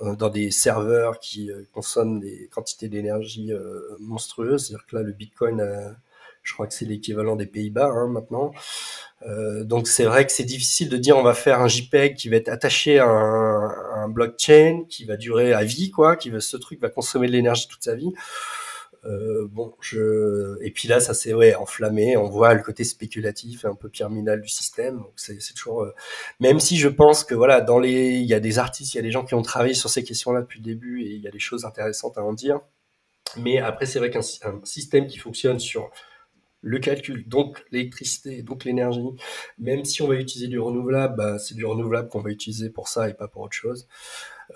dans 0.02 0.30
des 0.30 0.52
serveurs 0.52 1.20
qui 1.20 1.52
consomment 1.72 2.20
des 2.20 2.50
quantités 2.52 2.90
d'énergie 2.90 3.54
monstrueuses. 4.00 4.66
C'est-à-dire 4.66 4.86
que 4.88 4.96
là, 4.98 5.04
le 5.04 5.14
Bitcoin, 5.14 5.96
je 6.46 6.54
crois 6.54 6.68
que 6.68 6.74
c'est 6.74 6.86
l'équivalent 6.86 7.36
des 7.36 7.48
Pays-Bas 7.48 7.90
hein, 7.92 8.08
maintenant. 8.08 8.54
Euh, 9.24 9.64
donc 9.64 9.88
c'est 9.88 10.06
vrai 10.06 10.26
que 10.26 10.32
c'est 10.32 10.44
difficile 10.44 10.90
de 10.90 10.98
dire 10.98 11.18
on 11.18 11.24
va 11.24 11.34
faire 11.34 11.60
un 11.60 11.68
JPEG 11.68 12.16
qui 12.16 12.30
va 12.30 12.36
être 12.38 12.50
attaché 12.50 13.00
à 13.00 13.08
un, 13.08 14.08
blockchain 14.08 14.84
qui 14.88 15.04
va 15.06 15.18
durer 15.18 15.54
à 15.54 15.64
vie 15.64 15.90
quoi, 15.90 16.16
qui 16.16 16.30
va, 16.30 16.40
ce 16.40 16.58
truc 16.58 16.80
va 16.80 16.90
consommer 16.90 17.26
de 17.28 17.32
l'énergie 17.32 17.68
toute 17.68 17.84
sa 17.84 17.96
vie. 17.96 18.14
Euh, 19.06 19.48
bon, 19.50 19.76
je 19.82 20.58
et 20.64 20.72
puis 20.72 20.88
là 20.88 21.00
ça 21.00 21.16
s'est 21.16 21.34
ouais 21.34 21.56
enflammé. 21.56 22.16
On 22.18 22.30
voit 22.30 22.54
le 22.54 22.62
côté 22.62 22.84
spéculatif 22.84 23.66
un 23.66 23.74
peu 23.74 23.90
pyramidal 23.90 24.42
du 24.42 24.48
système. 24.48 24.98
Donc 24.98 25.14
c'est 25.16 25.54
toujours 25.56 25.82
euh, 25.84 25.96
même 26.40 26.60
si 26.60 26.78
je 26.78 26.88
pense 26.88 27.24
que 27.24 27.34
voilà 27.34 27.62
dans 27.62 27.80
les 27.80 28.18
il 28.18 28.26
y 28.26 28.36
a 28.36 28.40
des 28.40 28.60
artistes, 28.60 28.94
il 28.94 28.98
y 28.98 29.00
a 29.00 29.04
des 29.04 29.12
gens 29.12 29.26
qui 29.26 29.34
ont 29.34 29.42
travaillé 29.42 29.74
sur 29.74 29.90
ces 29.90 30.04
questions-là 30.04 30.42
depuis 30.42 30.60
le 30.60 30.66
début 30.66 31.02
et 31.04 31.10
il 31.10 31.22
y 31.22 31.28
a 31.28 31.32
des 31.32 31.40
choses 31.40 31.66
intéressantes 31.66 32.18
à 32.20 32.24
en 32.24 32.34
dire. 32.34 32.60
Mais 33.38 33.58
après 33.60 33.88
c'est 33.88 34.00
vrai 34.00 34.12
qu'un 34.12 34.22
système 34.64 35.08
qui 35.08 35.18
fonctionne 35.18 35.60
sur 35.60 35.90
le 36.66 36.80
calcul, 36.80 37.28
donc 37.28 37.64
l'électricité, 37.72 38.42
donc 38.42 38.66
l'énergie, 38.66 39.00
même 39.60 39.86
si 39.86 40.02
on 40.02 40.08
va 40.08 40.16
utiliser 40.16 40.48
du 40.48 40.60
renouvelable, 40.60 41.16
bah, 41.16 41.38
c'est 41.38 41.54
du 41.54 41.64
renouvelable 41.64 42.10
qu'on 42.10 42.22
va 42.22 42.32
utiliser 42.32 42.72
pour 42.72 42.88
ça 42.88 43.08
et 43.08 43.14
pas 43.14 43.28
pour 43.28 43.44
autre 43.44 43.54
chose. 43.54 43.88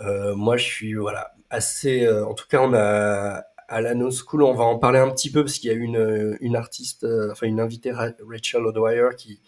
Euh, 0.02 0.36
moi, 0.36 0.58
je 0.58 0.64
suis 0.64 0.96
voilà 0.96 1.34
assez. 1.52 2.06
Euh, 2.06 2.26
en 2.26 2.34
tout 2.34 2.48
cas, 2.50 2.62
on 2.62 2.74
a 2.74 3.44
à 3.68 3.82
la 3.82 3.94
No 3.94 4.10
School, 4.10 4.42
on 4.42 4.56
va 4.56 4.64
en 4.64 4.80
parler 4.80 4.98
un 4.98 5.12
petit 5.12 5.32
peu 5.32 5.44
parce 5.44 5.60
qu'il 5.60 5.70
y 5.70 5.74
a 5.74 5.78
une 5.78 6.36
une 6.42 6.56
artiste, 6.56 7.04
euh, 7.04 7.32
enfin 7.32 7.46
une 7.46 7.60
invitée 7.60 7.92
Rachel 7.92 8.66
O'Dwyer 8.66 9.10
qui 9.16 9.40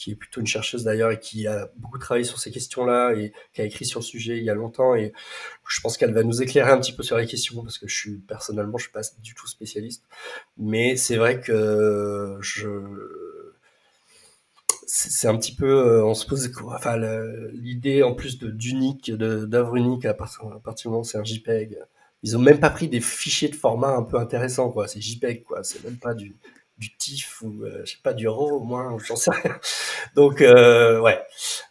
qui 0.00 0.12
est 0.12 0.14
plutôt 0.14 0.40
une 0.40 0.46
chercheuse 0.46 0.82
d'ailleurs 0.82 1.10
et 1.10 1.20
qui 1.20 1.46
a 1.46 1.70
beaucoup 1.76 1.98
travaillé 1.98 2.24
sur 2.24 2.38
ces 2.38 2.50
questions-là 2.50 3.12
et 3.12 3.32
qui 3.52 3.60
a 3.60 3.64
écrit 3.64 3.84
sur 3.84 4.00
le 4.00 4.04
sujet 4.04 4.38
il 4.38 4.44
y 4.44 4.48
a 4.48 4.54
longtemps. 4.54 4.94
Et 4.94 5.12
je 5.68 5.80
pense 5.82 5.98
qu'elle 5.98 6.14
va 6.14 6.22
nous 6.22 6.40
éclairer 6.40 6.70
un 6.70 6.80
petit 6.80 6.94
peu 6.94 7.02
sur 7.02 7.18
les 7.18 7.26
questions 7.26 7.62
parce 7.62 7.76
que 7.76 7.86
je 7.86 7.94
suis 7.94 8.16
personnellement, 8.16 8.78
je 8.78 8.84
suis 8.84 8.92
pas 8.92 9.02
du 9.22 9.34
tout 9.34 9.46
spécialiste. 9.46 10.04
Mais 10.56 10.96
c'est 10.96 11.16
vrai 11.16 11.40
que 11.40 12.38
je 12.40 12.68
c'est 14.86 15.28
un 15.28 15.36
petit 15.36 15.54
peu, 15.54 15.66
euh, 15.70 16.04
on 16.04 16.14
se 16.14 16.26
pose, 16.26 16.50
enfin, 16.64 16.96
l'idée 17.52 18.02
en 18.02 18.14
plus 18.14 18.38
d'unique, 18.38 19.12
d'œuvre 19.12 19.76
unique 19.76 20.04
à 20.04 20.14
partir, 20.14 20.46
à 20.46 20.60
partir 20.60 20.84
du 20.84 20.88
moment 20.92 21.02
où 21.02 21.04
c'est 21.04 21.18
un 21.18 21.24
JPEG, 21.24 21.78
ils 22.22 22.36
ont 22.36 22.40
même 22.40 22.58
pas 22.58 22.70
pris 22.70 22.88
des 22.88 23.00
fichiers 23.00 23.48
de 23.48 23.54
format 23.54 23.94
un 23.94 24.02
peu 24.02 24.18
intéressants, 24.18 24.70
quoi. 24.70 24.88
C'est 24.88 25.00
JPEG, 25.00 25.44
quoi. 25.44 25.62
C'est 25.62 25.84
même 25.84 25.96
pas 25.98 26.14
du, 26.14 26.36
du 26.80 26.96
TIFF 26.96 27.42
ou 27.42 27.62
euh, 27.62 27.82
je 27.84 27.92
sais 27.92 27.98
pas 28.02 28.14
du 28.14 28.26
RAW 28.26 28.52
au 28.52 28.60
moins 28.60 28.96
j'en 29.04 29.14
sais 29.14 29.30
rien. 29.30 29.60
Donc 30.16 30.40
euh, 30.40 30.98
ouais. 30.98 31.20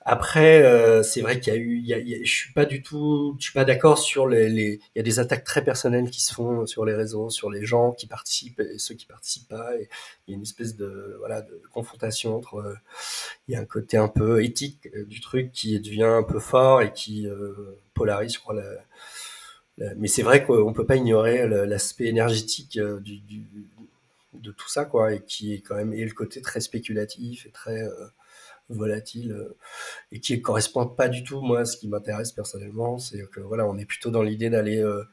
Après 0.02 0.62
euh, 0.62 1.02
c'est 1.02 1.22
vrai 1.22 1.40
qu'il 1.40 1.52
y 1.52 1.56
a 1.56 1.60
eu 1.60 1.78
il 1.78 1.86
y 1.86 1.94
a, 1.94 2.24
je 2.24 2.32
suis 2.32 2.54
pas 2.54 2.66
du 2.66 2.84
tout 2.84 3.36
je 3.40 3.46
suis 3.46 3.54
pas 3.54 3.66
d'accord 3.66 3.98
sur 3.98 4.28
les, 4.28 4.50
les 4.50 4.80
il 4.96 4.98
y 4.98 5.00
a 5.00 5.04
des 5.04 5.20
attaques 5.20 5.44
très 5.44 5.64
personnelles 5.64 6.12
qui 6.12 6.22
se 6.22 6.32
font 6.32 6.68
sur 6.68 6.86
les 6.86 6.94
réseaux 6.94 7.32
sur 7.32 7.50
les 7.50 7.66
gens 7.66 7.92
qui 7.92 8.06
participent 8.06 8.60
et 8.60 8.78
ceux 8.78 8.94
qui 8.94 9.08
participent 9.08 9.50
pas. 9.50 9.76
Et 9.78 9.90
il 10.28 10.32
y 10.32 10.34
a 10.36 10.38
une 10.38 10.44
espèce 10.44 10.76
de 10.76 11.16
voilà 11.18 11.42
de 11.42 11.60
confrontation 11.74 12.38
entre 12.38 12.58
euh, 12.58 12.76
il 13.48 13.56
y 13.56 13.58
a 13.58 13.60
un 13.60 13.66
côté 13.66 13.98
un 13.98 14.10
peu 14.10 14.44
éthique 14.44 14.90
euh, 14.96 15.06
du 15.06 15.22
truc 15.22 15.52
qui 15.52 15.80
devient 15.80 16.04
un 16.04 16.24
peu 16.24 16.40
fort 16.40 16.84
et 16.84 16.94
qui 16.94 17.28
polarise 17.96 18.36
je 18.36 18.40
crois 18.40 18.54
la, 18.54 18.64
mais 19.98 20.08
c'est 20.08 20.24
vrai 20.24 20.46
qu'on 20.46 20.74
peut 20.74 20.86
pas 20.86 20.98
ignorer 20.98 21.48
l'aspect 21.48 22.06
énergétique 22.06 22.78
du, 23.02 23.20
du, 23.20 23.46
de 24.40 24.52
tout 24.52 24.70
ça, 24.70 24.86
quoi, 24.86 25.14
et 25.14 25.22
qui 25.22 25.54
est 25.54 25.62
quand 25.62 25.76
même 25.76 25.94
et 25.94 26.06
le 26.06 26.14
côté 26.14 26.42
très 26.42 26.62
spéculatif 26.62 27.46
et 27.46 27.52
très 27.52 27.84
euh, 27.84 28.08
volatile 28.70 29.32
euh, 29.34 29.58
et 30.12 30.20
qui 30.20 30.42
correspond 30.42 30.88
pas 30.88 31.10
du 31.10 31.24
tout 31.24 31.42
moi 31.42 31.66
ce 31.66 31.78
qui 31.78 31.88
m'intéresse 31.88 32.32
personnellement, 32.32 33.00
c'est 33.00 33.28
que 33.30 33.40
voilà, 33.42 33.68
on 33.68 33.78
est 33.78 33.86
plutôt 33.86 34.12
dans 34.12 34.24
l'idée 34.24 34.50
d'aller 34.50 34.80
euh, 34.84 35.04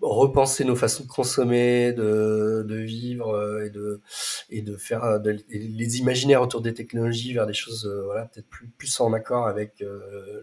repenser 0.00 0.64
nos 0.64 0.76
façons 0.76 1.04
de 1.04 1.08
consommer, 1.08 1.92
de, 1.92 2.64
de 2.66 2.76
vivre 2.76 3.62
et 3.64 3.70
de 3.70 4.00
et 4.48 4.62
de 4.62 4.76
faire 4.76 5.20
les 5.24 5.98
imaginaires 5.98 6.40
autour 6.40 6.60
des 6.60 6.72
technologies 6.72 7.34
vers 7.34 7.46
des 7.46 7.54
choses 7.54 7.90
voilà 8.06 8.26
peut-être 8.26 8.48
plus 8.48 8.68
plus 8.68 9.00
en 9.00 9.12
accord 9.12 9.48
avec 9.48 9.84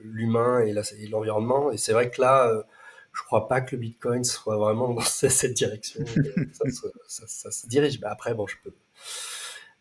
l'humain 0.04 0.60
et 0.60 0.74
l'environnement. 1.08 1.72
Et 1.72 1.78
c'est 1.78 1.94
vrai 1.94 2.12
que 2.12 2.20
là 2.22 2.66
je 3.16 3.24
crois 3.24 3.48
pas 3.48 3.62
que 3.62 3.76
le 3.76 3.82
Bitcoin 3.82 4.24
soit 4.24 4.58
vraiment 4.58 4.94
dans 4.94 5.02
cette 5.02 5.54
direction. 5.54 6.04
ça, 7.08 7.52
se 7.52 7.68
dirige. 7.68 8.00
Après, 8.04 8.34
bon, 8.34 8.46
je 8.46 8.56
peux. 8.64 8.74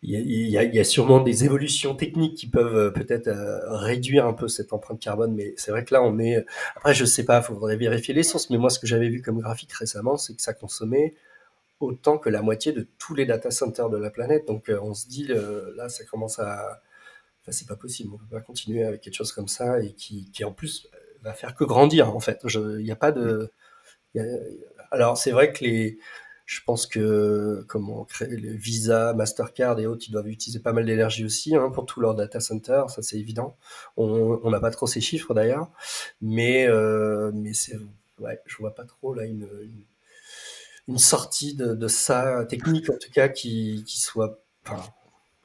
Il 0.07 0.51
y, 0.51 0.79
a, 0.79 0.85
sûrement 0.85 1.21
des 1.21 1.45
évolutions 1.45 1.95
techniques 1.95 2.37
qui 2.37 2.47
peuvent 2.47 2.77
euh, 2.77 2.91
peut-être 2.91 3.29
euh, 3.29 3.75
réduire 3.79 4.27
un 4.27 4.35
peu 4.35 4.49
cette 4.49 4.75
empreinte 4.75 5.01
carbone, 5.01 5.35
mais 5.35 5.55
c'est 5.57 5.71
vrai 5.71 5.83
que 5.83 5.95
là, 5.95 6.03
on 6.03 6.19
est. 6.19 6.45
Après, 6.77 6.93
je 6.93 7.07
sais 7.07 7.25
pas, 7.25 7.39
il 7.39 7.43
faudrait 7.43 7.77
vérifier 7.77 8.13
les 8.13 8.23
sources, 8.23 8.51
mais 8.51 8.59
moi, 8.59 8.69
ce 8.69 8.79
que 8.79 8.87
j'avais 8.87 9.09
vu 9.09 9.23
comme 9.23 9.41
graphique 9.41 9.73
récemment, 9.73 10.19
c'est 10.19 10.35
que 10.35 10.43
ça 10.43 10.53
consommait 10.53 11.15
autant 11.81 12.19
que 12.19 12.29
la 12.29 12.43
moitié 12.43 12.73
de 12.73 12.87
tous 12.99 13.15
les 13.15 13.25
data 13.25 13.51
centers 13.51 13.89
de 13.89 13.97
la 13.97 14.11
planète. 14.11 14.47
Donc, 14.47 14.69
euh, 14.69 14.79
on 14.83 14.93
se 14.93 15.09
dit, 15.09 15.27
là, 15.77 15.89
ça 15.89 16.05
commence 16.05 16.39
à. 16.39 16.83
Enfin, 17.41 17.53
c'est 17.53 17.67
pas 17.67 17.77
possible. 17.77 18.11
On 18.15 18.19
peut 18.19 18.37
pas 18.37 18.43
continuer 18.43 18.85
avec 18.85 19.01
quelque 19.01 19.15
chose 19.15 19.33
comme 19.33 19.49
ça 19.49 19.81
et 19.81 19.93
qui 19.95 20.45
en 20.45 20.53
plus 20.53 20.87
va 21.25 21.33
faire 21.33 21.55
que 21.55 21.65
grandir 21.65 22.15
en 22.15 22.21
fait. 22.21 22.41
Il 22.45 22.85
n'y 22.85 22.91
a 22.91 22.97
pas 22.97 23.13
de. 23.13 23.51
alors 24.91 25.19
c'est 25.19 25.31
vrai 25.31 25.53
que 25.53 25.65
les, 25.65 25.99
je 26.47 26.61
pense 26.65 26.87
que 26.87 27.65
comment 27.69 28.05
créer 28.05 28.37
les 28.37 28.57
Visa, 28.57 29.15
Mastercard 29.15 29.81
et 29.81 29.87
autres, 29.87 30.05
ils 30.09 30.13
doivent 30.13 30.29
utiliser 30.29 30.61
pas 30.61 30.73
mal 30.73 30.85
d'énergie 30.85 31.25
aussi 31.25 31.57
hein, 31.57 31.71
pour 31.71 31.87
tout 31.87 32.01
leur 32.01 32.15
data 32.15 32.41
center, 32.41 32.85
ça 32.89 33.03
c'est 33.03 33.19
évident. 33.19 33.57
On 33.97 34.51
n'a 34.51 34.61
pas 34.61 34.71
trop 34.71 34.87
ces 34.87 35.01
chiffres 35.01 35.35
d'ailleurs, 35.35 35.71
mais 36.21 36.67
euh, 36.69 37.31
mais 37.35 37.55
c'est 37.55 37.79
ouais, 38.19 38.41
je 38.47 38.57
vois 38.59 38.75
pas 38.75 38.85
trop 38.85 39.15
là 39.15 39.25
une, 39.25 39.49
une, 40.89 40.99
sortie 40.99 41.55
de, 41.55 41.75
de, 41.75 41.89
ça 41.89 42.45
technique 42.47 42.91
en 42.91 42.99
tout 42.99 43.11
cas 43.11 43.29
qui, 43.29 43.83
qui 43.87 44.01
soit, 44.01 44.39
enfin, 44.67 44.83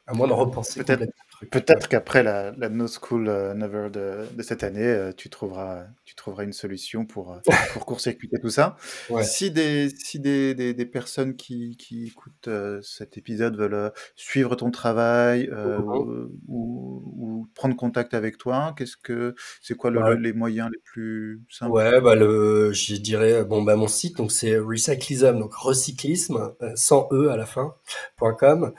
à 0.07 0.13
moins 0.13 0.27
de 0.27 0.33
repenser 0.33 0.83
peut-être 0.83 1.13
Peut-être 1.52 1.88
qu'après 1.88 2.21
la, 2.21 2.52
la, 2.58 2.67
No 2.67 2.86
School 2.88 3.30
euh, 3.30 3.54
Never 3.54 3.89
de, 3.89 4.25
de, 4.36 4.43
cette 4.43 4.63
année, 4.63 4.86
euh, 4.86 5.13
tu, 5.15 5.30
trouveras, 5.30 5.86
tu 6.04 6.13
trouveras 6.13 6.43
une 6.43 6.52
solution 6.52 7.06
pour, 7.06 7.32
euh, 7.34 7.38
pour 7.73 7.86
court-circuiter 7.86 8.39
tout 8.41 8.49
ça. 8.49 8.75
Ouais. 9.10 9.23
Si, 9.23 9.49
des, 9.49 9.89
si 9.89 10.19
des, 10.19 10.54
des, 10.54 10.73
des 10.73 10.86
personnes 10.86 11.38
qui, 11.38 11.78
qui 11.78 12.08
écoutent 12.08 12.49
cet 12.82 13.17
épisode 13.17 13.56
veulent 13.58 13.91
suivre 14.15 14.56
ton 14.56 14.69
travail 14.71 15.47
mmh 15.49 15.80
ou, 15.80 16.30
ou, 16.47 17.13
ou, 17.17 17.47
prendre 17.56 17.75
contact 17.75 18.13
avec 18.13 18.38
toi, 18.38 18.73
qu'est-ce 18.78 18.97
que 18.97 19.34
c'est 19.62 19.75
quoi 19.75 19.91
le, 19.91 20.02
ouais. 20.02 20.17
les 20.17 20.34
moyens 20.34 20.69
les 20.71 20.80
plus 20.84 21.41
simples? 21.49 21.71
Ouais, 21.71 22.02
bah 22.02 22.15
le, 22.15 22.71
je 22.73 22.95
dirais 22.95 23.45
bon 23.45 23.63
bah 23.63 23.75
mon 23.75 23.88
site 23.88 24.17
donc 24.17 24.32
c'est 24.32 24.58
Recyclism 24.58 25.39
donc 25.39 25.54
recyclisme 25.54 26.54
sans 26.75 27.08
e 27.12 27.30
à 27.30 27.38
la 27.38 27.45
fin 27.45 27.75
.com. 28.19 28.73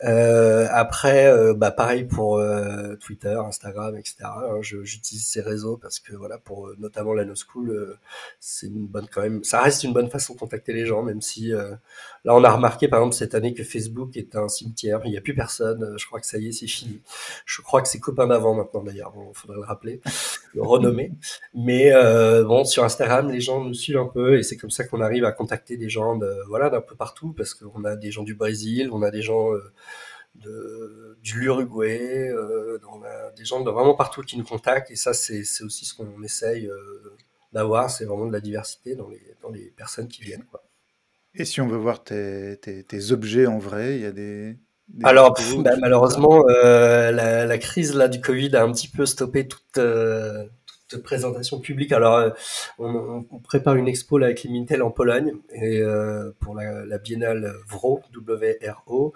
après 0.00 1.54
bah 1.54 1.70
pareil 1.70 2.01
pour 2.02 2.38
euh, 2.38 2.96
Twitter, 2.96 3.34
Instagram, 3.34 3.96
etc. 3.96 4.16
Hein, 4.24 4.60
j'utilise 4.60 5.26
ces 5.26 5.40
réseaux 5.40 5.76
parce 5.76 5.98
que 5.98 6.14
voilà, 6.14 6.38
pour 6.38 6.68
euh, 6.68 6.76
notamment 6.78 7.14
la 7.14 7.24
No 7.24 7.34
School, 7.34 7.70
euh, 7.70 7.98
c'est 8.40 8.66
une 8.66 8.86
bonne 8.86 9.06
quand 9.10 9.22
même. 9.22 9.42
Ça 9.44 9.60
reste 9.60 9.84
une 9.84 9.92
bonne 9.92 10.10
façon 10.10 10.34
de 10.34 10.38
contacter 10.38 10.72
les 10.72 10.86
gens, 10.86 11.02
même 11.02 11.20
si 11.20 11.50
là 11.50 12.34
on 12.34 12.44
a 12.44 12.50
remarqué 12.50 12.88
par 12.88 13.00
exemple 13.00 13.14
cette 13.14 13.34
année 13.34 13.54
que 13.54 13.64
Facebook 13.64 14.16
est 14.16 14.36
un 14.36 14.48
cimetière. 14.48 15.00
Il 15.04 15.10
n'y 15.10 15.18
a 15.18 15.20
plus 15.20 15.34
personne. 15.34 15.94
Je 15.96 16.06
crois 16.06 16.20
que 16.20 16.26
ça 16.26 16.38
y 16.38 16.48
est, 16.48 16.52
c'est 16.52 16.66
fini. 16.66 17.00
Je 17.46 17.62
crois 17.62 17.82
que 17.82 17.88
c'est 17.88 18.00
copain 18.00 18.26
d'avant 18.26 18.54
maintenant 18.54 18.82
d'ailleurs. 18.82 19.12
Bon, 19.12 19.32
faudrait 19.34 19.58
le 19.58 19.64
rappeler, 19.64 20.00
le 20.54 20.62
renommer. 20.62 21.12
Mais 21.54 21.92
bon, 22.44 22.64
sur 22.64 22.84
Instagram, 22.84 23.30
les 23.30 23.40
gens 23.40 23.64
nous 23.64 23.74
suivent 23.74 23.98
un 23.98 24.08
peu 24.08 24.38
et 24.38 24.42
c'est 24.42 24.56
comme 24.56 24.70
ça 24.70 24.84
qu'on 24.84 25.00
arrive 25.00 25.24
à 25.24 25.32
contacter 25.32 25.76
des 25.76 25.88
gens 25.88 26.16
de 26.16 26.32
voilà 26.48 26.70
d'un 26.70 26.80
peu 26.80 26.94
partout 26.94 27.32
parce 27.32 27.54
qu'on 27.54 27.84
a 27.84 27.96
des 27.96 28.10
gens 28.10 28.22
du 28.22 28.34
Brésil, 28.34 28.90
on 28.92 29.02
a 29.02 29.10
des 29.10 29.22
gens 29.22 29.50
de, 30.34 31.18
du 31.22 31.40
l'Uruguay, 31.40 32.30
euh, 32.30 32.78
des 33.36 33.44
gens 33.44 33.60
de 33.60 33.70
vraiment 33.70 33.94
partout 33.94 34.22
qui 34.22 34.36
nous 34.36 34.44
contactent 34.44 34.90
et 34.90 34.96
ça 34.96 35.12
c'est 35.12 35.42
aussi 35.62 35.84
ce 35.84 35.94
qu'on 35.94 36.22
essaye 36.22 36.66
euh, 36.66 37.16
d'avoir, 37.52 37.90
c'est 37.90 38.04
vraiment 38.04 38.26
de 38.26 38.32
la 38.32 38.40
diversité 38.40 38.94
dans 38.94 39.08
les, 39.08 39.22
dans 39.42 39.50
les 39.50 39.72
personnes 39.76 40.08
qui 40.08 40.22
viennent. 40.22 40.44
Quoi. 40.44 40.62
Et 41.34 41.44
si 41.44 41.60
on 41.60 41.68
veut 41.68 41.78
voir 41.78 42.02
tes 42.02 42.58
tes 42.60 42.82
tes 42.84 43.12
objets 43.12 43.46
en 43.46 43.58
vrai, 43.58 43.96
il 43.96 44.02
y 44.02 44.06
a 44.06 44.12
des 44.12 44.56
des 44.88 45.04
Alors, 45.04 45.34
bah, 45.58 45.76
malheureusement, 45.78 46.44
heu, 46.48 47.10
la 47.12 47.46
la 47.46 47.58
crise 47.58 47.94
là 47.94 48.08
du 48.08 48.20
covid 48.20 48.54
a 48.56 48.62
un 48.62 48.72
petit 48.72 48.88
peu 48.88 49.06
stoppé 49.06 49.48
toute, 49.48 49.80
présentation 51.04 51.58
publique. 51.58 51.92
Alors, 51.92 52.34
on 52.78 53.24
prépare 53.42 53.76
une 53.76 53.88
expo 53.88 54.18
là 54.18 54.26
avec 54.26 54.42
Limitel 54.42 54.82
en 54.82 54.90
Pologne 54.90 55.32
et 55.54 55.82
pour 56.40 56.54
la 56.54 56.84
la 56.84 56.98
biennale 56.98 57.54
WRO, 57.70 58.02
W-R-O, 58.12 59.14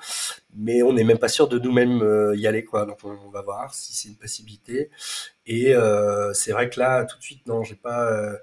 mais 0.56 0.82
on 0.82 0.92
n'est 0.94 1.04
même 1.04 1.18
pas 1.18 1.28
sûr 1.28 1.48
de 1.48 1.58
nous-mêmes, 1.58 2.02
heu, 2.02 2.34
y 2.36 2.46
aller 2.46 2.64
quoi. 2.64 2.86
Donc 2.86 2.98
on 3.04 3.30
va 3.30 3.42
voir 3.42 3.74
si 3.74 3.94
c'est 3.94 4.08
une 4.08 4.16
possibilité 4.16 4.90
et 5.46 5.74
heu, 5.74 6.32
c'est 6.34 6.52
vrai 6.52 6.70
que 6.70 6.80
là, 6.80 7.04
tout 7.06 7.18
de 7.18 7.22
suite, 7.22 7.46
non, 7.46 7.64
j'ai 7.64 7.76
pas, 7.76 8.12
heu, 8.12 8.38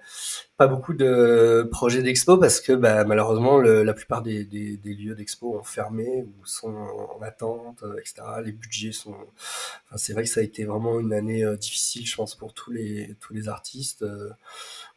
pas 0.57 0.67
beaucoup 0.67 0.93
de 0.93 1.67
projets 1.71 2.01
d'expo 2.03 2.37
parce 2.37 2.61
que, 2.61 2.73
bah, 2.73 3.03
malheureusement, 3.05 3.59
la 3.59 3.93
plupart 3.93 4.21
des 4.23 4.45
des 4.45 4.93
lieux 4.95 5.15
d'expo 5.15 5.55
ont 5.57 5.63
fermé 5.63 6.23
ou 6.27 6.45
sont 6.45 6.73
en 6.75 7.21
attente, 7.23 7.83
heu, 7.83 7.97
et 8.01 8.05
cetera. 8.07 8.41
Les 8.41 8.51
budgets 8.53 8.91
sont 8.93 9.15
c'est 9.95 10.13
vrai 10.13 10.23
que 10.23 10.29
ça 10.29 10.41
a 10.41 10.43
été 10.43 10.65
vraiment 10.65 10.99
une 10.99 11.13
année, 11.13 11.45
difficile, 11.59 12.05
je 12.07 12.15
pense, 12.15 12.35
pour 12.35 12.53
tous 12.53 12.71
les 12.71 13.15
tous 13.21 13.33
les 13.33 13.49
artistes. 13.49 14.05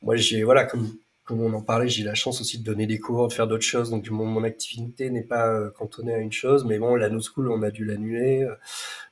Moi, 0.03 0.17
j'ai 0.17 0.45
voilà, 0.45 0.65
comme 0.65 0.89
comme 1.27 1.43
on 1.43 1.53
en 1.55 1.63
parlait, 1.63 1.89
j'ai 1.89 2.05
la 2.05 2.15
chance 2.15 2.41
aussi 2.41 2.59
de 2.59 2.65
donner 2.65 2.87
des 2.87 2.99
cours, 3.01 3.29
de 3.29 3.33
faire 3.35 3.49
d'autres 3.49 3.65
choses, 3.65 3.91
donc 3.91 4.09
mon 4.11 4.27
mon 4.27 4.45
activité 4.45 5.11
n'est 5.11 5.23
pas, 5.25 5.53
heu, 5.53 5.71
cantonnée 5.77 6.15
à 6.15 6.19
une 6.19 6.33
chose. 6.33 6.65
Mais 6.65 6.79
bon, 6.79 6.95
la 6.97 7.11
No 7.11 7.21
School, 7.21 7.51
on 7.51 7.63
a 7.63 7.71
dû 7.71 7.85
l'annuler. 7.85 8.47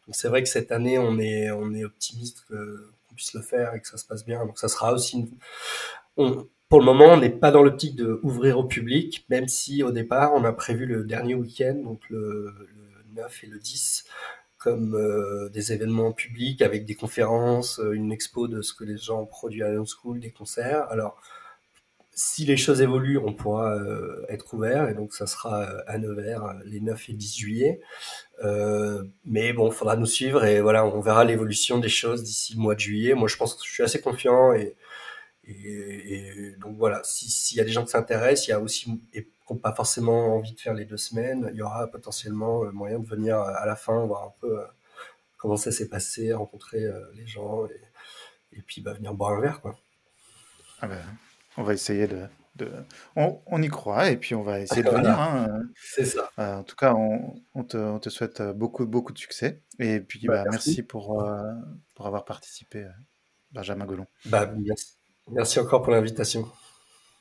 Donc 0.06 0.14
c'est 0.16 0.28
vrai 0.28 0.42
que 0.42 0.48
cette 0.48 0.72
année, 0.72 0.98
on 0.98 1.18
est 1.18 1.50
on 1.50 1.74
est 1.74 1.84
optimiste 1.84 2.44
qu'on 2.48 3.14
puisse 3.14 3.34
le 3.34 3.42
faire 3.42 3.74
et 3.74 3.80
que 3.80 3.88
ça 3.88 3.96
se 3.98 4.06
passe 4.06 4.24
bien. 4.24 4.44
Donc 4.46 4.58
ça 4.58 4.68
sera 4.68 4.92
aussi 4.94 5.18
une 5.18 5.28
on 6.16 6.46
pour 6.68 6.80
le 6.80 6.86
moment, 6.86 7.06
on 7.06 7.18
n'est 7.18 7.30
pas 7.30 7.50
dans 7.52 7.62
l'optique 7.62 7.94
d'ouvrir 7.94 8.58
au 8.58 8.64
public, 8.64 9.26
même 9.28 9.48
si 9.48 9.82
au 9.84 9.92
départ, 9.92 10.32
on 10.34 10.44
a 10.44 10.52
prévu 10.52 10.86
le 10.86 11.04
dernier 11.04 11.34
week-end, 11.34 11.74
donc 11.74 12.00
le 12.10 12.52
le 13.14 13.22
9 13.22 13.44
et 13.44 13.46
le 13.46 13.58
10, 13.60 14.06
comme, 14.58 14.96
heu, 14.96 15.50
des 15.52 15.72
événements 15.72 16.12
publics 16.12 16.62
avec 16.62 16.84
des 16.86 16.94
conférences, 16.94 17.80
une 17.92 18.10
expo 18.12 18.48
de 18.48 18.62
ce 18.62 18.74
que 18.74 18.84
les 18.84 18.96
gens 18.98 19.24
produit 19.26 19.62
à 19.62 19.70
No 19.70 19.84
School, 19.86 20.20
des 20.20 20.30
concerts. 20.32 20.90
Alors, 20.90 21.20
si 22.14 22.44
les 22.44 22.56
choses 22.56 22.80
évoluent, 22.80 23.18
on 23.18 23.32
pourra, 23.32 23.76
heu, 23.76 24.24
être 24.28 24.54
ouvert 24.54 24.88
et 24.88 24.94
donc 24.94 25.14
ça 25.14 25.26
sera, 25.26 25.64
heu, 25.64 25.82
à 25.86 25.98
Nevers, 25.98 26.44
heu, 26.44 26.62
les 26.64 26.80
9 26.80 27.08
et 27.08 27.12
10 27.12 27.36
juillet. 27.38 27.80
Mais 29.24 29.52
bon, 29.52 29.68
il 29.68 29.72
faudra 29.74 29.96
nous 29.96 30.06
suivre 30.06 30.44
et 30.44 30.60
voilà, 30.60 30.84
on 30.86 31.00
verra 31.00 31.24
l'évolution 31.24 31.78
des 31.78 31.88
choses 31.88 32.22
d'ici 32.22 32.54
le 32.54 32.60
mois 32.60 32.74
de 32.74 32.80
juillet. 32.80 33.14
Moi, 33.14 33.28
je 33.28 33.36
pense 33.36 33.54
que 33.54 33.64
je 33.64 33.72
suis 33.72 33.82
assez 33.82 34.00
confiant 34.00 34.52
et 34.52 34.76
donc 36.60 36.76
voilà, 36.78 37.02
si 37.04 37.28
s'il 37.30 37.58
y 37.58 37.60
a 37.60 37.64
des 37.64 37.70
gens 37.72 37.84
qui 37.84 37.90
s'intéressent, 37.90 38.48
il 38.48 38.50
y 38.50 38.54
a 38.54 38.60
aussi 38.60 39.00
et 39.12 39.24
qui 39.24 39.30
ont 39.48 39.56
pas 39.56 39.74
forcément 39.74 40.36
envie 40.36 40.54
de 40.54 40.60
faire 40.60 40.74
les 40.74 40.86
2 40.86 40.96
semaines, 40.96 41.50
il 41.52 41.58
y 41.58 41.62
aura 41.62 41.86
potentiellement, 41.88 42.64
moyen 42.72 42.98
de 42.98 43.06
venir, 43.06 43.38
à 43.38 43.66
la 43.66 43.76
fin, 43.76 44.06
voir 44.06 44.24
un 44.24 44.32
peu, 44.40 44.58
comment 45.36 45.56
ça 45.56 45.70
s'est 45.70 45.88
passé, 45.88 46.32
rencontrer, 46.32 46.86
les 47.14 47.26
gens 47.26 47.66
et 48.56 48.62
puis, 48.62 48.80
bah, 48.80 48.92
venir 48.92 49.12
boire 49.14 49.32
un 49.32 49.40
verre, 49.40 49.60
quoi. 49.60 49.76
Ah 50.80 50.86
bah, 50.86 50.96
on 51.56 51.62
va 51.62 51.74
essayer 51.74 52.06
de 52.06 52.26
de 52.56 52.70
on 53.16 53.40
on 53.46 53.62
y 53.62 53.68
croit 53.68 54.10
et 54.10 54.16
puis 54.16 54.34
on 54.34 54.42
va 54.42 54.60
essayer 54.60 54.82
de 54.82 54.88
venir, 54.94 55.18
hein, 55.18 55.48
c'est 55.82 56.04
ça. 56.04 56.30
heu, 56.38 56.42
en 56.42 56.62
tout 56.64 56.76
cas, 56.76 56.94
on 56.94 57.34
on 57.54 57.64
te 57.64 57.76
on 57.76 57.98
te 57.98 58.10
souhaite, 58.10 58.40
heu, 58.40 58.52
beaucoup, 58.52 58.86
beaucoup 58.86 59.12
de 59.12 59.18
succès 59.18 59.62
et 59.78 60.00
puis, 60.00 60.28
Bah, 60.28 60.34
bah, 60.34 60.44
merci. 60.50 60.70
merci 60.70 60.82
pour, 60.82 61.20
avoir 62.00 62.24
participé 62.24 62.86
Benjamin 63.52 63.86
Gallon. 63.86 64.06
Bah, 64.26 64.46
merci. 64.56 64.94
Merci 65.30 65.58
encore 65.58 65.82
pour 65.82 65.92
l'invitation. 65.92 66.50